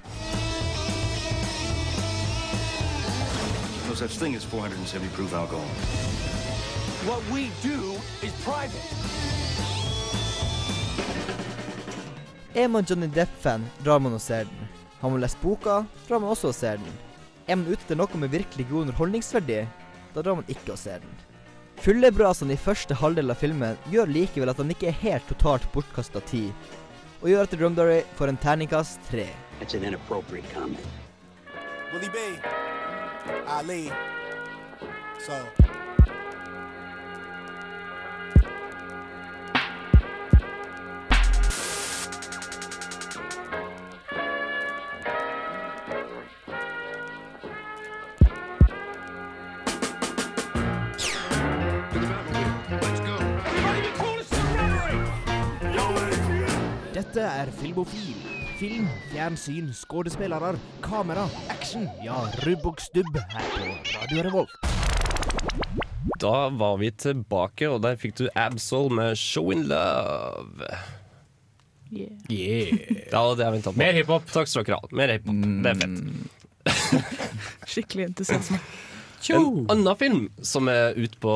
No 3.86 3.94
such 3.94 4.18
thing 4.18 4.34
as 4.34 4.42
470 4.42 5.07
proof 5.14 5.34
alcohol. 5.34 6.39
What 7.09 7.22
we 7.32 7.48
do 7.62 7.96
is 8.20 8.32
private. 8.44 8.76
Er 12.55 12.68
man 12.68 12.84
Johnny 12.84 13.07
Depp-fan, 13.07 13.64
drar 13.84 13.98
man 13.98 14.12
og 14.12 14.20
ser 14.20 14.44
den. 14.44 14.68
Har 15.01 15.09
man 15.09 15.22
lest 15.22 15.40
boka, 15.40 15.78
drar 16.09 16.20
man 16.20 16.28
også 16.34 16.51
og 16.51 16.55
ser 16.55 16.76
den. 16.76 16.98
Er 17.46 17.57
man 17.57 17.70
ute 17.70 17.80
etter 17.80 17.96
noe 17.96 18.20
med 18.20 18.34
virkelig 18.34 18.66
god 18.68 18.82
underholdningsverdi, 18.82 19.62
da 20.12 20.20
drar 20.26 20.36
man 20.42 20.53
ikke 20.53 20.74
og 20.74 20.78
ser 20.82 21.01
den. 21.01 21.14
Fullebrasene 21.80 22.53
i 22.53 22.61
første 22.61 22.98
halvdel 23.01 23.32
av 23.32 23.40
filmen 23.40 23.80
gjør 23.88 24.12
likevel 24.12 24.53
at 24.53 24.61
han 24.61 24.74
ikke 24.76 24.90
er 24.92 25.01
helt 25.01 25.32
totalt 25.32 25.64
bortkasta 25.72 26.20
tid, 26.28 26.53
og 27.22 27.32
gjør 27.32 27.48
at 27.48 27.57
Drumdory 27.57 28.03
får 28.20 28.34
en 28.34 28.42
terningkast 28.44 29.01
tre. 29.09 29.24
It's 29.62 29.72
an 29.72 29.88
inappropriate 29.88 30.53
comment. 30.53 30.84
Willie 31.94 32.12
B. 32.12 32.28
Ali. 33.48 33.88
So. 35.24 35.40
Dette 57.01 57.22
er 57.24 57.48
Filmofil. 57.57 58.16
Film, 58.59 58.88
fjernsyn, 59.09 59.70
skuespillere, 59.72 60.51
kamera, 60.84 61.22
action. 61.48 61.86
Ja, 62.05 62.18
rubb 62.44 62.66
og 62.68 62.82
stubb 62.84 63.16
her 63.16 63.46
på 63.55 63.68
Radio 63.94 64.24
Revolt. 64.26 64.53
Da 66.20 66.51
var 66.53 66.76
vi 66.82 66.90
tilbake, 66.92 67.70
og 67.72 67.80
der 67.86 67.96
fikk 67.96 68.18
du 68.18 68.26
Absol 68.34 68.92
med 68.92 69.16
'Show 69.16 69.48
in 69.55 69.64
Love'. 69.70 70.68
Yeah. 71.88 72.68
Ja, 73.09 73.24
det 73.32 73.44
har 73.48 73.53
vi 73.57 73.62
tatt 73.62 73.74
på. 73.74 73.78
Mer 73.80 73.96
hiphop. 73.96 74.28
Takk 74.28 74.53
skal 74.53 74.68
dere 74.68 74.82
ha. 74.82 74.92
Mer 74.92 75.16
hiphop. 75.16 75.40
Det 75.64 75.72
er 75.72 75.80
fett. 75.80 75.96
Skikkelig 77.72 78.11
entusiasme. 78.11 78.61
En 79.29 79.66
annen 79.68 79.97
film 80.01 80.21
som 80.43 80.68
er 80.73 80.95
ute 80.97 81.18
på 81.21 81.33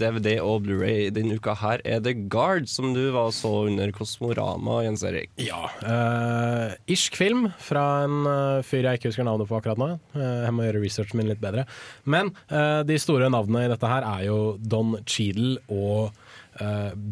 DVD 0.00 0.40
og 0.42 0.64
Blu-ray 0.64 1.10
denne 1.14 1.36
uka 1.38 1.54
her, 1.60 1.80
er 1.86 2.00
The 2.02 2.12
Guard, 2.32 2.66
som 2.68 2.90
du 2.96 3.04
var 3.14 3.30
så 3.36 3.52
under 3.68 3.92
Kosmorama, 3.94 4.80
Jens 4.84 5.04
Erik. 5.06 5.30
Ja. 5.38 5.68
Uh, 5.84 6.74
irsk 6.90 7.14
film 7.20 7.46
fra 7.62 7.84
en 8.06 8.26
uh, 8.26 8.62
fyr 8.66 8.88
jeg 8.88 8.98
ikke 8.98 9.12
husker 9.12 9.24
navnet 9.28 9.48
på 9.50 9.56
akkurat 9.60 9.78
nå. 9.80 9.92
Uh, 10.16 10.42
jeg 10.48 10.54
må 10.56 10.66
gjøre 10.66 10.82
researchen 10.82 11.20
min 11.22 11.30
litt 11.30 11.40
bedre. 11.42 11.66
Men 12.04 12.32
de 12.50 12.96
store 13.00 13.30
navnene 13.32 13.66
i 13.66 13.70
dette 13.70 13.86
her 13.88 14.04
er 14.06 14.24
jo 14.26 14.38
Don 14.60 14.96
Cheadle 15.06 15.58
og 15.70 16.10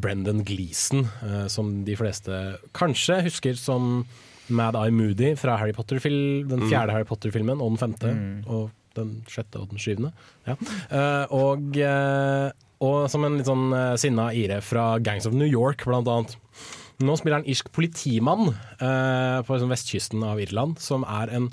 Brendan 0.02 0.42
Gleeson, 0.44 1.06
som 1.48 1.70
de 1.86 1.94
fleste 1.96 2.40
kanskje 2.76 3.20
husker 3.28 3.56
som 3.56 4.02
Mad 4.50 4.76
Eye 4.76 4.92
Moody 4.92 5.34
fra 5.38 5.56
Harry 5.60 5.72
Potter 5.76 6.00
den 6.02 6.60
Mm. 6.60 6.68
fjerde 6.68 6.92
Harry 6.92 7.04
Potter-filmen, 7.08 7.60
og 7.62 7.70
den 7.70 7.78
femte, 7.80 8.10
Mm. 8.12 8.44
og 8.48 8.70
den 8.98 9.14
sjette 9.30 9.60
og 9.60 9.72
den 9.72 9.82
syvende. 9.82 10.12
Ja. 10.48 10.56
Eh, 10.90 11.34
og, 11.34 11.78
eh, 11.78 12.50
og 12.84 12.98
som 13.12 13.26
en 13.26 13.38
litt 13.40 13.48
sånn 13.48 13.72
eh, 13.76 13.94
sinna 14.00 14.28
ire 14.36 14.60
fra 14.64 14.90
Gangs 15.02 15.28
of 15.28 15.36
New 15.36 15.48
York, 15.48 15.86
blant 15.88 16.10
annet. 16.10 16.36
Nå 16.98 17.14
spiller 17.18 17.40
han 17.40 17.48
irsk 17.48 17.70
politimann 17.70 18.48
på 18.50 19.54
liksom, 19.54 19.70
vestkysten 19.70 20.24
av 20.26 20.40
Irland, 20.42 20.80
som 20.82 21.04
er 21.06 21.30
en 21.36 21.52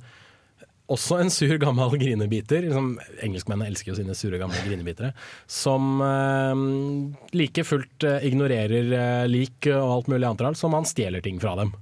også 0.91 1.17
en 1.21 1.31
sur 1.33 1.55
gammel 1.61 1.97
grinebiter. 2.01 2.65
Liksom, 2.65 2.95
engelskmennene 3.25 3.69
elsker 3.71 3.91
jo 3.91 3.97
sine 3.99 4.15
sure 4.17 4.39
gamle 4.41 4.61
grinebitere. 4.65 5.13
Som 5.49 6.01
eh, 6.05 7.37
like 7.37 7.65
fullt 7.67 8.05
eh, 8.07 8.27
ignorerer 8.29 8.91
eh, 8.99 9.23
lik 9.31 9.69
og 9.73 9.95
alt 9.97 10.11
mulig 10.13 10.27
annet 10.27 10.45
rart, 10.45 10.59
som 10.61 10.75
han 10.77 10.87
stjeler 10.89 11.25
ting 11.25 11.41
fra 11.41 11.55
dem. 11.61 11.73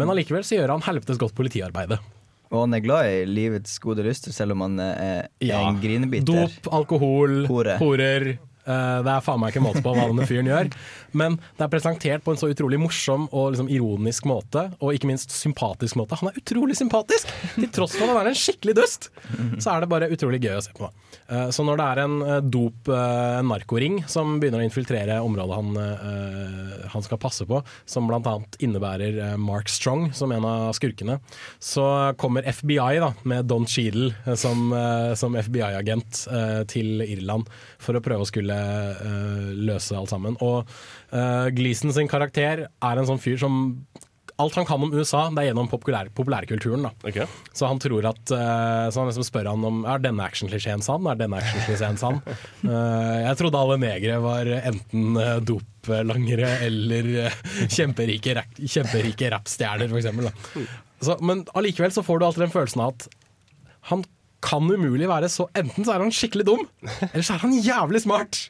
Men 0.00 0.08
allikevel 0.08 0.46
så 0.46 0.56
gjør 0.56 0.76
han 0.76 0.86
helvetes 0.86 1.20
godt 1.20 1.36
politiarbeide. 1.36 1.98
Og 2.50 2.62
han 2.64 2.74
er 2.78 2.80
glad 2.84 3.08
i 3.12 3.24
livets 3.28 3.78
gode 3.84 4.04
lyster, 4.06 4.32
selv 4.32 4.52
om 4.56 4.62
han 4.64 4.78
er 4.80 5.26
Ja. 5.44 5.60
en 5.68 5.80
grinebiter. 5.82 6.48
Dop, 6.48 6.72
alkohol, 6.72 7.46
Hore. 7.46 7.76
horer. 7.78 8.38
Eh, 8.68 8.98
det 9.04 9.12
er 9.14 9.24
faen 9.24 9.40
meg 9.42 9.54
ikke 9.54 9.64
måte 9.64 9.82
på 9.84 9.94
hva 9.96 10.06
denne 10.10 10.26
fyren 10.28 10.50
gjør. 10.50 10.70
Men 11.16 11.38
det 11.56 11.64
er 11.64 11.72
presentert 11.72 12.24
på 12.24 12.34
en 12.34 12.40
så 12.40 12.50
utrolig 12.52 12.78
morsom 12.82 13.26
og 13.32 13.52
liksom 13.54 13.70
ironisk 13.72 14.28
måte, 14.28 14.66
og 14.78 14.94
ikke 14.94 15.08
minst 15.10 15.32
sympatisk 15.34 15.96
måte. 16.00 16.18
Han 16.20 16.30
er 16.30 16.40
utrolig 16.40 16.76
sympatisk! 16.78 17.30
Til 17.56 17.70
tross 17.74 17.96
for 17.96 18.10
å 18.10 18.18
er 18.20 18.30
en 18.32 18.38
skikkelig 18.38 18.76
dust, 18.78 19.08
så 19.62 19.74
er 19.74 19.84
det 19.84 19.90
bare 19.90 20.10
utrolig 20.12 20.40
gøy 20.44 20.58
å 20.58 20.64
se 20.64 20.74
på. 20.76 20.90
Eh, 21.28 21.48
Så 21.54 21.64
når 21.64 21.80
det 21.80 21.86
er 21.88 22.02
en 22.04 22.16
eh, 22.22 22.40
dop, 22.44 22.92
narkoring, 23.48 24.02
som 24.10 24.36
begynner 24.40 24.62
å 24.62 24.66
infiltrere 24.66 25.18
området 25.24 25.56
han, 25.58 25.76
han 26.92 27.04
skal 27.04 27.20
passe 27.20 27.44
på, 27.48 27.60
som 27.88 28.08
bl.a. 28.08 28.34
innebærer 28.64 29.36
Mark 29.40 29.68
Strong 29.72 30.10
som 30.16 30.32
en 30.34 30.46
av 30.48 30.72
skurkene, 30.76 31.18
så 31.62 31.84
kommer 32.20 32.46
FBI 32.48 32.98
da, 33.02 33.12
med 33.28 33.48
Don 33.50 33.66
Cheadle 33.68 34.12
som, 34.38 34.72
som 35.18 35.36
FBI-agent 35.38 36.22
til 36.72 37.04
Irland 37.04 37.48
for 37.82 37.98
å 37.98 38.02
prøve 38.04 38.24
å 38.26 38.30
skulle 38.30 38.57
løse 39.68 39.96
alt 39.96 40.12
sammen. 40.12 40.36
Og 40.44 40.68
uh, 41.12 41.48
Gleason 41.54 41.94
sin 41.94 42.10
karakter 42.10 42.66
er 42.68 43.00
en 43.00 43.08
sånn 43.08 43.22
fyr 43.22 43.40
som 43.40 43.64
Alt 44.38 44.54
han 44.54 44.68
kan 44.68 44.78
om 44.78 44.92
USA, 44.94 45.24
det 45.34 45.42
er 45.42 45.48
gjennom 45.48 45.66
populær, 45.66 46.06
populærkulturen. 46.14 46.84
da. 46.86 47.24
Så 47.58 47.66
han 47.66 47.80
tror 47.82 48.06
at 48.06 48.20
uh, 48.30 48.84
Så 48.86 49.00
han 49.00 49.08
liksom 49.08 49.26
spør 49.26 49.48
han 49.50 49.64
om 49.66 49.80
Er 49.82 49.98
denne 50.04 50.22
actionklisjeen 50.22 50.84
sann? 50.86 51.08
Er 51.10 51.18
denne 51.18 51.40
actionklisjeen 51.40 51.98
sann? 51.98 52.20
Jeg 53.26 53.34
trodde 53.40 53.58
alle 53.58 53.80
negere 53.82 54.20
var 54.22 54.52
enten 54.60 55.18
doplangere 55.42 56.52
eller 56.68 57.10
kjemperike, 57.66 58.36
kjemperike 58.62 59.32
rappstjerner, 59.34 59.90
eksempel. 59.98 60.30
Men 61.18 61.42
allikevel 61.58 61.98
så 61.98 62.06
får 62.06 62.22
du 62.22 62.28
alltid 62.28 62.46
den 62.46 62.54
følelsen 62.54 62.84
av 62.86 62.94
at 62.94 63.10
han 63.90 64.06
kan 64.44 64.68
umulig 64.70 65.08
være 65.10 65.30
så 65.32 65.48
Enten 65.58 65.86
så 65.86 65.96
er 65.96 66.04
han 66.04 66.14
skikkelig 66.14 66.46
dum, 66.46 66.66
eller 67.10 67.26
så 67.26 67.34
er 67.36 67.44
han 67.46 67.56
jævlig 67.58 68.04
smart. 68.04 68.44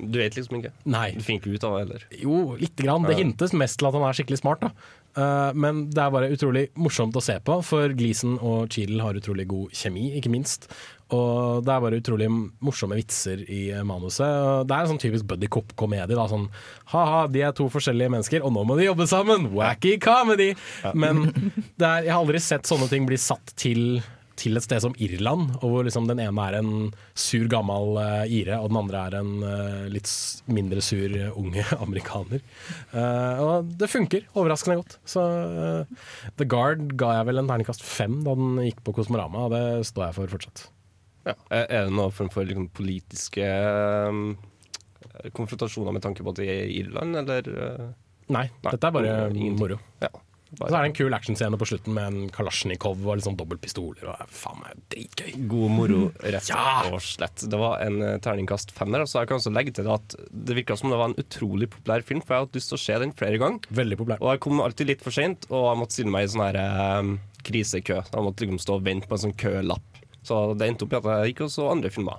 Du 0.00 0.16
vet 0.18 0.36
liksom 0.38 0.60
ikke? 0.60 0.70
Nei. 0.88 1.10
Du 1.18 1.24
finner 1.26 1.42
ikke 1.42 1.58
ut 1.58 1.64
av 1.66 1.74
det 1.74 1.80
heller? 1.84 2.04
Jo, 2.22 2.36
lite 2.60 2.86
grann. 2.86 3.04
Det 3.04 3.18
hintes 3.18 3.52
mest 3.58 3.76
til 3.80 3.88
at 3.90 3.96
han 3.98 4.06
er 4.06 4.16
skikkelig 4.16 4.38
smart. 4.40 4.62
da. 4.64 4.70
Eh, 5.18 5.50
men 5.58 5.82
det 5.90 6.00
er 6.00 6.12
bare 6.14 6.30
utrolig 6.32 6.62
morsomt 6.78 7.16
å 7.18 7.22
se 7.24 7.34
på, 7.44 7.58
for 7.66 7.92
Gleason 7.98 8.38
og 8.38 8.70
Cheedle 8.72 9.02
har 9.04 9.18
utrolig 9.18 9.48
god 9.50 9.74
kjemi, 9.76 10.06
ikke 10.20 10.32
minst. 10.32 10.70
Og 11.10 11.64
det 11.66 11.72
er 11.74 11.82
bare 11.82 11.98
utrolig 11.98 12.28
morsomme 12.62 12.96
vitser 12.96 13.42
i 13.50 13.64
manuset. 13.86 14.22
Og 14.30 14.68
Det 14.70 14.76
er 14.76 14.86
en 14.86 14.92
sånn 14.92 15.02
typisk 15.02 15.26
buddy 15.26 15.50
cop-komedie. 15.50 16.14
da, 16.14 16.28
sånn 16.30 16.46
Ha-ha, 16.94 17.26
de 17.26 17.42
er 17.42 17.52
to 17.52 17.66
forskjellige 17.68 18.14
mennesker, 18.14 18.46
og 18.46 18.54
nå 18.54 18.64
må 18.64 18.78
de 18.78 18.86
jobbe 18.86 19.08
sammen! 19.10 19.50
Wacky 19.52 19.98
comedy! 19.98 20.54
Men 20.94 21.26
det 21.80 21.86
er, 21.86 22.06
jeg 22.06 22.14
har 22.14 22.22
aldri 22.22 22.40
sett 22.40 22.70
sånne 22.70 22.88
ting 22.88 23.10
bli 23.10 23.18
satt 23.18 23.52
til 23.58 24.00
til 24.40 24.58
et 24.58 24.64
sted 24.64 24.82
som 24.82 24.94
Irland, 25.02 25.54
og 25.60 25.72
hvor 25.72 25.86
liksom 25.86 26.08
den 26.08 26.20
ene 26.22 26.46
er 26.48 26.58
en 26.60 26.90
sur 27.18 27.46
gammel 27.52 27.98
uh, 28.00 28.24
ire, 28.24 28.58
og 28.60 28.70
den 28.72 28.80
andre 28.80 29.04
er 29.06 29.16
en 29.20 29.32
uh, 29.44 29.86
litt 29.92 30.10
mindre 30.50 30.82
sur 30.84 31.14
eh, 31.16 31.30
unge 31.38 31.64
amerikaner. 31.84 32.42
Og 32.90 33.70
det 33.80 33.88
funker 33.90 34.26
overraskende 34.32 34.80
godt. 34.80 34.96
Så 35.08 35.22
The 36.38 36.46
Guard 36.48 36.94
ga 37.00 37.12
jeg 37.18 37.28
vel 37.30 37.42
en 37.42 37.50
terningkast 37.50 37.84
fem 37.86 38.20
da 38.26 38.34
den 38.38 38.60
gikk 38.64 38.82
på 38.86 38.94
Kosmorama, 38.96 39.46
og 39.46 39.54
det 39.54 39.64
står 39.88 40.08
jeg 40.08 40.16
for 40.18 40.34
fortsatt. 40.34 40.64
Ja. 41.28 41.36
Er 41.52 41.86
det 41.86 41.94
noen 41.94 42.14
form 42.16 42.30
for 42.32 42.48
liksom, 42.48 42.70
politiske 42.74 43.46
konfrontasjoner 45.36 45.94
med 45.94 46.04
tanke 46.04 46.24
på 46.24 46.32
at 46.32 46.40
de 46.40 46.48
er 46.48 46.72
Irland, 46.80 47.20
eller? 47.22 47.52
Nei, 48.30 48.46
Nei, 48.48 48.72
dette 48.72 48.88
er 48.88 48.94
bare 48.94 49.14
moro. 49.58 49.78
Ja, 50.02 50.10
Og 50.58 50.64
så 50.66 50.74
er 50.74 50.82
det 50.82 50.88
en 50.90 50.94
kul 50.98 51.14
actionscene 51.14 51.58
på 51.60 51.66
slutten 51.70 51.94
med 51.94 52.06
en 52.10 52.30
kalasjnikov 52.34 53.04
og 53.06 53.20
liksom 53.20 53.36
dobbeltpistoler. 53.38 54.08
Og 54.10 54.32
faen 54.34 54.58
meg 54.64 54.80
dritgøy. 54.90 55.28
God 55.52 55.70
moro, 55.76 56.00
rett 56.24 56.48
Ja! 56.50 56.64
og 56.90 56.98
slett. 57.06 57.44
Det 57.52 57.60
var 57.60 57.78
en 57.84 58.00
eh, 58.02 58.16
terningkast 58.24 58.72
femmer. 58.74 59.04
Så 59.06 59.20
jeg 59.22 59.30
kan 59.30 59.38
også 59.38 59.52
legge 59.54 59.72
til 59.76 59.86
det 59.86 59.94
at 59.94 60.16
det 60.32 60.56
virka 60.58 60.74
som 60.80 60.90
det 60.90 60.98
var 60.98 61.12
en 61.12 61.18
utrolig 61.22 61.70
populær 61.70 62.02
film, 62.02 62.24
for 62.24 62.34
jeg 62.34 62.42
har 62.42 62.48
hatt 62.48 62.58
lyst 62.58 62.72
til 62.74 62.80
å 62.80 62.82
se 62.82 62.98
den 63.04 63.14
flere 63.14 63.38
ganger. 63.38 63.70
Veldig 63.82 64.00
populær. 64.02 64.24
Og 64.26 64.32
jeg 64.34 64.42
kom 64.48 64.64
alltid 64.66 64.90
litt 64.90 65.06
for 65.06 65.14
seint, 65.14 65.46
og 65.54 65.68
jeg 65.70 65.80
måtte 65.84 65.98
stille 66.00 66.14
meg 66.16 66.26
i 66.26 66.32
sånn 66.34 66.44
her 66.48 66.58
eh, 66.64 67.12
krisekø. 67.46 68.00
Jeg 68.10 68.26
måtte 68.26 68.44
liksom 68.44 68.60
stå 68.66 68.80
og 68.80 68.84
vente 68.90 69.06
på 69.10 69.16
en 69.20 69.24
sånn 69.28 69.38
kølapp. 69.44 70.02
Så 70.26 70.40
det 70.58 70.66
endte 70.66 70.84
opp 70.88 70.98
i 70.98 70.98
at 70.98 71.08
jeg 71.14 71.30
gikk 71.32 71.46
og 71.46 71.54
så 71.54 71.70
andre 71.70 71.94
filmer. 71.94 72.18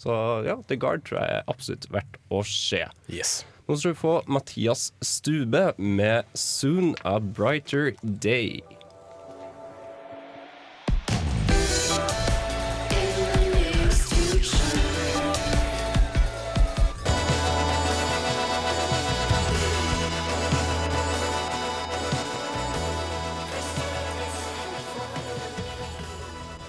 Så 0.00 0.14
ja, 0.46 0.54
The 0.68 0.76
Guard 0.80 1.02
tror 1.08 1.18
jeg 1.24 1.40
er 1.40 1.50
absolutt 1.50 1.90
verdt 1.92 2.16
å 2.30 2.44
se. 2.46 2.84
Yes. 3.10 3.40
Nå 3.68 3.76
skal 3.76 3.90
vi 3.90 3.98
få 3.98 4.22
Mathias 4.26 4.92
Stube 5.02 5.72
med 5.78 6.22
'Soon 6.34 6.94
a 7.04 7.18
Brighter 7.20 7.90
Day'. 8.22 8.60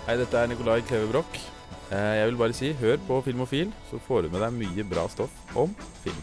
Hei, 0.08 0.16
dette 0.16 0.39
er 0.39 0.48
Nikolai 0.48 0.80
Kleve 0.88 1.10
Broch. 1.12 1.39
Eh, 1.91 1.98
Jeg 2.20 2.28
vil 2.30 2.38
bare 2.39 2.54
si, 2.56 2.72
hør 2.74 2.98
på 3.08 3.22
Filmofil, 3.26 3.74
så 3.91 4.00
får 4.08 4.22
du 4.22 4.30
med 4.32 4.43
deg 4.43 4.54
mye 4.56 4.86
bra 4.88 5.08
stoff 5.12 5.34
om 5.56 5.76
film. 6.04 6.22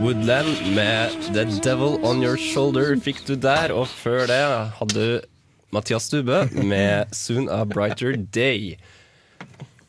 Woodland 0.00 0.48
med 0.74 1.10
'The 1.32 1.44
Devil 1.64 1.98
On 2.06 2.22
Your 2.24 2.36
Shoulder' 2.40 2.96
fikk 3.04 3.20
du 3.28 3.34
der, 3.36 3.72
og 3.76 3.86
før 3.88 4.24
det 4.30 4.38
hadde 4.78 4.94
du 4.96 5.26
Mathias 5.74 6.06
Stube 6.08 6.38
med 6.56 7.10
'Soon 7.12 7.48
a 7.52 7.64
Brighter 7.68 8.14
Day'. 8.16 8.76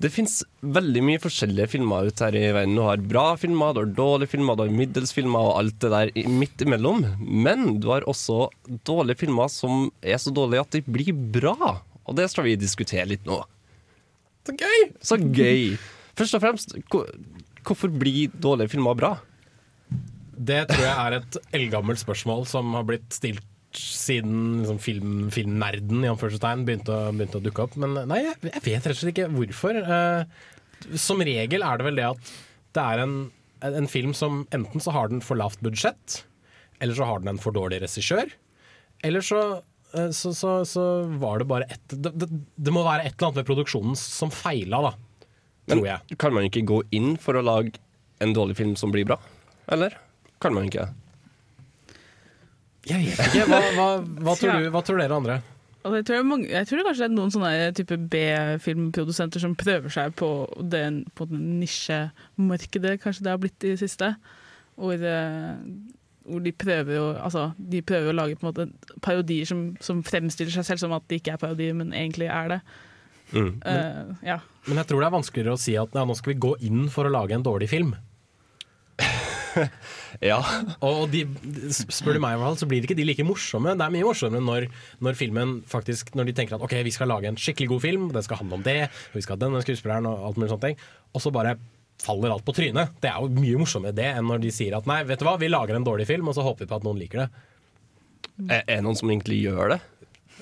Det 0.02 0.10
fins 0.12 0.42
veldig 0.66 1.04
mye 1.06 1.22
forskjellige 1.22 1.70
filmer 1.76 2.08
ute 2.10 2.26
her 2.26 2.36
i 2.36 2.52
verden. 2.52 2.76
Du 2.76 2.82
har 2.82 2.98
bra 2.98 3.36
filmer, 3.38 3.74
du 3.74 3.80
har 3.84 3.92
dårlige 3.96 4.30
filmer, 4.34 4.56
du 4.58 4.64
har 4.66 4.72
middels 4.74 5.14
filmer 5.14 5.40
og 5.40 5.60
alt 5.60 5.80
det 5.80 5.92
der 5.92 6.12
i- 6.18 6.28
midt 6.28 6.58
imellom. 6.66 7.06
Men 7.22 7.80
du 7.80 7.88
har 7.90 8.02
også 8.02 8.50
dårlige 8.84 9.18
filmer 9.20 9.48
som 9.48 9.92
er 10.02 10.18
så 10.18 10.34
dårlige 10.34 10.60
at 10.62 10.72
de 10.72 10.82
blir 10.82 11.14
bra. 11.14 11.82
Og 12.08 12.16
det 12.16 12.30
skal 12.32 12.44
vi 12.46 12.56
diskutere 12.56 13.06
litt 13.08 13.24
nå. 13.26 13.44
Så 14.44 14.58
gøy! 14.58 14.92
Så 15.04 15.18
gøy. 15.18 15.78
Først 16.18 16.34
og 16.34 16.42
fremst, 16.42 16.74
hvorfor 17.64 17.88
blir 17.94 18.28
dårlige 18.42 18.70
filmer 18.74 18.96
bra? 18.98 19.20
Det 20.42 20.62
tror 20.72 20.84
jeg 20.84 20.98
er 20.98 21.16
et 21.20 21.40
eldgammelt 21.58 22.02
spørsmål 22.02 22.46
som 22.50 22.74
har 22.78 22.86
blitt 22.88 23.10
stilt 23.14 23.46
siden 23.78 24.62
liksom, 24.62 24.80
film, 24.84 25.12
filmnerden 25.32 26.04
i 26.04 26.10
anførselstegn 26.12 26.66
begynte, 26.68 26.96
begynte 27.16 27.40
å 27.40 27.44
dukke 27.46 27.66
opp. 27.66 27.78
Men 27.80 27.96
nei, 28.10 28.22
jeg, 28.26 28.40
jeg 28.50 28.64
vet 28.66 28.88
rett 28.88 28.96
og 28.96 29.00
slett 29.00 29.14
ikke 29.14 29.30
hvorfor. 29.32 29.80
Eh, 29.80 30.98
som 31.00 31.22
regel 31.24 31.66
er 31.66 31.80
det 31.80 31.88
vel 31.88 32.02
det 32.02 32.08
at 32.10 32.34
det 32.76 32.84
er 32.84 33.04
en, 33.04 33.16
en 33.68 33.90
film 33.92 34.16
som 34.18 34.44
enten 34.56 34.84
så 34.84 34.94
har 34.96 35.12
den 35.12 35.24
for 35.24 35.40
lavt 35.40 35.62
budsjett, 35.64 36.22
eller 36.82 36.98
så 36.98 37.08
har 37.08 37.22
den 37.22 37.34
en 37.36 37.42
for 37.42 37.56
dårlig 37.56 37.82
regissør. 37.84 38.34
Eller 39.08 39.24
så, 39.26 39.42
eh, 39.96 40.12
så, 40.16 40.34
så, 40.36 40.58
så 40.68 40.88
var 41.22 41.42
det 41.42 41.50
bare 41.52 41.70
et 41.72 41.96
det, 41.96 42.16
det, 42.18 42.30
det 42.32 42.76
må 42.76 42.84
være 42.88 43.06
et 43.06 43.16
eller 43.16 43.32
annet 43.32 43.44
ved 43.44 43.52
produksjonen 43.54 43.98
som 44.00 44.34
feila, 44.34 44.84
da. 44.90 44.96
Tror 45.72 45.86
jeg. 45.88 46.04
Men 46.10 46.20
kan 46.20 46.36
man 46.36 46.48
ikke 46.50 46.68
gå 46.68 46.84
inn 46.98 47.14
for 47.22 47.38
å 47.38 47.46
lage 47.46 47.78
en 48.22 48.34
dårlig 48.36 48.58
film 48.60 48.74
som 48.80 48.92
blir 48.94 49.08
bra? 49.08 49.22
Eller 49.72 49.96
kan 50.42 50.56
man 50.58 50.68
ikke? 50.70 50.90
Jeg 52.90 53.06
vet 53.06 53.26
ikke. 53.30 53.48
Hva, 53.48 53.62
hva, 53.78 53.88
hva, 54.26 54.36
tror, 54.40 54.58
du, 54.58 54.70
hva 54.74 54.84
tror 54.86 55.02
dere 55.02 55.18
andre? 55.22 55.40
Altså, 55.82 55.96
jeg, 55.98 56.06
tror 56.06 56.16
det 56.16 56.22
er 56.22 56.28
mange, 56.30 56.50
jeg 56.50 56.68
tror 56.68 56.78
det 56.78 56.86
kanskje 56.88 57.04
det 57.04 57.10
er 57.10 57.16
noen 57.16 57.34
sånne 57.34 57.72
type 57.78 57.98
B-filmprodusenter 58.14 59.42
som 59.42 59.56
prøver 59.58 59.94
seg 59.94 60.14
på 60.18 60.30
den, 60.74 61.02
på 61.18 61.26
den 61.30 61.48
nisjemarkedet, 61.62 63.00
kanskje 63.02 63.26
det 63.26 63.34
har 63.34 63.42
blitt 63.42 63.66
i 63.66 63.74
det 63.74 63.82
siste. 63.82 64.14
Hvor 64.78 65.02
eh, 65.10 65.58
hvor 66.32 66.44
de 66.44 66.54
prøver 66.54 67.00
å, 67.02 67.08
altså, 67.26 67.50
de 67.58 67.82
prøver 67.86 68.12
å 68.12 68.16
lage 68.16 68.38
på 68.38 68.46
en 68.46 68.52
måte 68.52 69.00
parodier 69.04 69.48
som, 69.50 69.72
som 69.84 70.04
fremstiller 70.06 70.54
seg 70.54 70.68
selv 70.68 70.84
som 70.84 70.94
at 70.96 71.08
de 71.10 71.18
ikke 71.18 71.34
er 71.34 71.42
parodier, 71.42 71.74
men 71.78 71.96
egentlig 71.98 72.30
er 72.32 72.56
det. 72.56 72.60
Mm. 73.32 73.52
Eh, 73.66 74.14
ja. 74.28 74.38
Men 74.68 74.82
jeg 74.82 74.90
tror 74.90 75.02
det 75.02 75.10
er 75.10 75.16
vanskeligere 75.18 75.58
å 75.58 75.62
si 75.62 75.76
at 75.80 75.98
ja, 75.98 76.06
nå 76.06 76.16
skal 76.20 76.34
vi 76.34 76.42
gå 76.46 76.54
inn 76.68 76.86
for 76.94 77.08
å 77.08 77.14
lage 77.14 77.36
en 77.38 77.46
dårlig 77.46 77.72
film. 77.72 77.96
ja. 80.32 80.40
Og 80.86 81.04
de, 81.12 81.26
spør 81.72 82.18
du 82.18 82.22
meg, 82.24 82.36
i 82.36 82.40
hvert 82.40 82.48
fall, 82.48 82.60
så 82.62 82.70
blir 82.70 82.82
det 82.82 82.90
ikke 82.90 83.00
de 83.00 83.08
like 83.08 83.26
morsomme. 83.28 83.76
Det 83.78 83.86
er 83.86 83.94
mye 83.94 84.08
morsommere 84.08 84.46
når, 84.46 84.70
når 85.04 85.20
filmen 85.20 85.58
faktisk 85.70 86.14
Når 86.18 86.30
de 86.30 86.36
tenker 86.38 86.58
at 86.58 86.64
ok, 86.66 86.78
vi 86.86 86.94
skal 86.96 87.12
lage 87.12 87.30
en 87.30 87.40
skikkelig 87.40 87.70
god 87.74 87.84
film, 87.84 88.08
den 88.16 88.26
skal 88.26 88.42
handle 88.42 88.60
om 88.60 88.66
det, 88.66 88.80
vi 89.14 89.24
skal 89.24 89.38
ha 89.38 89.44
denne 89.46 89.62
skuespilleren 89.66 90.10
og 90.10 90.26
alt 90.30 90.42
mulig 90.42 90.52
sånt 90.54 90.68
og 91.12 91.20
så 91.24 91.32
bare 91.34 91.58
faller 92.02 92.34
alt 92.34 92.46
på 92.46 92.54
trynet. 92.56 92.94
Det 93.02 93.10
er 93.12 93.20
jo 93.22 93.30
mye 93.36 93.62
morsommere 93.62 93.96
det 93.96 94.08
enn 94.16 94.28
når 94.30 94.42
de 94.44 94.52
sier 94.54 94.76
at 94.78 94.88
nei, 94.90 95.02
vet 95.08 95.22
du 95.22 95.26
hva, 95.28 95.36
vi 95.42 95.52
lager 95.52 95.78
en 95.78 95.86
dårlig 95.86 96.08
film, 96.10 96.30
og 96.32 96.38
så 96.38 96.46
håper 96.46 96.66
vi 96.66 96.72
på 96.72 96.80
at 96.80 96.88
noen 96.88 97.02
liker 97.02 97.24
det. 97.24 97.28
Er 98.48 98.64
det 98.70 98.82
noen 98.86 98.98
som 98.98 99.12
egentlig 99.12 99.42
gjør 99.44 99.76
det? 99.76 99.80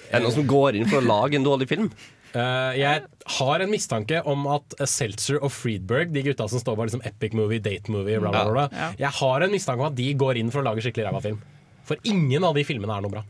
Er 0.10 0.20
det 0.20 0.24
noen 0.26 0.38
som 0.38 0.47
går 0.49 0.80
inn 0.80 0.88
for 0.89 1.01
å 1.01 1.07
lage 1.07 1.39
en 1.39 1.47
dårlig 1.47 1.68
film? 1.72 1.89
Eh, 2.30 2.74
jeg 2.78 3.06
har 3.40 3.64
en 3.64 3.72
mistanke 3.72 4.20
om 4.30 4.46
at 4.54 4.76
Seltzer 4.90 5.40
og 5.42 5.52
Friedberg, 5.56 6.12
de 6.14 6.24
gutta 6.28 6.48
som 6.52 6.62
står 6.62 6.78
bak 6.78 6.92
liksom 6.92 7.06
epic 7.10 7.34
movie, 7.38 7.62
date 7.64 7.90
movie, 7.94 8.20
bla, 8.22 8.30
bla, 8.36 8.54
bla. 8.54 8.92
Jeg 9.00 9.14
har 9.22 9.46
en 9.46 9.54
mistanke 9.54 9.82
om 9.82 9.90
at 9.90 9.98
de 9.98 10.12
går 10.20 10.42
inn 10.42 10.52
for 10.54 10.62
å 10.62 10.68
lage 10.70 10.86
skikkelig 10.86 11.08
ræva 11.10 11.24
film. 11.26 11.42
For 11.90 11.98
ingen 12.06 12.46
av 12.46 12.54
de 12.58 12.66
filmene 12.68 12.94
er 13.00 13.06
noe 13.06 13.16
bra. 13.18 13.24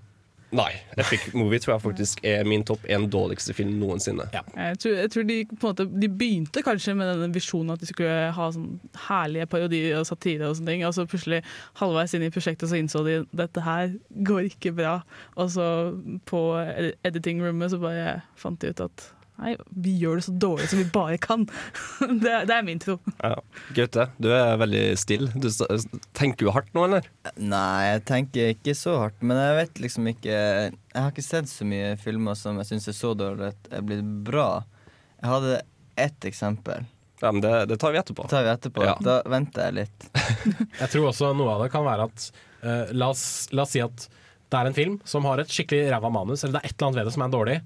Nei. 0.56 0.72
Epic 0.98 1.28
Movie 1.38 1.60
tror 1.62 1.76
jeg 1.76 1.84
faktisk 1.84 2.24
er 2.26 2.48
min 2.48 2.64
topp 2.66 2.86
én 2.90 3.06
dårligste 3.12 3.54
film 3.54 3.76
noensinne. 3.82 4.26
Jeg 4.34 4.80
tror, 4.82 4.96
jeg 4.98 5.12
tror 5.14 5.28
de, 5.30 5.38
på 5.52 5.60
en 5.60 5.70
måte, 5.70 5.86
de 6.02 6.10
begynte 6.10 6.64
kanskje 6.66 6.96
med 6.98 7.12
denne 7.12 7.30
visjonen 7.36 7.76
at 7.76 7.84
de 7.84 7.90
skulle 7.90 8.16
ha 8.36 8.48
sånn 8.56 8.80
herlige 9.08 9.50
parodier 9.52 10.00
og 10.00 10.08
satire 10.10 10.50
og 10.50 10.58
sånne 10.58 10.74
ting. 10.74 10.88
Og 10.88 10.96
så 10.98 11.06
plutselig 11.10 11.44
halvveis 11.82 12.18
inn 12.18 12.26
i 12.26 12.32
prosjektet 12.34 12.72
så 12.72 12.80
innså 12.80 13.06
de 13.06 13.22
dette 13.30 13.64
her 13.66 13.94
går 14.26 14.50
ikke 14.50 14.74
bra. 14.82 14.98
Og 15.38 15.54
så 15.54 15.70
på 16.30 16.44
editing-rommet 17.06 17.76
så 17.76 17.82
bare 17.82 18.20
fant 18.40 18.62
de 18.64 18.74
ut 18.74 18.86
at 18.90 19.10
nei, 19.40 19.54
vi 19.72 19.94
gjør 20.02 20.20
det 20.20 20.26
så 20.28 20.34
dårlig 20.44 20.68
som 20.72 20.82
vi 20.82 20.86
bare 20.94 21.18
kan. 21.24 21.46
det, 22.22 22.30
er- 22.30 22.46
det 22.50 22.56
er 22.58 22.66
min 22.68 22.82
tro. 22.84 22.98
Ja. 23.24 23.34
Gaute, 23.78 24.06
du 24.22 24.30
er 24.36 24.60
veldig 24.62 24.84
stille. 25.00 25.32
Du, 25.40 25.48
tenker 26.18 26.46
du 26.48 26.52
hardt 26.56 26.72
nå, 26.78 26.86
eller? 26.90 27.08
Nei, 27.40 27.88
jeg 27.94 28.04
tenker 28.10 28.54
ikke 28.54 28.76
så 28.78 28.98
hardt. 29.06 29.20
Men 29.24 29.40
jeg 29.42 29.58
vet 29.62 29.82
liksom 29.88 30.12
ikke 30.12 30.30
Jeg 30.36 31.00
har 31.00 31.10
ikke 31.14 31.26
sett 31.26 31.50
så 31.52 31.68
mye 31.68 31.96
filmer 32.02 32.38
som 32.40 32.60
jeg 32.62 32.70
syns 32.74 32.90
er 32.92 32.98
så 33.00 33.16
dårlig 33.18 33.52
at 33.54 33.74
er 33.80 33.84
blitt 33.90 34.06
bra. 34.28 34.50
Jeg 35.20 35.32
hadde 35.34 35.58
ett 36.00 36.30
eksempel. 36.30 36.86
Ja, 37.20 37.34
men 37.36 37.42
det, 37.44 37.52
det 37.68 37.76
tar 37.82 37.92
vi 37.92 38.00
etterpå. 38.00 38.24
Det 38.30 38.32
tar 38.32 38.46
vi 38.48 38.52
etterpå. 38.54 38.86
Ja. 38.88 38.94
Da 39.04 39.18
venter 39.28 39.68
jeg 39.68 39.76
litt. 39.82 40.06
Jeg 40.80 40.88
tror 40.94 41.10
også 41.10 41.34
noe 41.36 41.58
av 41.58 41.66
det 41.66 41.74
kan 41.74 41.84
være 41.84 42.06
at 42.08 42.30
uh, 42.64 42.94
la, 42.96 43.10
oss, 43.12 43.26
la 43.52 43.66
oss 43.66 43.74
si 43.76 43.82
at 43.84 44.06
det 44.50 44.58
er 44.58 44.70
en 44.72 44.74
film 44.78 44.96
som 45.06 45.28
har 45.28 45.42
et 45.44 45.52
skikkelig 45.52 45.92
ræva 45.92 46.10
manus, 46.10 46.42
eller 46.46 46.56
det 46.58 46.62
er 46.64 46.72
et 46.72 46.78
eller 46.80 46.88
annet 46.88 47.00
ved 47.02 47.10
det 47.10 47.14
som 47.14 47.24
er 47.26 47.34
dårlig, 47.36 47.58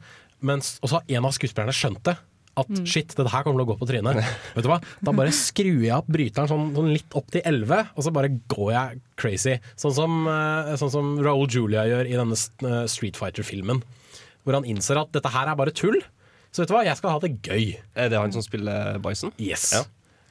mens 0.44 0.76
og 0.84 0.90
så 0.92 1.00
har 1.00 1.18
en 1.18 1.26
av 1.30 1.34
skuespillerne 1.36 1.76
skjønt 1.76 2.04
det. 2.10 2.18
At 2.54 2.70
Mm. 2.70 2.84
shit, 2.86 3.10
dette 3.18 3.32
her 3.34 3.42
kommer 3.42 3.64
til 3.64 3.66
å 3.66 3.72
gå 3.72 3.80
på 3.80 3.88
trynet. 3.90 4.20
Vet 4.54 4.62
du 4.62 4.70
hva? 4.70 4.78
Da 5.02 5.12
bare 5.18 5.32
skrur 5.34 5.82
jeg 5.82 5.96
opp 5.96 6.06
bryteren 6.14 6.46
sånn, 6.52 6.68
sånn 6.76 6.92
litt 6.94 7.16
opp 7.18 7.32
til 7.34 7.42
11, 7.50 7.88
og 7.98 8.04
så 8.06 8.14
bare 8.14 8.30
går 8.54 8.70
jeg 8.76 9.00
crazy. 9.18 9.56
Sånn 9.76 9.96
som, 9.98 10.20
eh, 10.30 10.76
sånn 10.78 10.92
som 10.94 11.10
Raoul 11.26 11.48
Julia 11.50 11.88
gjør 11.90 12.06
i 12.12 12.14
denne 12.20 12.38
eh, 12.38 12.86
Street 12.86 13.18
Fighter-filmen. 13.18 13.82
Hvor 14.46 14.54
han 14.60 14.68
innser 14.70 15.02
at 15.02 15.12
dette 15.16 15.32
her 15.34 15.50
er 15.50 15.58
bare 15.58 15.74
tull. 15.74 15.98
Så 16.54 16.62
vet 16.62 16.70
du 16.70 16.76
hva, 16.76 16.84
jeg 16.86 17.00
skal 17.00 17.16
ha 17.16 17.20
det 17.24 17.34
gøy. 17.42 17.74
Er 17.98 18.10
det 18.14 18.20
han 18.22 18.32
som 18.36 18.44
spiller 18.46 19.00
Bison? 19.02 19.34
Yes. 19.42 19.72
Ja. 19.74 19.82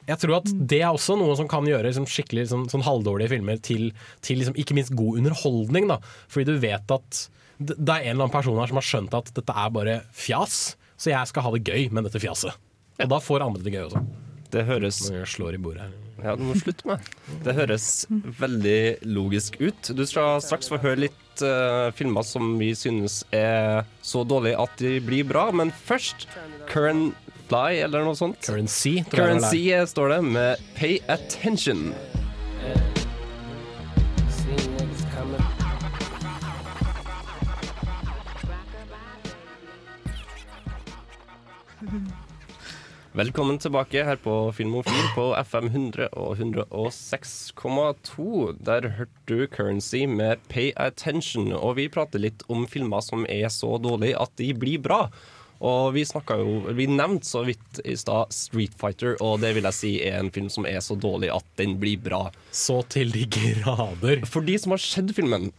Jeg 0.06 0.18
tror 0.22 0.36
at 0.36 0.46
det 0.70 0.78
er 0.82 0.92
også 0.94 1.16
noe 1.18 1.34
som 1.38 1.48
kan 1.50 1.66
gjøre 1.66 1.88
liksom, 1.90 2.06
skikkelig 2.06 2.48
sånn, 2.50 2.68
sånn 2.70 2.82
halvdårlige 2.86 3.30
filmer 3.34 3.58
til, 3.62 3.88
til 4.22 4.38
liksom, 4.38 4.54
ikke 4.58 4.74
minst 4.78 4.94
god 4.94 5.18
underholdning. 5.18 5.88
Da. 5.90 5.98
Fordi 6.30 6.46
du 6.52 6.58
vet 6.62 6.90
at 6.94 7.24
det 7.70 7.94
er 7.94 8.06
en 8.06 8.14
eller 8.14 8.26
annen 8.26 8.34
person 8.34 8.58
her 8.60 8.70
som 8.70 8.80
har 8.80 8.88
skjønt 8.88 9.16
at 9.18 9.32
dette 9.36 9.56
er 9.64 9.72
bare 9.74 9.96
fjas, 10.16 10.60
så 11.00 11.12
jeg 11.12 11.30
skal 11.30 11.46
ha 11.46 11.54
det 11.54 11.64
gøy 11.66 11.88
med 11.94 12.06
dette 12.08 12.22
fjaset. 12.22 12.54
Og 13.02 13.10
da 13.10 13.18
får 13.22 13.44
andre 13.44 13.64
det 13.64 13.74
gøy 13.74 13.86
også. 13.88 14.04
Det 14.52 14.66
høres 14.68 15.00
slår 15.32 15.56
i 15.56 15.62
bordet 15.62 15.86
her. 15.86 15.98
Ja, 16.22 16.34
du 16.38 16.44
må 16.46 16.54
slutte 16.54 16.86
med 16.86 17.02
det. 17.42 17.54
høres 17.56 17.86
veldig 18.38 18.82
logisk 19.08 19.56
ut. 19.62 19.90
Du 19.96 20.04
skal 20.06 20.42
straks 20.44 20.70
få 20.70 20.78
høre 20.82 21.08
litt 21.08 21.42
uh, 21.42 21.88
filmer 21.96 22.26
som 22.26 22.54
vi 22.60 22.70
synes 22.78 23.22
er 23.34 23.82
så 24.06 24.22
dårlige 24.28 24.60
at 24.62 24.76
de 24.82 24.98
blir 25.02 25.26
bra, 25.26 25.48
men 25.56 25.72
først 25.88 26.28
Current 26.70 27.16
Fly, 27.52 27.82
eller 27.84 28.06
noe 28.06 28.16
sånt. 28.16 28.40
Currency, 28.46 29.02
tror 29.12 29.26
jeg 29.26 29.40
det. 29.40 29.50
Currency 29.50 29.92
står 29.92 30.14
det, 30.14 30.20
med 30.38 30.66
Pay 30.78 31.00
Attention. 31.12 31.90
Velkommen 43.12 43.58
tilbake 43.60 44.06
her 44.08 44.16
på 44.16 44.32
Filmofil 44.56 45.10
på 45.12 45.36
FM 45.44 45.66
100 45.68 46.06
og 46.16 46.38
106,2. 46.38 48.56
Der 48.64 48.88
hørte 48.96 49.12
du 49.28 49.44
Currency 49.52 50.08
med 50.08 50.40
Pay 50.48 50.72
Attention, 50.80 51.52
og 51.52 51.76
vi 51.76 51.92
prater 51.92 52.24
litt 52.24 52.40
om 52.48 52.64
filmer 52.64 53.04
som 53.04 53.28
er 53.28 53.52
så 53.52 53.76
dårlige 53.84 54.16
at 54.16 54.32
de 54.40 54.56
blir 54.56 54.80
bra. 54.80 55.12
Og 55.60 55.92
vi 55.92 56.08
snakket 56.08 56.40
jo, 56.40 56.72
vi 56.72 56.88
nevnte 56.88 57.28
så 57.28 57.44
vidt 57.44 57.84
i 57.84 58.00
stad 58.00 58.32
Street 58.32 58.72
Fighter, 58.80 59.20
og 59.20 59.44
det 59.44 59.52
vil 59.58 59.68
jeg 59.68 59.80
si 59.82 60.00
er 60.08 60.16
en 60.22 60.32
film 60.32 60.48
som 60.48 60.64
er 60.64 60.80
så 60.80 60.96
dårlig 60.96 61.28
at 61.36 61.44
den 61.60 61.76
blir 61.84 62.00
bra. 62.00 62.32
Så 62.48 62.80
til 62.96 63.12
de 63.12 63.28
grader. 63.28 64.24
For 64.24 64.40
de 64.40 64.56
som 64.56 64.72
har 64.72 64.80
sett 64.80 65.12
filmen, 65.12 65.52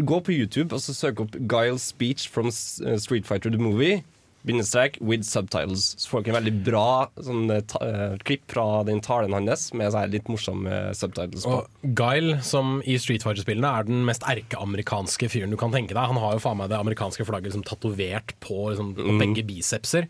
gå 0.00 0.24
på 0.24 0.32
YouTube 0.32 0.72
og 0.72 0.80
så 0.80 0.96
søk 0.96 1.20
opp 1.28 1.36
Guile's 1.44 1.92
speech 1.92 2.24
from 2.32 2.48
Street 2.50 3.28
Fighter 3.28 3.52
the 3.52 3.60
movie. 3.60 4.00
Bindestrek 4.46 4.96
with 5.00 5.24
subtitles. 5.26 5.96
Så 5.98 6.08
får 6.12 6.22
dere 6.24 6.36
en 6.36 6.38
veldig 6.44 6.64
bra 6.68 6.84
sånn, 7.18 7.50
eh, 7.50 7.62
eh, 7.82 8.16
klipp 8.22 8.44
fra 8.52 8.84
den 8.86 9.00
talen 9.02 9.32
hans 9.34 9.72
med 9.74 9.90
sånn 9.92 10.10
litt 10.12 10.28
morsomme 10.30 10.94
subtitles 10.94 11.44
på. 11.44 11.56
Og 11.64 11.94
Guile, 11.98 12.38
som 12.46 12.80
i 12.86 12.94
Street 13.02 13.22
Fighter-spillene 13.26 13.66
er 13.80 13.82
den 13.88 14.04
mest 14.06 14.22
erkeamerikanske 14.22 15.28
fyren 15.32 15.50
du 15.50 15.56
kan 15.60 15.72
tenke 15.74 15.94
deg. 15.96 16.06
Han 16.12 16.16
har 16.22 16.32
jo 16.38 16.44
faen 16.46 16.56
meg 16.62 16.70
det 16.70 16.78
amerikanske 16.78 17.26
flagget 17.26 17.50
liksom, 17.52 17.64
tatovert 17.66 18.34
på, 18.40 18.70
liksom, 18.70 18.94
på 18.94 19.10
Mm. 19.16 19.18
begge 19.24 19.42
bicepser. 19.46 20.06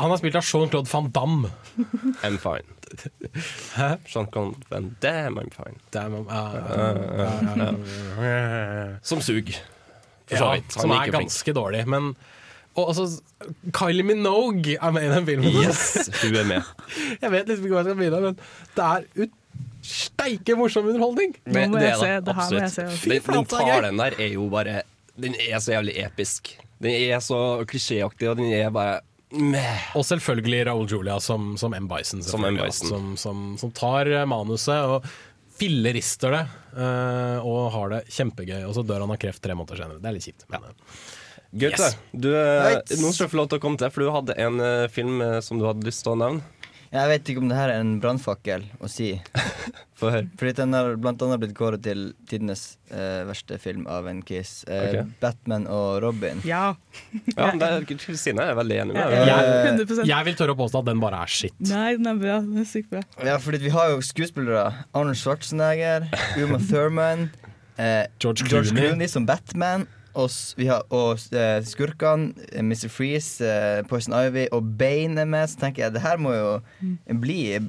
Han 0.00 0.08
har 0.10 0.16
spilt 0.16 0.36
av 0.36 0.42
Jean-Claude 0.44 0.88
van 0.88 1.10
Damme. 1.12 1.50
I'm 2.24 2.38
fine. 2.40 2.64
Hæ? 3.76 3.98
Jean-Claude 4.08 4.56
Van 4.70 4.96
Damme, 5.00 5.42
I'm 5.42 5.50
fine. 5.52 5.76
Damn, 5.92 6.26
uh, 8.18 8.96
Som 9.02 9.20
sug. 9.20 9.52
For 10.30 10.36
så 10.36 10.50
vidt. 10.54 10.74
Ja, 10.76 10.80
som 10.82 10.90
er 10.94 11.10
ganske 11.12 11.44
flink. 11.44 11.56
dårlig. 11.56 11.86
Men 11.90 12.12
og 12.78 12.92
altså, 12.92 13.06
Kylie 13.74 14.06
Minogue 14.06 14.76
er 14.76 14.94
med 14.94 15.06
i 15.08 15.10
den 15.10 15.26
filmen. 15.26 15.58
Yes, 15.64 16.10
hun 16.22 16.36
er 16.38 16.46
med. 16.46 16.72
jeg 17.22 17.32
vet 17.34 17.50
liksom 17.50 17.66
ikke 17.66 17.74
hva 17.74 17.82
jeg 17.82 17.90
skal 17.90 17.98
begynne, 17.98 18.20
men 18.28 18.40
det 18.76 18.86
er 18.86 19.06
ut 19.24 19.36
steike 19.90 20.56
morsom 20.58 20.88
underholdning. 20.90 21.34
Men 21.48 21.72
må 21.72 21.80
det 21.80 21.90
jeg 21.90 21.96
er 21.96 22.00
se, 22.00 22.08
det, 22.14 22.24
det 22.28 22.34
her 22.38 22.50
må 22.50 22.58
jeg 22.60 22.66
absolutt. 22.68 22.74
se. 22.74 22.86
Den, 22.86 22.96
Fy 23.00 23.20
flate, 23.26 23.36
den 23.36 23.46
det 23.46 23.60
gøy. 23.60 23.70
talen 23.74 24.02
der 24.02 24.18
er 24.26 24.34
jo 24.36 24.48
bare 24.52 24.82
Den 25.20 25.38
er 25.40 25.60
så 25.60 25.72
jævlig 25.74 25.94
episk. 26.04 26.52
Den 26.80 26.96
er 26.96 27.24
så 27.24 27.40
klisjéaktig, 27.68 28.28
og 28.30 28.38
den 28.40 28.52
er 28.56 28.70
bare 28.72 29.00
meh. 29.30 29.90
Og 29.98 30.04
selvfølgelig 30.06 30.62
Raoul 30.70 30.86
Julia 30.90 31.18
som, 31.20 31.56
som 31.60 31.74
M. 31.76 31.88
Bison. 31.90 32.22
Som 32.24 32.44
M. 32.46 32.56
Bison. 32.60 32.88
Som, 32.88 33.10
som, 33.20 33.42
som 33.60 33.72
tar 33.76 34.08
manuset 34.30 34.86
og 34.86 35.08
fillerister 35.60 36.32
det 36.32 36.44
eh, 36.80 37.38
og 37.44 37.70
har 37.74 37.92
det 37.92 38.04
kjempegøy. 38.14 38.62
Og 38.64 38.76
så 38.78 38.84
dør 38.86 39.04
han 39.04 39.12
av 39.12 39.20
kreft 39.20 39.42
tre 39.44 39.56
måneder 39.58 39.82
senere. 39.82 40.00
Det 40.00 40.08
er 40.08 40.16
litt 40.16 40.28
kjipt. 40.28 40.46
Men, 40.52 40.70
eh, 40.70 41.10
Gaute, 41.50 41.82
Yes. 41.82 41.96
du, 42.12 42.30
eh, 42.36 42.78
nå 43.00 43.10
skal 43.12 43.26
du 43.26 43.32
få 43.32 43.40
lov 43.40 43.50
til 43.50 43.58
å 43.58 43.62
komme 43.62 43.80
til, 43.80 43.90
for 43.90 44.04
du 44.06 44.12
hadde 44.14 44.36
en 44.38 44.60
uh, 44.62 44.88
film 44.92 45.18
eh, 45.24 45.40
som 45.42 45.58
du 45.58 45.66
hadde 45.66 45.86
lyst 45.86 46.04
til 46.06 46.14
å 46.14 46.20
nevne. 46.20 46.44
Jeg 46.90 47.06
vet 47.06 47.28
ikke 47.30 47.38
om 47.38 47.50
det 47.50 47.54
her 47.54 47.70
er 47.70 47.84
en 47.84 47.90
brannfakkel 48.02 48.64
å 48.82 48.88
si. 48.90 49.12
Få 50.00 50.10
høre. 50.10 50.26
Fordi 50.40 50.54
den 50.58 50.74
har 50.74 50.96
blant 50.98 51.20
annet 51.22 51.38
blitt 51.38 51.52
kåret 51.54 51.84
til 51.84 52.08
tidenes 52.26 52.64
eh, 52.90 53.20
verste 53.28 53.60
film 53.62 53.84
av 53.90 54.08
en 54.10 54.24
kiss. 54.26 54.64
Eh, 54.66 54.86
okay. 54.88 55.04
Batman 55.22 55.68
og 55.70 56.00
Robin. 56.02 56.42
Ja. 56.46 56.72
Ja, 57.36 57.52
det 57.54 57.66
er, 57.66 57.84
Kristine 57.86 58.42
er 58.50 58.56
veldig 58.58 58.80
enig 58.82 58.96
med 58.96 59.12
deg. 59.12 59.28
Jeg, 59.28 59.52
100 59.70 60.08
jeg 60.08 60.26
vil 60.26 60.36
tørre 60.38 60.56
å 60.56 60.58
påstå 60.58 60.82
at 60.82 60.88
den 60.90 61.02
bare 61.02 61.22
er 61.22 61.30
shit. 61.30 61.54
Nei, 61.70 61.94
den 61.98 62.10
er 62.10 62.18
bra. 62.18 62.40
Den 62.42 62.58
er 62.64 62.66
sykt 62.68 62.90
bra. 62.90 63.04
Ja, 63.22 63.38
fordi 63.42 63.62
vi 63.62 63.70
har 63.74 63.92
jo 63.94 64.02
skuespillere. 64.04 64.66
Arnold 64.90 65.20
Schwarzenegger, 65.20 66.10
Uma 66.42 66.58
Thurman, 66.58 67.28
eh, 67.78 68.10
George 68.18 68.50
Clooney. 68.50 69.06
som 69.08 69.30
Batman. 69.30 69.86
Og, 70.18 70.26
s- 70.30 70.54
vi 70.58 70.66
har, 70.66 70.82
og 70.90 71.20
eh, 71.32 71.60
skurkene, 71.62 72.32
eh, 72.50 72.62
Mr. 72.66 72.88
Freeze, 72.90 73.44
eh, 73.46 73.82
Poison 73.86 74.14
Ivy 74.18 74.48
og 74.52 74.64
Bane 74.80 75.20
er 75.22 75.28
med. 75.30 75.46
Så 75.52 75.60
tenker 75.60 75.84
jeg 75.84 75.94
det 75.94 76.02
her 76.02 76.16
må 76.18 76.32
jo 76.34 76.48
bli 77.22 77.36
eh, 77.54 77.68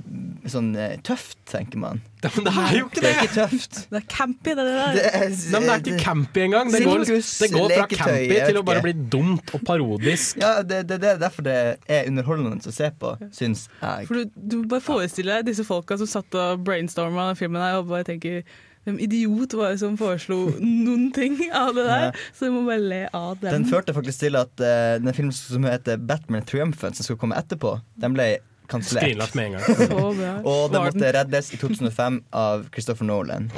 sånn 0.49 0.71
eh, 0.75 0.95
tøft, 1.05 1.37
tenker 1.51 1.77
man. 1.83 2.01
Men 2.21 2.45
det 2.45 2.53
er 2.53 2.75
jo 2.77 2.85
ikke 2.87 3.01
Det 3.01 3.03
det! 3.03 3.11
er 3.11 3.21
ikke 3.25 3.35
tøft. 3.37 3.77
Det 3.91 3.99
er 4.01 4.07
campy, 4.09 4.51
det 4.57 4.65
der. 4.65 4.91
Det 4.97 5.05
er, 5.09 5.27
Nei, 5.29 5.59
men 5.59 5.67
det 5.67 5.73
er 5.75 5.83
ikke 5.85 6.03
campy 6.05 6.43
engang. 6.47 6.71
Det 6.73 6.81
går, 6.85 7.05
det 7.05 7.51
går 7.51 7.67
fra 7.67 7.81
leketøy, 7.81 8.01
campy 8.01 8.39
til 8.49 8.59
å 8.59 8.65
bare 8.71 8.83
bli 8.85 8.93
dumt 9.13 9.53
og 9.57 9.63
parodisk. 9.67 10.41
Ja, 10.41 10.51
det, 10.65 10.81
det, 10.89 10.99
det 11.01 11.09
er 11.15 11.21
derfor 11.21 11.45
det 11.47 11.55
er 11.89 12.09
underholdende 12.11 12.57
å 12.61 12.73
se 12.75 12.89
på, 13.01 13.13
syns 13.33 13.67
jeg. 13.81 14.09
For 14.09 14.21
du, 14.21 14.35
du 14.37 14.57
bare 14.69 14.85
forestiller 14.85 15.39
deg 15.41 15.49
disse 15.53 15.65
folka 15.67 15.97
som 16.01 16.09
satt 16.09 16.37
og 16.41 16.61
brainstorma 16.67 17.29
den 17.31 17.39
filmen 17.41 17.61
her 17.61 17.79
og 17.81 17.89
bare 17.93 18.05
tenker 18.07 18.41
hvem 18.87 18.97
idiot 19.05 19.53
var 19.53 19.73
det 19.73 19.81
som 19.83 19.97
foreslo 19.99 20.39
noen 20.57 21.11
ting 21.13 21.37
av 21.53 21.75
det 21.77 21.83
der? 21.85 22.05
Ja. 22.07 22.29
Så 22.33 22.47
jeg 22.47 22.55
må 22.55 22.63
bare 22.65 22.81
le 22.81 23.01
av 23.13 23.35
dem. 23.41 23.51
Den 23.59 23.67
førte 23.69 23.93
faktisk 23.93 24.23
til 24.23 24.39
at 24.39 24.53
uh, 24.57 24.95
den 24.97 25.13
filmen 25.13 25.35
som 25.35 25.67
heter 25.69 26.01
Batman 26.01 26.47
Triumphant, 26.49 26.97
som 26.97 27.05
skulle 27.05 27.21
komme 27.21 27.37
etterpå, 27.37 27.75
den 28.01 28.17
ble 28.17 28.31
kansellert. 28.71 29.05
Skrinlagt 29.05 29.37
med 29.37 29.45
en 29.45 29.57
gang. 29.59 29.63
Så 29.91 30.11
bra. 30.17 30.33
Og 30.49 30.73
den 30.73 30.87
måtte 30.87 31.13
reddes 31.17 31.53
i 31.53 31.61
2005 31.61 32.19
av 32.41 32.65
Christopher 32.73 33.09
Nolan. 33.09 33.51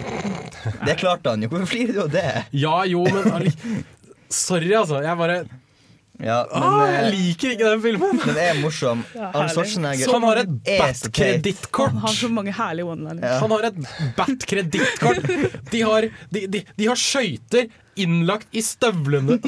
Det 0.83 0.97
klarte 0.99 1.31
han 1.31 1.45
jo. 1.45 1.51
Hvorfor 1.53 1.71
flirer 1.71 1.95
du 1.95 2.03
av 2.03 2.13
det? 2.13 2.29
Ja, 2.51 2.77
jo, 2.89 3.05
men 3.07 3.51
Sorry, 4.33 4.71
altså. 4.73 4.99
Jeg 5.05 5.19
bare 5.19 5.43
Ja, 6.21 6.43
men, 6.53 6.63
ah, 6.63 6.81
Jeg 6.93 7.07
liker 7.15 7.53
ikke 7.55 7.69
den 7.71 7.81
filmen. 7.81 8.19
Den 8.21 8.37
er 8.37 8.59
morsom. 8.61 9.01
Ja, 9.17 9.31
Arne. 9.33 9.49
Schwarzenegger 9.49 10.11
han 10.13 10.25
har 10.27 10.41
et. 10.43 10.51
BAT-kredittkort. 10.67 11.89
Han 11.95 12.03
har 12.05 12.13
så 12.19 12.29
mange 12.29 12.53
herlige 12.53 12.85
one-liners. 12.85 13.39
Han 13.41 13.51
har 13.55 13.67
et 13.71 13.79
BAT-kredittkort. 14.19 15.25
De 15.71 15.81
har, 15.81 16.07
de, 16.29 16.45
de, 16.53 16.63
de 16.77 16.85
har 16.91 16.99
skøyter 17.01 17.65
innlagt 17.97 18.47
i 18.53 18.61
støvlene. 18.61 19.39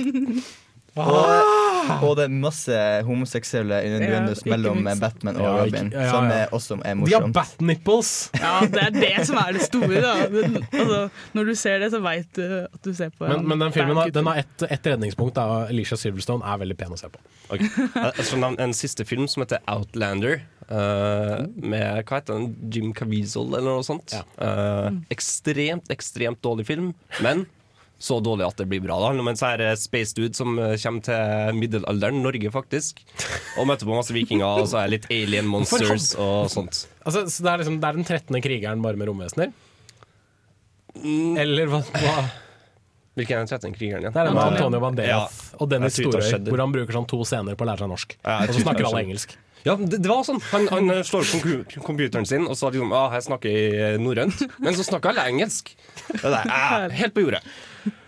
Og, 0.95 1.99
og 2.01 2.13
det 2.17 2.23
er 2.25 2.31
masse 2.33 2.75
homoseksuelle 3.05 3.81
innuendos 3.85 4.45
mellom 4.47 4.79
minst. 4.85 5.01
Batman 5.03 5.35
og 5.37 5.43
Ja, 5.43 5.49
ikke- 5.65 5.65
Robin, 5.77 5.91
ja, 5.91 6.05
som 6.09 6.29
ja. 6.29 6.37
er 6.45 6.53
også 6.55 6.77
er 6.85 6.95
De 7.05 7.13
har 7.13 7.27
bat-nipples. 7.35 8.11
Ja, 8.39 8.53
det 8.65 8.81
er 8.85 8.89
det 8.95 9.27
som 9.27 9.37
er 9.41 9.51
det 9.57 9.61
store, 9.67 10.01
da. 10.01 10.13
Men, 10.31 10.57
altså, 10.71 10.99
når 11.33 11.43
du 11.51 11.55
ser 11.55 11.79
det, 11.83 11.91
så 11.91 11.99
veit 12.01 12.31
du 12.35 12.45
at 12.63 12.81
du 12.81 12.93
ser 12.93 13.11
på 13.11 13.27
Men, 13.27 13.47
men 13.47 13.59
den 13.59 13.75
filmen 13.75 13.97
har, 13.99 14.09
den 14.09 14.25
har 14.25 14.41
ett 14.41 14.65
et 14.69 14.87
redningspunkt. 14.87 15.35
Da. 15.35 15.65
Alicia 15.69 15.97
Silverstone 15.99 16.45
er 16.45 16.57
veldig 16.63 16.77
pen 16.79 16.95
å 16.95 16.97
se 16.99 17.11
på. 17.11 17.19
Okay. 17.49 17.67
Jeg 17.93 18.25
skal 18.25 18.47
en 18.57 18.73
siste 18.73 19.05
film 19.05 19.27
som 19.27 19.43
heter 19.43 19.59
Outlander. 19.67 20.41
Uh, 20.65 21.45
med 21.61 22.01
hva 22.07 22.17
heter 22.17 22.39
den? 22.39 22.55
Jim 22.73 22.93
Caviezel 22.97 23.51
eller 23.53 23.75
noe 23.75 23.85
sånt. 23.85 24.15
Eh, 24.41 24.87
ekstremt, 25.13 25.91
ekstremt 25.93 26.41
dårlig 26.41 26.65
film, 26.65 26.87
men 27.21 27.45
så 28.05 28.19
dårlig 28.23 28.45
at 28.45 28.59
det 28.61 28.67
blir 28.69 28.83
bra. 28.83 28.99
Det 29.01 29.09
handler 29.09 29.25
om 29.25 29.31
en 29.31 29.39
sær 29.39 29.63
space 29.81 30.15
dude 30.17 30.37
som 30.37 30.57
eh, 30.61 30.75
kommer 30.81 31.05
til 31.07 31.59
middelalderen, 31.59 32.21
Norge 32.25 32.51
faktisk, 32.53 33.01
og 33.59 33.69
møter 33.69 33.89
på 33.89 33.97
masse 33.97 34.15
vikinger, 34.15 34.61
og 34.61 34.69
så 34.71 34.83
er 34.83 34.93
litt 34.95 35.09
alien 35.13 35.49
monsters 35.49 36.11
og 36.21 36.51
sånt. 36.53 36.85
Altså, 37.05 37.25
så 37.29 37.45
det, 37.45 37.51
er 37.51 37.63
liksom, 37.63 37.79
det 37.81 37.89
er 37.89 37.99
den 37.99 38.07
13. 38.07 38.41
krigeren 38.45 38.85
bare 38.85 38.99
med 38.99 39.09
romvesener? 39.09 39.53
Eller 40.95 41.69
hva? 41.71 41.81
hva? 41.91 42.17
Hvilken 43.15 43.37
er 43.37 43.45
den 43.45 43.51
13. 43.51 43.73
krigeren 43.75 44.03
igjen? 44.03 44.13
Det 44.15 44.21
er 44.21 44.29
den 44.29 44.35
med 44.35 44.53
Antonio 44.53 44.79
Banderas 44.83 45.09
Ja. 45.09 45.57
og 45.63 45.69
Dennis 45.71 45.95
Storøy, 45.95 46.29
hvor 46.49 46.61
han 46.61 46.73
bruker 46.75 46.97
sånn 46.97 47.07
to 47.07 47.19
scener 47.27 47.55
på 47.55 47.63
å 47.63 47.69
lære 47.69 47.85
seg 47.85 47.91
norsk. 47.91 48.15
Ja, 48.21 48.41
og 48.43 48.55
så 48.55 48.63
snakker 48.65 48.89
alle 48.89 49.03
engelsk. 49.05 49.37
Ja, 49.65 49.73
det, 49.79 49.97
det 50.03 50.09
var 50.11 50.21
sånn. 50.27 50.41
Han, 50.51 50.67
han 50.69 50.93
eh, 50.93 51.05
slår 51.07 51.25
opp 51.39 51.77
computeren 51.87 52.27
sin, 52.29 52.43
og 52.45 52.57
så 52.59 52.69
liksom, 52.69 52.91
ah, 52.93 53.15
jeg 53.17 53.25
snakker 53.25 53.95
norrønt. 54.03 54.43
Men 54.61 54.75
så 54.77 54.85
snakker 54.85 55.15
alle 55.15 55.25
engelsk. 55.31 55.71
Det 56.11 56.29
er 56.29 56.51
ah, 56.53 56.85
helt 56.93 57.15
på 57.15 57.23
jordet. 57.25 57.41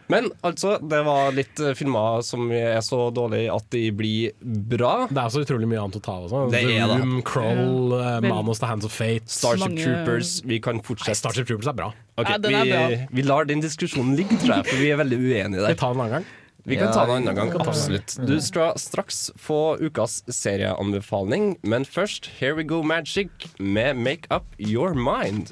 Men 0.08 0.30
altså, 0.47 0.78
det 0.80 1.01
var 1.03 1.34
litt 1.36 1.60
eh, 1.60 1.74
filmer 1.76 2.22
som 2.24 2.45
er 2.55 2.80
så 2.86 3.10
dårlige 3.12 3.51
at 3.51 3.66
de 3.76 3.82
blir 3.91 4.32
bra. 4.72 4.93
Det 5.12 5.20
er 5.20 5.34
så 5.34 5.43
utrolig 5.43 5.68
mye 5.68 5.82
annet 5.84 5.99
å 5.99 6.03
ta 6.05 6.16
av. 6.24 6.55
Er. 6.55 6.93
Room, 6.93 7.18
Kroll, 7.28 7.91
uh, 7.97 8.18
Manos 8.24 8.62
The 8.64 8.70
Hands 8.72 8.88
of 8.88 8.95
Fate. 8.95 9.28
Starship 9.28 9.68
Mange- 9.68 9.84
Troopers, 9.84 10.38
vi 10.47 10.62
kan 10.64 10.80
Nei, 10.80 10.86
fortsette. 10.88 11.20
Starship 11.20 11.49
Troopers 11.51 11.68
er 11.68 11.78
bra. 11.82 11.91
Okay, 12.18 12.38
Ja, 12.38 12.39
er 12.39 12.64
vi, 12.64 12.72
bra. 12.72 12.88
vi, 12.88 12.99
vi 13.20 13.28
lar 13.28 13.45
den 13.51 13.62
diskusjonen 13.62 14.16
ligge, 14.16 14.39
tror 14.39 14.62
jeg, 14.62 14.70
for 14.72 14.82
vi 14.82 14.91
er 14.95 15.01
veldig 15.03 15.20
uenige 15.20 15.68
Vi 15.68 15.76
tar 15.76 15.93
den 15.93 15.99
en 15.99 16.05
annen 16.08 16.16
gang. 16.18 16.30
Vi 16.68 16.76
kan 16.76 16.88
Ja, 16.88 16.93
ta 16.93 17.05
den 17.08 17.16
en 17.22 17.28
annen 17.30 17.51
gang, 17.51 17.68
absolutt. 17.68 18.16
Du 18.28 18.39
skal 18.43 18.74
straks 18.80 19.32
få 19.39 19.78
ukas 19.80 20.22
serieanbefaling, 20.28 21.58
men 21.64 21.86
først 21.86 22.28
Here 22.39 22.55
We 22.55 22.64
Go 22.64 22.82
Magic 22.84 23.30
med 23.60 23.95
Make 23.95 24.28
Up 24.32 24.43
Your 24.60 24.93
Mind. 24.95 25.51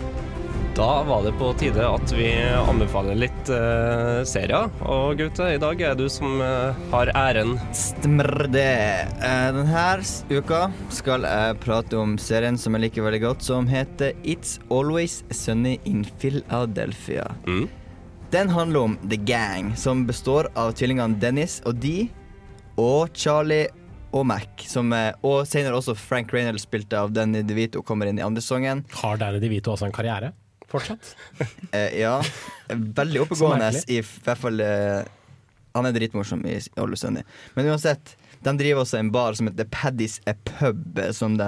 Da 0.75 1.03
var 1.03 1.23
det 1.23 1.31
på 1.35 1.49
tide 1.59 1.83
at 1.83 2.11
vi 2.15 2.29
anbefaler 2.55 3.17
litt 3.19 3.49
uh, 3.51 4.21
serier. 4.27 4.69
Og 4.87 5.19
Gaute, 5.19 5.49
i 5.51 5.59
dag 5.59 5.81
er 5.83 5.97
du 5.99 6.05
som 6.09 6.39
uh, 6.39 6.71
har 6.93 7.11
æren. 7.17 7.57
Stemmer 7.75 8.47
det. 8.47 9.09
Uh, 9.19 9.49
Denne 9.57 9.97
uka 10.31 10.61
skal 10.95 11.27
jeg 11.27 11.59
prate 11.65 11.99
om 11.99 12.15
serien 12.15 12.55
som 12.55 12.77
jeg 12.77 12.85
liker 12.85 13.03
veldig 13.03 13.19
godt, 13.25 13.43
som 13.43 13.67
heter 13.67 14.15
It's 14.23 14.61
Always 14.71 15.25
Sunny 15.35 15.75
in 15.83 16.05
Philadelphia. 16.23 17.27
Mm. 17.43 17.67
Den 18.31 18.55
handler 18.55 18.87
om 18.87 18.97
The 19.11 19.19
Gang, 19.27 19.75
som 19.75 20.05
består 20.07 20.47
av 20.55 20.71
tvillingene 20.79 21.19
Dennis 21.19 21.59
og 21.67 21.83
Dee 21.83 22.07
og 22.79 23.11
Charlie 23.11 23.67
og 24.15 24.23
Mac, 24.27 24.63
som, 24.67 24.91
eh, 24.93 25.11
og 25.23 25.43
senere 25.47 25.75
også 25.75 25.95
Frank 25.99 26.31
Reynolds 26.31 26.63
spilte 26.67 26.99
av 26.99 27.11
Danny 27.15 27.43
DeVito, 27.43 27.83
kommer 27.83 28.07
inn 28.07 28.19
i 28.19 28.23
andre 28.23 28.43
sesongen. 28.43 28.85
Har 29.03 29.19
Danny 29.19 29.39
DeVito 29.43 29.71
også 29.71 29.87
en 29.87 29.95
karriere? 29.95 30.31
Fortsatt? 30.71 31.15
Eh, 31.71 32.01
ja. 32.01 32.17
Veldig 32.67 33.21
oppegående 33.25 33.69
i 33.87 34.01
hvert 34.03 34.39
fall 34.39 34.59
eh, 34.59 35.05
Han 35.75 35.87
er 35.87 35.95
dritmorsom 35.95 36.41
i 36.47 36.57
Sunny. 36.59 37.23
Men 37.55 37.69
uansett, 37.71 38.17
de 38.43 38.53
driver 38.59 38.83
også 38.83 38.99
en 38.99 39.11
bar 39.13 39.37
som 39.39 39.47
heter 39.47 39.69
Paddy's 39.71 40.19
A 40.27 40.35
Pub, 40.35 40.99
eh, 40.99 41.13
som 41.15 41.37
de 41.39 41.47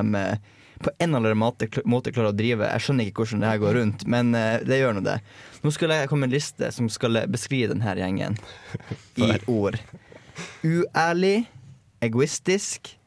på 0.83 0.91
en 0.99 1.15
eller 1.15 1.31
annen 1.35 1.39
måte, 1.87 2.11
klarer 2.11 2.31
å 2.31 2.35
drive. 2.35 2.67
Jeg 2.71 2.83
skjønner 2.85 3.07
ikke 3.07 3.23
hvordan 3.23 3.43
det 3.43 3.51
her 3.51 3.59
går 3.61 3.77
rundt, 3.79 4.01
men 4.11 4.33
det 4.67 4.79
gjør 4.81 4.97
nå 4.97 5.03
det. 5.05 5.13
Nå 5.63 5.71
skal 5.71 5.93
jeg 5.95 6.09
komme 6.11 6.25
med 6.25 6.33
en 6.33 6.35
liste 6.35 6.71
som 6.75 6.89
skal 6.91 7.21
beskrive 7.31 7.71
denne 7.71 7.93
gjengen 7.99 8.35
i 9.23 9.29
ord. 9.47 9.77
Uærlig, 10.65 11.45
egoistisk, 12.03 12.97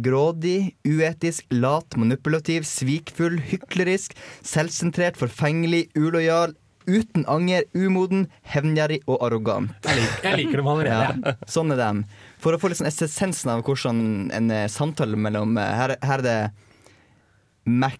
grådig, 0.00 0.76
uetisk, 0.88 1.48
lat, 1.52 1.96
manipulativ, 1.98 2.64
svikfull, 2.68 3.40
hyklerisk, 3.50 4.14
selvsentrert, 4.46 5.18
forfengelig, 5.20 5.86
ulojal, 5.98 6.54
uten 6.86 7.26
anger, 7.28 7.66
umoden, 7.74 8.26
hevngjerrig 8.46 9.00
og 9.10 9.20
arrogant. 9.26 9.74
Jeg 9.84 9.98
liker, 9.98 10.28
jeg 10.28 10.38
liker 10.40 10.62
dem 10.62 10.70
allerede. 10.70 11.34
Ja, 11.34 11.34
sånn 11.50 11.74
er 11.74 11.80
dem. 11.80 12.02
For 12.42 12.54
å 12.54 12.60
få 12.62 12.70
sånn 12.74 12.88
essensen 12.88 13.52
av 13.52 13.64
hvordan 13.66 14.00
en 14.34 14.50
eh, 14.54 14.66
samtale 14.70 15.18
mellom 15.18 15.56
eh, 15.58 15.72
Her, 15.76 15.96
her 16.02 16.22
er 16.22 16.26
det 16.26 16.38
Mac 17.66 17.98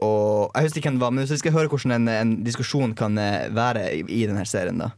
og 0.00 0.54
Jeg 0.54 0.64
husker 0.64 0.80
ikke 0.80 0.88
hvem 0.88 0.98
det 1.00 1.04
var, 1.04 1.12
men 1.12 1.24
hvis 1.24 1.34
vi 1.34 1.40
skal 1.42 1.52
høre 1.58 1.68
hvordan 1.68 1.92
en, 1.98 2.08
en 2.08 2.30
diskusjon 2.46 2.94
kan 2.96 3.18
eh, 3.20 3.50
være 3.52 3.84
i, 3.98 4.04
i 4.22 4.22
denne 4.30 4.46
serien, 4.48 4.80
da. 4.80 4.92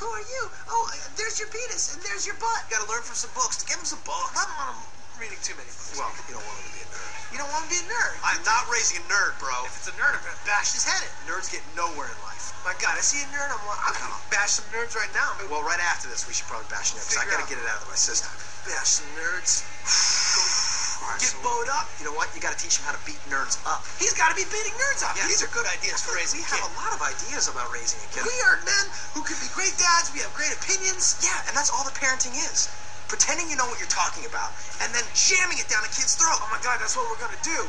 Who 0.00 0.08
are 0.08 0.24
you? 0.34 0.44
Oh, 0.66 0.86
there's 1.14 1.38
your 1.38 1.50
penis 1.52 1.94
and 1.94 2.02
there's 2.02 2.26
your 2.26 2.38
butt. 2.42 2.66
Gotta 2.72 2.90
learn 2.90 3.04
from 3.06 3.14
some 3.14 3.30
books. 3.38 3.62
Give 3.62 3.78
him 3.78 3.86
some 3.86 4.02
books. 4.08 4.34
I 4.34 4.48
don't 4.48 4.58
want 4.58 4.74
him 4.74 4.97
reading 5.18 5.38
too 5.42 5.54
many 5.58 5.70
books. 5.74 5.98
Well, 5.98 6.10
you 6.30 6.38
don't 6.38 6.46
want 6.46 6.58
him 6.62 6.66
to 6.70 6.74
be 6.78 6.82
a 6.82 6.88
nerd. 6.94 7.10
You 7.34 7.38
don't 7.42 7.50
want 7.50 7.66
him 7.66 7.70
to 7.70 7.74
be 7.74 7.80
a 7.82 7.86
nerd. 7.90 8.14
I'm 8.22 8.42
not 8.46 8.70
raising 8.70 9.02
a 9.02 9.04
nerd, 9.10 9.34
bro. 9.42 9.52
If 9.66 9.74
it's 9.82 9.90
a 9.90 9.94
nerd, 9.98 10.14
I'm 10.14 10.22
gonna 10.22 10.46
bash 10.46 10.72
his 10.72 10.86
head 10.86 11.02
in. 11.02 11.10
Nerds 11.26 11.50
get 11.50 11.60
nowhere 11.74 12.06
in 12.06 12.18
life. 12.22 12.54
My 12.62 12.74
God, 12.78 12.94
I 12.94 13.02
see 13.02 13.18
a 13.22 13.28
nerd. 13.34 13.50
I'm 13.50 13.62
like, 13.66 13.82
I'm 13.82 13.94
gonna 13.98 14.22
bash 14.30 14.62
some 14.62 14.66
nerds 14.70 14.94
right 14.94 15.10
now. 15.14 15.34
Well, 15.50 15.66
right 15.66 15.82
after 15.82 16.06
this, 16.06 16.26
we 16.26 16.32
should 16.34 16.46
probably 16.46 16.70
bash 16.70 16.94
nerds. 16.94 17.18
I 17.18 17.26
gotta 17.26 17.46
get 17.50 17.58
it 17.58 17.66
out 17.66 17.82
of 17.82 17.90
my 17.90 17.98
system. 17.98 18.30
Bash 18.66 19.02
some 19.02 19.10
nerds. 19.18 19.66
Get 21.18 21.32
bowed 21.40 21.70
up. 21.72 21.88
You 21.98 22.04
know 22.04 22.12
what? 22.12 22.28
You 22.34 22.42
gotta 22.42 22.58
teach 22.58 22.76
him 22.76 22.84
how 22.84 22.92
to 22.92 23.00
beat 23.08 23.18
nerds 23.32 23.56
up. 23.64 23.80
He's 23.96 24.12
gotta 24.12 24.34
be 24.36 24.44
beating 24.50 24.76
nerds 24.76 25.00
up. 25.06 25.16
These 25.24 25.40
are 25.40 25.50
good 25.56 25.64
ideas 25.64 26.04
for 26.04 26.12
raising 26.14 26.42
a 26.42 26.44
kid. 26.44 26.58
We 26.58 26.68
have 26.68 26.74
a 26.74 26.78
lot 26.78 26.92
of 26.92 27.00
ideas 27.00 27.48
about 27.48 27.72
raising 27.72 27.96
a 28.02 28.08
kid. 28.12 28.28
We 28.28 28.36
are 28.44 28.60
men 28.66 28.84
who 29.16 29.24
can 29.24 29.38
be 29.40 29.48
great 29.56 29.72
dads. 29.80 30.12
We 30.12 30.20
have 30.20 30.30
great 30.36 30.52
opinions. 30.52 31.16
Yeah, 31.24 31.48
and 31.48 31.56
that's 31.56 31.72
all 31.72 31.86
the 31.86 31.94
parenting 31.96 32.36
is. 32.36 32.68
Pretending 33.08 33.48
you 33.50 33.56
know 33.56 33.68
what 33.70 33.78
you're 33.80 33.96
talking 34.02 34.24
about 34.28 34.52
and 34.84 34.88
then 34.94 35.04
jamming 35.16 35.58
it 35.58 35.68
down 35.72 35.82
a 35.84 35.90
kid's 35.96 36.14
throat. 36.14 36.38
Oh 36.44 36.48
my 36.52 36.60
God, 36.60 36.76
that's 36.80 36.94
what 36.96 37.04
we're 37.10 37.22
gonna 37.24 37.40
do. 37.42 37.60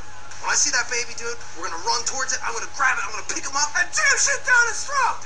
When 0.44 0.52
I 0.52 0.58
see 0.60 0.72
that 0.72 0.88
baby, 0.92 1.14
dude, 1.20 1.36
we're 1.56 1.68
gonna 1.68 1.84
run 1.84 2.02
towards 2.08 2.32
it. 2.36 2.40
I'm 2.46 2.54
gonna 2.56 2.72
grab 2.76 2.96
it. 3.00 3.04
I'm 3.08 3.12
gonna 3.16 3.32
pick 3.32 3.44
him 3.48 3.56
up 3.56 3.72
and 3.80 3.88
jam 3.92 4.16
shit 4.20 4.42
down 4.48 4.64
his 4.72 4.82
throat. 4.88 5.20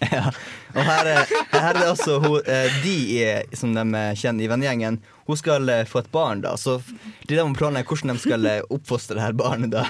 Ja, 0.00 0.30
og 0.74 0.82
her 0.84 1.06
er, 1.06 1.28
her 1.52 1.68
er 1.68 1.76
det 1.78 1.84
også 1.88 2.18
hun, 2.20 2.40
eh, 2.50 2.74
de 2.82 2.96
er, 3.22 3.44
som 3.56 3.72
de 3.74 3.84
eh, 3.96 4.16
kjenner 4.18 4.44
i 4.44 4.48
vennegjengen. 4.50 4.98
Hun 5.28 5.38
skal 5.38 5.68
eh, 5.72 5.84
få 5.88 6.02
et 6.02 6.10
barn, 6.12 6.42
da. 6.44 6.56
Så 6.60 6.80
de 7.28 7.36
der 7.36 7.46
må 7.46 7.56
planlegge 7.56 7.88
hvordan 7.92 8.16
de 8.16 8.22
skal 8.24 8.48
oppfostre 8.66 9.16
det 9.16 9.24
her 9.24 9.36
barnet. 9.38 9.72
da 9.72 9.86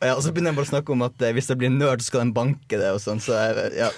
ja, 0.00 0.14
Og 0.14 0.22
så 0.22 0.32
begynner 0.32 0.54
de 0.54 0.60
bare 0.60 0.68
å 0.68 0.72
snakke 0.72 0.94
om 0.94 1.04
at 1.06 1.26
hvis 1.34 1.50
det 1.50 1.58
blir 1.60 1.74
nerd, 1.74 2.02
så 2.02 2.12
skal 2.12 2.24
de 2.24 2.36
banke 2.38 2.78
det. 2.78 2.92
og 2.94 3.02
sånn 3.02 3.20
Så 3.22 3.36
ja 3.76 3.90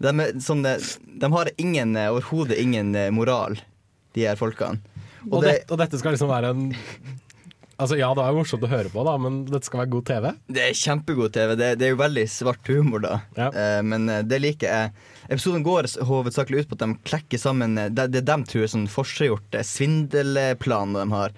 De, 0.00 0.28
sånn, 0.40 0.62
de 0.64 1.28
har 1.34 1.50
ingen, 1.60 1.96
overhodet 2.08 2.56
ingen 2.56 2.94
moral, 3.12 3.58
de 4.16 4.26
her 4.28 4.38
folkene. 4.40 4.80
Og, 5.28 5.42
det, 5.44 5.60
og 5.68 5.80
dette 5.80 5.98
skal 6.00 6.16
liksom 6.16 6.30
være 6.32 6.54
en 6.54 6.70
Altså, 7.80 7.96
ja, 7.96 8.10
det 8.12 8.20
er 8.20 8.34
morsomt 8.36 8.64
å 8.66 8.68
høre 8.68 8.90
på, 8.92 9.00
da, 9.06 9.14
men 9.16 9.38
dette 9.48 9.64
skal 9.64 9.80
være 9.80 9.92
god 9.94 10.04
TV. 10.10 10.24
Det 10.52 10.64
er 10.66 10.74
kjempegod 10.76 11.32
TV. 11.32 11.54
Det, 11.56 11.68
det 11.80 11.86
er 11.86 11.94
jo 11.94 12.00
veldig 12.02 12.24
svart 12.28 12.68
humor, 12.68 13.00
da. 13.00 13.14
Eh, 13.40 13.78
men 13.80 14.04
eh, 14.12 14.20
det 14.28 14.36
liker 14.42 14.68
jeg. 14.68 15.06
Episoden 15.32 15.64
går 15.64 15.88
hovedsakelig 16.04 16.66
ut 16.66 16.68
på 16.68 16.76
at 16.76 16.82
de 16.84 16.98
klekker 17.08 17.40
sammen 17.40 17.78
eh, 17.80 17.88
det, 17.88 18.10
det 18.12 18.20
de 18.28 18.36
tror 18.50 18.66
er 18.66 18.72
sånn 18.74 18.84
forseggjort 18.90 19.56
svindelplan 19.64 20.92
de 20.98 21.06
har. 21.14 21.32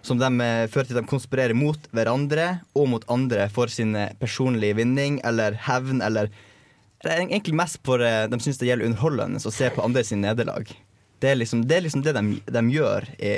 Som 0.00 0.22
de 0.22 0.30
eh, 0.46 0.64
fører 0.72 0.88
til 0.88 0.96
at 0.96 1.02
de 1.02 1.12
konspirerer 1.12 1.58
mot 1.58 1.90
hverandre 1.92 2.46
og 2.72 2.88
mot 2.94 3.04
andre 3.12 3.50
for 3.52 3.68
sin 3.68 3.92
eh, 3.92 4.14
personlige 4.22 4.80
vinning 4.80 5.20
eller 5.28 5.60
hevn 5.68 6.00
eller 6.00 6.32
det 7.02 7.10
er 7.10 7.20
egentlig 7.24 7.56
mest 7.58 7.80
for 7.86 8.02
eh, 8.06 8.24
de 8.30 8.38
syns 8.40 8.60
det 8.60 8.68
gjelder 8.68 8.88
underholdende 8.88 9.42
å 9.42 9.52
se 9.54 9.68
på 9.74 9.82
andre 9.84 10.04
sin 10.06 10.22
nederlag. 10.22 10.72
Det 11.22 11.30
er 11.30 11.36
liksom 11.38 11.60
det, 11.70 11.76
er 11.78 11.84
liksom 11.86 12.02
det 12.02 12.14
de, 12.18 12.22
de 12.56 12.62
gjør. 12.74 13.06
I, 13.22 13.34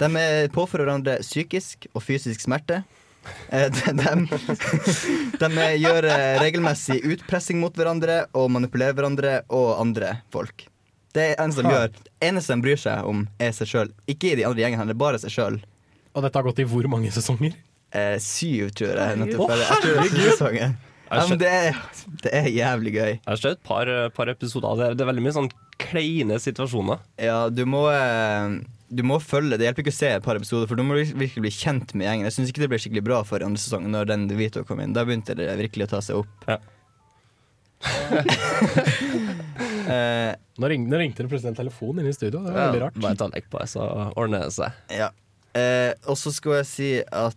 de 0.00 0.24
påfører 0.54 0.86
hverandre 0.88 1.18
psykisk 1.22 1.86
og 1.94 2.02
fysisk 2.02 2.42
smerte. 2.42 2.82
Eh, 3.52 3.68
De, 3.68 3.92
de, 4.00 5.48
de 5.54 5.68
gjør 5.82 6.06
eh, 6.08 6.38
regelmessig 6.40 7.02
utpressing 7.04 7.60
mot 7.60 7.74
hverandre 7.76 8.22
og 8.34 8.48
manipulerer 8.54 8.96
hverandre 8.96 9.34
og 9.52 9.74
andre 9.82 10.14
folk. 10.32 10.66
Det 11.14 11.32
er 11.32 11.42
eneste 11.42 11.64
de 11.66 11.72
gjør. 11.74 11.90
Eneste 12.22 12.54
de 12.56 12.64
bryr 12.64 12.78
seg 12.80 13.06
om, 13.10 13.24
er 13.42 13.52
seg 13.56 13.68
sjøl. 13.70 13.90
Ikke 14.10 14.30
i 14.32 14.36
de 14.38 14.46
andre 14.48 14.62
gjengene, 14.64 14.86
det 14.88 14.94
er 14.96 15.02
bare 15.04 15.20
seg 15.20 15.34
sjøl. 15.34 15.58
Og 16.14 16.24
dette 16.24 16.38
har 16.40 16.46
gått 16.48 16.62
i 16.62 16.66
hvor 16.70 16.86
mange 16.90 17.10
sesonger? 17.14 17.54
Eh, 17.90 18.16
syv, 18.22 18.70
tror 18.78 18.92
jeg. 18.94 18.98
Herregud. 18.98 19.26
nettopp. 19.26 19.50
Er 19.50 19.66
herregud! 19.74 20.89
Ja, 21.10 21.24
men 21.26 21.38
det 21.40 21.50
det 22.22 22.32
er 22.38 22.46
jævlig 22.54 22.92
gøy. 22.94 23.12
Jeg 23.16 23.26
har 23.26 23.36
sett 23.40 23.56
et 23.58 23.64
par, 23.66 23.86
par 24.14 24.28
episoder. 24.30 24.76
Det 24.78 24.84
er, 24.86 24.94
det 24.94 25.02
er 25.04 25.08
veldig 25.10 25.24
mye 25.26 25.34
sånn 25.34 25.48
kleine 25.80 26.36
situasjoner. 26.38 27.00
Ja, 27.18 27.48
du 27.50 27.64
må, 27.66 27.80
eh, 27.90 28.60
du 28.90 29.02
må 29.06 29.16
følge 29.22 29.56
Det 29.58 29.66
hjelper 29.66 29.82
ikke 29.86 29.94
å 29.94 29.98
se 29.98 30.10
et 30.18 30.22
par 30.26 30.36
episoder, 30.38 30.68
for 30.70 30.76
du 30.78 30.82
må 30.86 30.94
vir- 31.00 31.14
virkelig 31.18 31.42
bli 31.46 31.50
kjent 31.54 31.94
med 31.98 32.06
gjengen. 32.06 32.28
Jeg 32.28 32.36
syns 32.36 32.52
ikke 32.52 32.62
det 32.62 32.70
ble 32.70 32.78
skikkelig 32.82 33.04
bra 33.06 33.22
for 33.26 33.42
andre 33.42 33.58
sesong, 33.62 33.88
når 33.90 34.06
den 34.12 34.28
Vito 34.38 34.62
kom 34.68 34.80
inn. 34.84 34.92
Da 34.94 35.02
begynte 35.08 35.34
det 35.38 35.48
virkelig 35.58 35.88
å 35.88 35.92
ta 35.96 36.00
seg 36.04 36.22
opp. 36.22 36.46
Eh, 39.90 40.34
Nå, 40.60 40.68
ring, 40.68 40.84
nå 40.90 40.98
ringte 41.00 41.24
det 41.24 41.30
plutselig 41.32 41.50
en 41.54 41.56
telefon 41.58 41.98
inne 41.98 42.12
i 42.12 42.14
studio. 42.14 42.42
Det 42.44 42.52
var 42.52 42.68
veldig 42.68 42.80
rart. 42.84 42.98
Bare 43.02 43.16
ta 43.18 43.26
en 43.26 43.32
lekk 43.34 43.48
på 43.50 43.62
så 43.66 43.86
ordner 44.20 44.44
det 44.46 44.52
seg. 44.54 44.76
ja. 44.94 45.08
Eh, 45.58 45.90
og 46.06 46.14
så 46.20 46.30
skal 46.30 46.60
jeg 46.60 46.66
si 46.70 46.90
at 47.02 47.34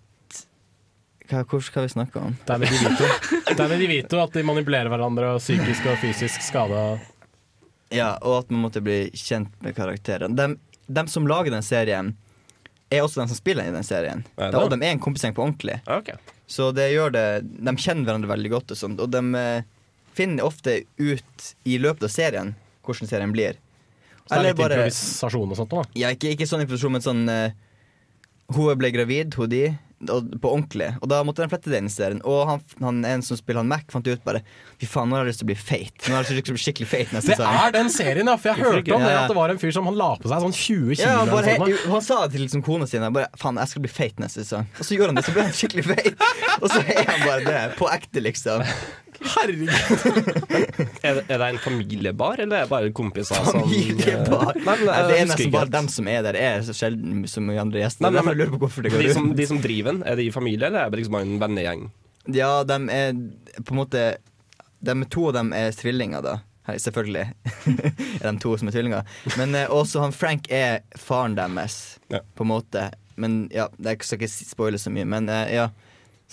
Hva, 1.29 1.43
hvor 1.47 1.63
skal 1.63 1.85
vi 1.87 1.93
snakke 1.93 2.19
om? 2.19 2.35
Det 2.45 2.53
er 2.55 2.61
med 2.61 2.73
de 2.73 2.79
Vito. 2.83 3.07
Det 3.47 3.59
er 3.63 3.69
med 3.71 3.79
de 3.79 3.87
Vito 3.87 4.19
at 4.19 4.35
de 4.35 4.43
manipulerer 4.45 4.91
hverandre 4.91 5.35
og 5.35 5.41
psykisk 5.43 5.87
og 5.91 5.97
fysisk 6.01 6.43
skada. 6.43 6.83
Ja, 7.93 8.15
og 8.25 8.41
at 8.41 8.51
man 8.51 8.65
måtte 8.65 8.81
bli 8.83 9.05
kjent 9.13 9.53
med 9.63 9.75
karakterene. 9.77 10.35
De, 10.35 10.77
de, 10.87 11.05
som 11.11 11.27
lager 11.29 11.53
den 11.53 11.63
serien, 11.65 12.13
er 12.89 13.05
også 13.05 13.21
de 13.21 13.27
som 13.31 13.39
spiller 13.39 13.69
i 13.69 13.73
den 13.73 13.85
serien. 13.87 14.25
Er 14.37 14.55
og 14.57 14.71
de 14.73 14.79
er 14.81 14.95
en 14.95 15.01
kompisgjeng 15.01 15.35
på 15.37 15.45
ordentlig. 15.45 15.79
Så 16.49 16.71
det 16.75 16.89
gjør 16.91 17.13
det 17.13 17.25
De 17.45 17.71
kjenner 17.79 18.03
hverandre 18.09 18.29
veldig 18.29 18.49
godt, 18.51 18.73
og 18.75 18.77
sånt 18.77 18.99
Og 18.99 19.07
de 19.13 19.21
eh, 19.39 19.63
finner 20.13 20.45
ofte 20.45 20.81
ut 20.99 21.45
i 21.63 21.77
løpet 21.81 22.03
av 22.09 22.11
serien 22.13 22.51
hvordan 22.83 23.07
serien 23.09 23.31
blir. 23.31 23.55
Så 24.25 24.35
det 24.35 24.37
er 24.37 24.47
litt 24.49 24.57
bare- 24.59 24.79
improvisasjon 24.81 25.53
og 25.53 25.57
sånt. 25.57 25.71
Da. 25.71 25.83
Ja, 25.95 26.11
ikke, 26.11 26.33
ikke 26.35 26.47
sånn 26.49 26.65
improvisasjon, 26.65 26.93
men 26.97 27.03
sånn 27.05 27.23
uh, 27.31 27.55
Hun 28.53 28.75
ble 28.77 28.91
gravid, 28.91 29.37
hun 29.39 29.49
de, 29.49 29.63
på 30.07 30.49
ordentlig. 30.51 30.89
Og 31.01 31.09
da 31.11 31.21
måtte 31.25 31.43
de 31.45 31.49
flette 31.51 31.71
det 31.71 31.79
i 31.83 31.91
serien. 31.93 32.21
Og 32.27 32.43
han, 32.49 32.63
han 32.83 33.01
en 33.07 33.23
som 33.25 33.37
spiller 33.39 33.61
han 33.63 33.69
Mac, 33.71 33.85
fant 33.93 34.07
ut 34.07 34.23
bare 34.25 34.41
Fy 34.81 34.87
faen, 34.89 35.07
nå 35.11 35.15
har 35.15 35.23
jeg 35.23 35.31
lyst 35.33 35.41
til 35.43 35.47
å 35.47 35.51
bli 35.51 35.57
feit. 35.59 35.93
Nå 36.07 36.15
har 36.17 36.23
jeg 36.25 36.37
lyst 36.37 36.47
til 36.49 36.53
å 36.53 36.57
bli 36.57 36.63
skikkelig 36.65 36.87
feit 36.91 37.13
neste 37.15 37.31
Det 37.33 37.37
sesong. 37.39 37.59
er 37.67 37.75
den 37.77 37.91
serien, 37.93 38.27
ja. 38.31 38.35
For 38.39 38.51
jeg 38.51 38.65
hørte 38.65 38.95
om 38.97 39.05
det 39.05 39.13
at 39.15 39.31
det 39.31 39.37
var 39.37 39.53
en 39.53 39.61
fyr 39.61 39.71
som 39.75 39.87
han 39.89 39.99
la 39.99 40.09
på 40.19 40.31
seg 40.31 40.43
sånn 40.47 40.57
20 40.57 40.97
kilo. 40.97 41.07
Ja, 41.07 41.19
han, 41.21 41.31
bare, 41.31 41.55
sånn. 41.55 41.69
noe 41.69 41.93
han 41.97 42.05
sa 42.09 42.17
det 42.25 42.35
til 42.35 42.45
liksom 42.47 42.65
kona 42.65 42.89
si. 42.89 42.99
Bare, 43.03 43.29
Faen, 43.39 43.61
jeg 43.63 43.73
skal 43.73 43.85
bli 43.85 43.93
feit 43.93 44.19
neste 44.23 44.43
sesong. 44.43 44.67
Og 44.79 44.83
så 44.87 44.97
gjorde 44.97 45.13
han 45.13 45.21
det, 45.21 45.25
så 45.29 45.35
ble 45.37 45.47
han 45.47 45.55
skikkelig 45.59 45.85
feit. 45.91 46.27
Og 46.59 46.67
så 46.73 46.81
er 46.83 47.07
han 47.07 47.23
bare 47.27 47.45
det. 47.47 47.61
På 47.79 47.87
ekte, 47.93 48.23
liksom. 48.23 48.65
Herregud. 49.21 49.69
Er, 51.03 51.13
det- 51.19 51.23
er 51.29 51.37
det 51.37 51.47
en 51.49 51.57
familiebar, 51.63 52.39
eller 52.39 52.57
er 52.57 52.65
det 52.65 52.69
bare 52.71 52.91
kompiser 52.95 53.35
som 53.45 53.59
Familiebar. 53.61 54.53
Nei, 54.55 54.75
men, 54.79 54.85
det 55.09 55.17
er 55.19 55.27
nesten 55.29 55.51
bare 55.53 55.69
dem 55.73 55.87
som 55.91 56.07
er 56.11 56.23
der, 56.25 56.37
er 56.39 56.61
sjelden 56.73 57.23
så 57.29 57.43
mye 57.43 57.59
andre 57.61 57.83
gjester. 57.83 58.05
Nei, 58.07 58.11
men- 58.21 58.37
lurer 58.37 58.53
på 58.55 58.61
hvorfor 58.65 58.83
det 58.85 58.91
går 58.93 59.03
de 59.07 59.13
som, 59.13 59.29
de 59.37 59.45
som 59.49 59.61
driver 59.63 59.91
den, 59.93 60.03
er 60.07 60.15
de 60.19 60.27
i 60.29 60.31
familie, 60.35 60.67
eller 60.67 60.85
er 60.85 60.89
det 60.93 61.01
liksom 61.03 61.19
en 61.21 61.35
vennegjeng? 61.41 61.85
Ja, 62.33 62.63
de 62.63 62.79
er 62.89 63.13
på 63.63 63.75
en 63.75 63.81
måte 63.83 64.03
de, 64.83 64.95
To 65.11 65.27
av 65.29 65.33
dem 65.37 65.53
er 65.55 65.71
tvillinger, 65.71 66.21
da. 66.23 66.37
Hei, 66.67 66.77
selvfølgelig 66.79 67.25
er 68.23 68.31
de 68.31 68.39
to 68.39 68.53
som 68.59 68.67
er 68.69 68.75
tvillinger. 68.75 69.07
Men 69.37 69.55
eh, 69.59 69.67
også 69.71 69.99
han 70.03 70.13
Frank 70.15 70.47
er 70.51 70.81
faren 70.99 71.35
deres, 71.35 71.97
på 72.09 72.45
en 72.45 72.51
måte. 72.53 72.89
Men 73.19 73.49
ja, 73.53 73.67
Jeg 73.83 73.99
skal 74.03 74.17
ikke 74.21 74.31
spoile 74.31 74.79
så 74.81 74.89
mye, 74.91 75.05
men 75.05 75.27
eh, 75.29 75.53
ja. 75.59 75.67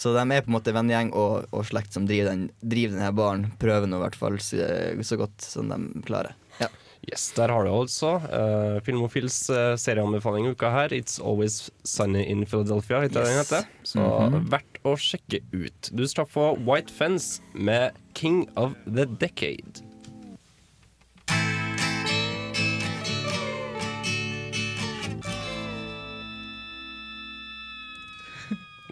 Så 0.01 0.14
de 0.16 0.22
er 0.32 0.40
på 0.46 0.48
en 0.48 0.57
måte 0.57 0.72
vennegjeng 0.72 1.11
og, 1.12 1.44
og 1.53 1.66
slekt 1.68 1.92
som 1.92 2.07
driver 2.09 2.30
den, 2.32 2.46
driver 2.64 2.94
denne 2.96 3.11
baren. 3.18 3.42
Prøver 3.61 3.86
nå 3.90 3.98
i 4.01 4.05
hvert 4.07 4.16
fall 4.16 4.38
så, 4.40 4.64
så 5.05 5.18
godt 5.20 5.44
som 5.44 5.68
de 5.68 5.80
klarer. 6.09 6.32
Ja. 6.61 6.70
Yes, 7.11 7.30
Der 7.36 7.48
har 7.53 7.64
du 7.64 7.70
altså 7.72 8.14
uh, 8.28 8.78
Filmofils 8.84 9.36
uh, 9.53 9.74
serieanbefaling 9.80 10.46
i 10.48 10.51
uka 10.53 10.68
her. 10.72 10.92
It's 10.96 11.18
Always 11.20 11.70
Sunny 11.84 12.24
in 12.28 12.44
Philadelphia, 12.46 13.01
heter 13.07 13.24
den 13.24 13.36
Yes. 13.38 13.51
heter. 13.51 13.68
Så 13.88 14.01
Mhm. 14.05 14.48
verdt 14.53 14.80
å 14.84 14.96
sjekke 15.01 15.40
ut. 15.53 15.90
Du 15.96 16.07
skal 16.09 16.24
få 16.28 16.51
White 16.64 16.92
Fence 16.92 17.40
med 17.55 17.92
King 18.14 18.46
of 18.57 18.72
the 18.86 19.05
Decade. 19.07 19.80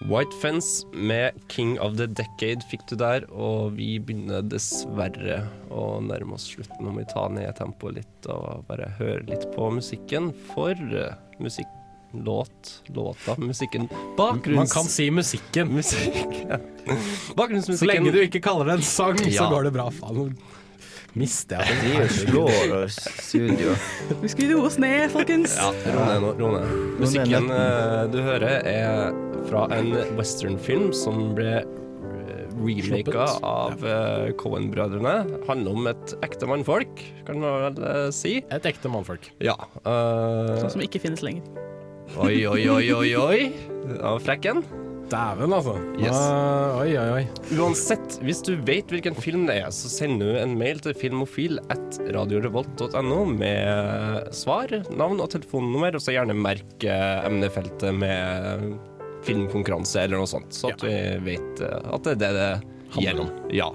White 0.06 0.36
Fence 0.42 0.86
med 0.92 1.32
King 1.48 1.80
of 1.80 1.96
the 1.98 2.06
Decade 2.06 2.62
fikk 2.70 2.84
du 2.90 2.94
der, 3.00 3.26
og 3.34 3.74
vi 3.78 3.96
begynner 3.98 4.44
dessverre 4.46 5.40
å 5.74 5.98
nærme 6.04 6.36
oss 6.38 6.46
slutten. 6.52 6.84
Nå 6.84 6.92
må 6.92 7.02
vi 7.02 7.08
ta 7.10 7.26
ned 7.32 7.50
tempoet 7.58 7.98
litt 7.98 8.30
og 8.30 8.62
bare 8.70 8.92
høre 9.00 9.24
litt 9.26 9.48
på 9.56 9.72
musikken. 9.74 10.30
For 10.52 10.78
uh, 10.94 11.18
musikk 11.42 11.74
Låt, 12.12 12.82
låta, 12.86 13.34
musikken 13.36 13.88
Bakgrunns... 14.16 14.56
Man 14.56 14.66
kan 14.66 14.84
si 14.84 15.10
musikken. 15.10 15.68
Musikk, 15.76 16.38
ja. 16.48 16.56
Så 17.60 17.84
lenge 17.84 18.14
du 18.14 18.22
ikke 18.22 18.40
kaller 18.40 18.70
det 18.70 18.78
en 18.78 18.86
sang, 18.88 19.18
så 19.20 19.48
går 19.52 19.68
det 19.68 19.74
bra. 19.74 19.90
Faen, 19.92 20.30
mister 21.18 21.62
jeg 21.62 21.78
De 21.82 21.94
vi 21.94 22.08
slår 22.14 22.86
studio. 22.92 23.74
Vi 24.22 24.30
skal 24.32 24.52
roe 24.54 24.68
oss 24.68 24.78
ned, 24.80 25.08
folkens. 25.12 25.56
Ja, 25.58 25.72
ro 25.94 26.06
ned 26.06 26.22
nå. 26.24 26.32
Ro 26.38 26.52
ned. 26.56 26.76
Musikken 27.02 27.50
eh, 27.54 28.04
du 28.12 28.20
hører, 28.24 28.62
er 28.68 29.18
fra 29.48 29.66
en 29.76 29.92
westernfilm 30.18 30.90
som 30.96 31.32
ble 31.36 31.60
eh, 31.60 32.42
remaka 32.58 33.28
av 33.46 33.84
uh, 33.84 34.28
Cohen-brødrene. 34.40 35.14
Handler 35.48 35.78
om 35.78 35.88
et 35.92 36.16
ekte 36.26 36.48
mannfolk, 36.50 37.04
kan 37.28 37.40
man 37.42 37.64
vel 37.68 37.88
eh, 37.92 38.02
si. 38.14 38.38
Et 38.54 38.68
ekte 38.72 38.90
mannfolk. 38.92 39.30
Ja. 39.44 39.56
Uh, 39.84 40.56
Sånn 40.62 40.78
som 40.78 40.84
ikke 40.84 41.02
finnes 41.02 41.24
lenger. 41.24 41.46
Oi, 42.16 42.40
oi, 42.48 42.62
oi, 42.72 42.84
oi, 42.96 43.08
oi. 43.20 43.40
Ja, 43.98 44.16
frekken. 44.22 44.64
Dæven, 45.08 45.54
altså. 45.56 45.74
Yes. 45.96 46.12
Ah, 46.12 46.78
oi, 46.82 46.92
oi, 47.00 47.08
oi. 47.16 47.22
Uansett, 47.56 48.18
hvis 48.24 48.42
du 48.44 48.52
vet 48.66 48.90
hvilken 48.92 49.16
film 49.16 49.46
det 49.48 49.56
er, 49.62 49.70
så 49.72 49.88
send 49.88 50.20
du 50.20 50.28
en 50.36 50.52
mail 50.60 50.82
til 50.84 50.96
filmofil 50.98 51.60
at 51.72 52.00
radiorevolt.no 52.12 53.20
med 53.32 54.28
svar, 54.36 54.74
navn 54.92 55.22
og 55.24 55.30
telefonnummer, 55.32 55.96
og 55.96 56.04
så 56.04 56.12
gjerne 56.16 56.36
merk 56.36 56.84
eh, 56.84 57.26
emnefeltet 57.28 57.96
med 57.96 58.76
filmkonkurranse 59.26 60.04
eller 60.04 60.20
noe 60.20 60.30
sånt, 60.30 60.52
så 60.54 60.74
at 60.74 60.84
vi 60.84 60.96
vet 61.32 61.64
eh, 61.64 61.92
at 61.96 62.04
det 62.04 62.16
er 62.18 62.20
det 62.22 62.32
det 62.36 63.04
gjelder. 63.04 63.32
Ja. 63.54 63.72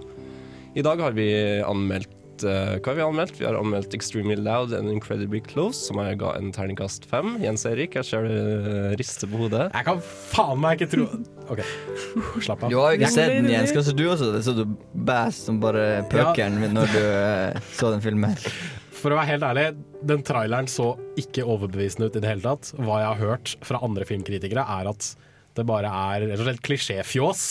I 0.74 0.86
dag 0.86 1.02
har 1.02 1.18
vi 1.18 1.30
anmeldt 1.66 2.14
eh, 2.42 2.74
Hva 2.80 2.90
har 2.90 2.98
vi 2.98 3.04
anmeldt? 3.06 3.38
Vi 3.38 3.46
har 3.46 3.58
anmeldt 3.60 3.94
Extremely 3.94 4.40
Loud 4.40 4.74
and 4.74 4.90
Incredibly 4.90 5.44
Close, 5.46 5.78
som 5.86 6.02
jeg 6.02 6.18
ga 6.24 6.34
en 6.40 6.50
terningkast 6.56 7.06
fem. 7.12 7.36
Jens 7.44 7.68
Erik, 7.70 7.98
jeg 8.00 8.10
ser 8.10 8.26
du 8.26 8.96
rister 8.98 9.30
på 9.30 9.46
hodet. 9.46 9.68
Jeg 9.70 9.88
kan 9.88 10.02
faen 10.04 10.62
meg 10.64 10.82
ikke 10.82 10.92
tro 10.96 11.08
OK, 11.52 11.60
slapp 12.42 12.64
av. 12.64 12.72
Du 12.72 12.78
har 12.80 12.94
jo 12.94 13.02
ikke 13.02 13.12
sett 13.14 13.36
den, 13.36 13.50
Jens. 13.52 13.74
Kanskje 13.76 13.96
du 14.00 14.06
også 14.08 14.32
så 14.46 14.56
du 14.58 14.64
bæsj 14.94 15.42
som 15.50 15.60
bare 15.64 16.06
pøkeren 16.12 16.58
når 16.74 16.96
du 16.96 17.02
uh, 17.04 17.68
så 17.76 17.92
den 17.94 18.04
filmen? 18.06 18.40
For 18.96 19.12
å 19.12 19.20
være 19.20 19.34
helt 19.34 19.44
ærlig, 19.44 19.66
den 20.08 20.24
traileren 20.24 20.70
så 20.72 20.94
ikke 21.20 21.44
overbevisende 21.44 22.08
ut 22.08 22.16
i 22.16 22.24
det 22.24 22.30
hele 22.30 22.46
tatt. 22.46 22.72
Hva 22.80 23.02
jeg 23.02 23.10
har 23.12 23.22
hørt 23.22 23.56
fra 23.68 23.82
andre 23.84 24.08
filmkritikere, 24.08 24.64
er 24.64 24.90
at 24.94 25.10
det 25.54 25.66
bare 25.70 25.90
er 25.90 26.24
rett 26.32 26.40
og 26.40 26.48
slett 26.48 26.62
klisjéfjås. 26.66 27.42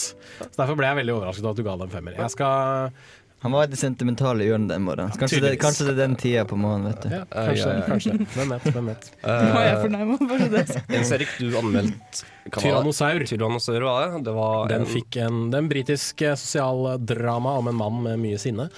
Så 0.40 0.56
Derfor 0.56 0.78
ble 0.78 0.88
jeg 0.88 0.98
veldig 1.02 1.14
overrasket 1.14 1.44
over 1.44 1.54
at 1.54 1.60
du 1.60 1.66
ga 1.66 1.76
den 1.84 1.92
femmer. 1.92 2.16
Jeg 2.18 2.34
skal 2.34 2.96
Han 3.42 3.52
var 3.56 3.64
i 3.66 3.70
det 3.72 3.78
sentimentale 3.80 4.44
hjørnet 4.46 4.70
den 4.70 4.84
morgenen. 4.86 5.12
Kanskje 5.18 5.40
det, 5.42 5.56
kanskje 5.58 5.88
det 5.88 5.92
er 5.96 6.00
den 6.04 6.12
tida 6.20 6.44
på 6.46 6.54
morgenen, 6.58 6.92
vet 6.92 7.02
du. 7.02 7.14
Ja, 7.16 7.22
kanskje. 7.26 7.72
kanskje. 7.88 8.12
Hvem 8.36 8.52
vet? 8.54 8.68
Hvem 8.76 8.90
vet. 8.92 9.08
Eh, 9.22 9.42
Nå 9.48 9.56
er 9.58 9.66
jeg 9.66 9.80
fornærma, 9.82 10.18
bare 10.30 10.46
så 10.46 10.52
det. 10.52 10.82
Jens 10.96 11.10
Erik, 11.16 11.32
du 11.42 11.56
anmeldte? 11.58 12.22
Tyrannosaur. 12.56 13.24
Tyrannosaur 13.26 13.84
var 13.86 14.06
det. 14.14 14.22
Det 14.28 14.34
var 14.36 14.68
Den 14.70 14.84
en- 14.86 14.90
fikk 14.90 15.16
en, 15.24 15.40
den 15.54 15.68
britisk 15.70 16.22
sosialdrama 16.36 17.56
om 17.58 17.68
en 17.70 17.78
mann 17.78 18.02
med 18.02 18.18
mye 18.22 18.38
sinne. 18.42 18.68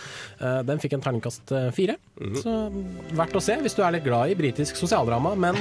Uh, 0.40 0.62
Den 0.68 0.80
fikk 0.82 0.96
en 0.98 1.04
terningkast 1.04 1.52
eh, 1.52 1.70
fire. 1.76 1.96
Mhm. 2.20 2.36
Så 2.40 2.56
verdt 3.16 3.36
å 3.36 3.42
se 3.44 3.56
hvis 3.64 3.76
du 3.76 3.82
er 3.84 3.96
litt 3.98 4.04
glad 4.08 4.32
i 4.32 4.38
britisk 4.38 4.76
sosialdrama. 4.80 5.34
Men 5.36 5.60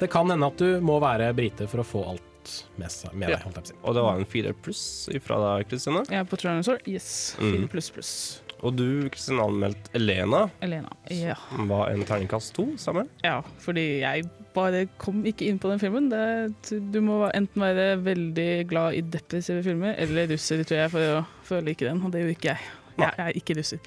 det 0.00 0.08
kan 0.12 0.28
hende 0.32 0.48
at 0.48 0.58
du 0.60 0.80
må 0.84 0.96
være 1.02 1.32
brite 1.36 1.68
for 1.70 1.80
å 1.84 1.86
få 1.86 2.04
alt 2.14 2.28
godt 2.42 2.78
med, 2.78 2.88
seg- 2.90 3.14
med 3.14 3.28
Ja. 3.30 3.36
deg. 3.36 3.44
Holdt 3.44 3.56
jeg 3.56 3.76
på. 3.76 3.88
Og 3.88 3.94
det 3.94 4.02
var 4.02 4.16
en 4.18 4.24
fire 4.26 4.52
pluss 4.52 5.08
fra 5.22 5.36
deg, 5.58 5.68
Kristine. 5.68 6.02
Ja, 6.10 6.22
på 6.24 6.36
Tyrannosaur. 6.36 6.80
Yes. 6.88 7.36
Mm. 7.38 7.52
Fire 7.52 7.68
pluss 7.68 7.90
pluss. 7.90 8.40
Og 8.62 8.76
du, 8.76 9.08
Kristine, 9.10 9.42
anmeldte 9.42 9.90
Elena. 9.94 10.50
Elena. 10.62 10.88
Ja. 11.10 11.34
Som 11.50 11.68
Var 11.68 11.90
en 11.90 12.04
terningkast 12.04 12.52
to, 12.54 12.76
Sammen 12.78 13.08
ja, 13.24 13.40
fordi 13.58 14.00
jeg 14.02 14.28
bare 14.54 14.86
kom 14.98 15.24
ikke 15.24 15.48
inn 15.48 15.58
på 15.58 15.68
den 15.70 15.80
filmen. 15.80 16.08
Det, 16.10 16.82
du 16.92 17.00
må 17.00 17.28
enten 17.34 17.60
være 17.60 17.96
veldig 18.04 18.68
glad 18.70 18.94
i 18.94 19.00
depressive 19.00 19.62
filmer 19.64 19.94
eller 19.98 20.28
russer, 20.30 20.62
tror 20.62 20.78
jeg, 20.78 20.90
for 20.90 21.00
å, 21.00 21.26
for 21.42 21.58
å 21.58 21.64
like 21.64 21.84
den. 21.84 22.02
Og 22.04 22.12
det 22.12 22.22
gjør 22.22 22.34
ikke 22.36 22.52
jeg. 22.52 22.60
Jeg, 22.98 23.14
jeg 23.18 23.26
er 23.26 23.32
ikke 23.40 23.56
russer. 23.58 23.78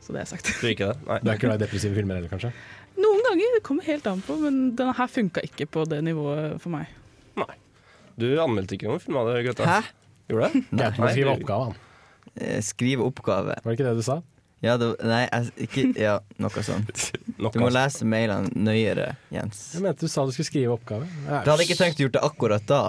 Så 0.00 0.12
det 0.14 0.20
er 0.22 0.24
sagt. 0.30 0.52
Du 0.60 0.66
er 0.68 0.74
ikke 0.76 0.92
det? 0.92 0.98
Nei. 1.08 1.18
Du 1.24 1.30
er 1.30 1.34
ikke 1.34 1.48
glad 1.48 1.58
i 1.62 1.64
depressive 1.66 1.94
filmer 1.98 2.14
heller, 2.20 2.30
kanskje? 2.30 2.52
Noen 2.96 3.24
ganger. 3.26 3.56
Det 3.58 3.62
kommer 3.66 3.82
helt 3.90 4.06
an 4.06 4.22
på, 4.22 4.36
men 4.38 4.60
denne 4.78 4.94
her 4.94 5.06
funka 5.10 5.42
ikke 5.42 5.66
på 5.66 5.82
det 5.90 5.98
nivået 6.06 6.60
for 6.62 6.70
meg. 6.70 6.86
Du 8.18 8.28
anmeldte 8.40 8.76
ikke 8.78 8.88
noen 8.88 9.00
film 9.02 9.18
av 9.20 9.28
det, 9.32 9.42
Grøtta. 9.46 9.66
Hæ? 9.68 9.80
Gjorde 10.30 10.48
du 10.52 10.60
det? 10.60 10.64
Nei, 10.72 11.10
skrive 11.12 11.26
du- 11.26 11.34
oppgave, 11.36 11.64
han. 11.68 11.76
Eh, 12.36 12.60
Skrive 12.60 13.04
oppgave. 13.06 13.54
Var 13.62 13.70
det 13.70 13.76
ikke 13.78 13.88
det 13.90 13.96
du 13.96 14.02
sa? 14.06 14.22
Ja, 14.64 14.74
det, 14.80 14.86
nei, 15.04 15.28
jeg, 15.28 15.68
ikke 15.68 15.82
Ja, 16.00 16.14
noe 16.40 16.62
sånt. 16.64 17.10
Du 17.36 17.58
må 17.60 17.68
lese 17.70 18.06
mailene 18.08 18.48
nøyere, 18.56 19.10
Jens. 19.30 19.74
Jeg 19.76 19.84
mente 19.84 20.00
du 20.00 20.08
sa 20.08 20.24
du 20.24 20.32
skulle 20.32 20.48
skrive 20.48 20.72
oppgave. 20.78 21.04
Ja, 21.28 21.42
Du 21.44 21.50
hadde 21.52 21.66
ikke 21.68 21.76
tenkt 21.78 22.00
å 22.00 22.06
gjort 22.06 22.16
det 22.16 22.22
akkurat 22.24 22.64
da. 22.66 22.80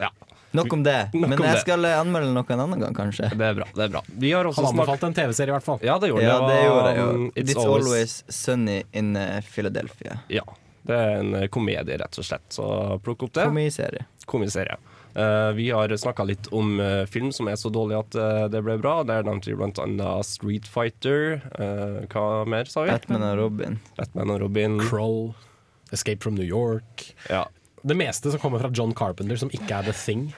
Ja. 0.00 0.08
Nok 0.56 0.72
om 0.72 0.82
det. 0.82 0.96
Nok 1.12 1.28
Men 1.28 1.36
om 1.38 1.44
jeg 1.44 1.58
det. 1.58 1.60
skal 1.66 1.84
eh, 1.84 1.98
anmelde 2.00 2.32
noe 2.32 2.48
en 2.56 2.62
annen 2.64 2.80
gang, 2.80 2.94
kanskje. 2.96 3.28
Det 3.36 3.44
er 3.50 3.58
bra. 3.60 3.66
det 3.76 3.84
er 3.84 3.92
bra 3.92 4.00
Vi 4.08 4.30
har 4.32 4.48
også 4.48 4.64
Han 4.64 4.72
snakket 4.72 4.80
anbefalte 4.80 5.10
en 5.12 5.16
TV-serie, 5.20 5.52
i 5.52 5.56
hvert 5.58 5.66
fall. 5.68 5.82
Ja, 5.84 5.98
det 6.00 6.08
gjorde 6.08 6.24
Ja, 6.24 6.38
det. 6.40 6.48
det 6.48 6.62
var, 6.64 6.70
gjorde 6.70 6.94
jeg. 6.96 7.04
um. 7.04 7.28
It's 7.36 7.60
always 7.64 8.16
sunny 8.32 8.78
in 8.96 9.12
eh, 9.20 9.42
Philadelphia. 9.52 10.16
Ja. 10.32 10.46
Det 10.86 10.94
er 10.94 11.18
en 11.18 11.34
eh, 11.34 11.48
komedie, 11.52 11.98
rett 12.00 12.20
og 12.20 12.26
slett. 12.26 12.46
Så 12.54 12.68
plukk 13.04 13.26
opp 13.26 13.34
det. 13.38 13.48
Komiserie. 13.50 14.06
Komiserie. 14.28 14.78
Uh, 15.18 15.50
vi 15.56 15.70
har 15.74 15.90
snakka 15.96 16.22
litt 16.28 16.46
om 16.54 16.76
uh, 16.78 17.02
film 17.10 17.32
som 17.34 17.48
er 17.50 17.56
så 17.58 17.72
dårlig 17.72 17.96
at 17.98 18.16
uh, 18.20 18.44
det 18.52 18.60
ble 18.62 18.76
bra. 18.78 19.00
Der 19.08 19.24
nevnte 19.26 19.50
vi 19.50 19.56
blant 19.58 19.80
annet 19.82 20.28
Street 20.28 20.68
Fighter. 20.68 21.40
Eh, 21.58 22.00
hva 22.12 22.44
mer, 22.46 22.68
sa 22.70 22.84
vi? 22.84 22.92
Batman 22.92 23.24
og 23.26 23.38
Robin. 23.40 23.78
Batman 23.98 24.34
og 24.36 24.42
Robin. 24.44 24.78
Kroll, 24.84 25.32
Escape 25.90 26.22
from 26.22 26.36
New 26.38 26.46
York. 26.46 27.08
Ja. 27.32 27.46
Det 27.82 27.96
meste 27.96 28.30
som 28.30 28.40
kommer 28.42 28.62
fra 28.62 28.70
John 28.74 28.94
Carpenter, 28.94 29.38
som 29.40 29.50
ikke 29.54 29.80
er 29.80 29.88
The 29.88 29.96
Thing. 29.96 30.28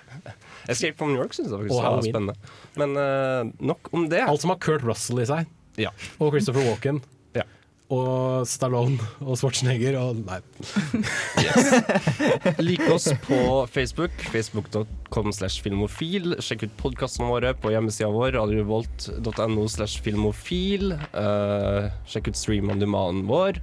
Escape 0.69 0.97
from 0.97 1.13
New 1.13 1.21
York 1.21 1.35
syns 1.35 1.51
jeg 1.51 1.67
faktisk 1.67 1.83
var 1.83 2.03
spennende. 2.05 2.35
Men 2.79 2.97
eh, 3.01 3.55
nok 3.73 3.91
om 3.97 4.09
det. 4.13 4.23
Alt 4.29 4.45
som 4.45 4.55
har 4.55 4.61
Kurt 4.63 4.85
Russell 4.87 5.23
i 5.23 5.29
seg. 5.29 5.49
Ja. 5.81 5.93
Og 6.21 6.35
Christopher 6.35 6.67
Walken. 6.69 7.01
Og 7.91 8.47
Stallone 8.47 9.03
og 9.25 9.35
Schwarzenegger 9.41 9.97
og 9.99 10.21
Nei. 10.23 10.39
Lik 12.69 12.85
oss 12.93 13.09
på 13.25 13.41
Facebook, 13.73 14.15
facebook.com 14.31 15.33
slash 15.35 15.65
filmofil. 15.65 16.37
Sjekk 16.39 16.69
ut 16.69 16.77
podkastene 16.85 17.27
våre 17.33 17.51
på 17.59 17.75
hjemmesida 17.75 18.13
vår, 18.15 18.37
radiovolt.no 18.39 19.67
slash 19.75 20.05
filmofil. 20.07 20.95
Uh, 21.11 21.91
sjekk 22.07 22.31
ut 22.31 22.39
stream 22.39 22.71
on 22.71 22.83
demand 22.83 23.27
vår. 23.31 23.59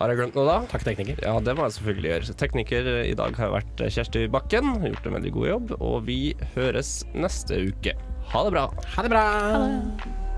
Har 0.00 0.12
jeg 0.12 0.20
glemt 0.20 0.36
noe 0.36 0.46
da? 0.48 0.60
Takk, 0.68 0.84
tekniker. 0.86 1.20
Ja, 1.24 1.34
det 1.44 1.56
må 1.56 1.66
jeg 1.66 1.76
selvfølgelig 1.76 2.12
gjøre. 2.12 2.38
Tekniker 2.44 2.94
i 3.04 3.16
dag 3.16 3.36
har 3.40 3.52
vært 3.56 3.84
Kjersti 3.88 4.28
Bakken. 4.32 4.72
Gjort 4.84 5.08
en 5.08 5.16
veldig 5.16 5.36
god 5.36 5.52
jobb. 5.54 5.76
Og 5.80 6.00
vi 6.08 6.22
høres 6.56 6.98
neste 7.12 7.60
uke. 7.68 7.96
Ha 8.32 8.48
det 8.48 8.56
bra. 8.56 8.66
Ha 8.96 9.04
det 9.04 9.12
bra! 9.12 9.28
Ha 9.44 9.62
det. 9.66 10.29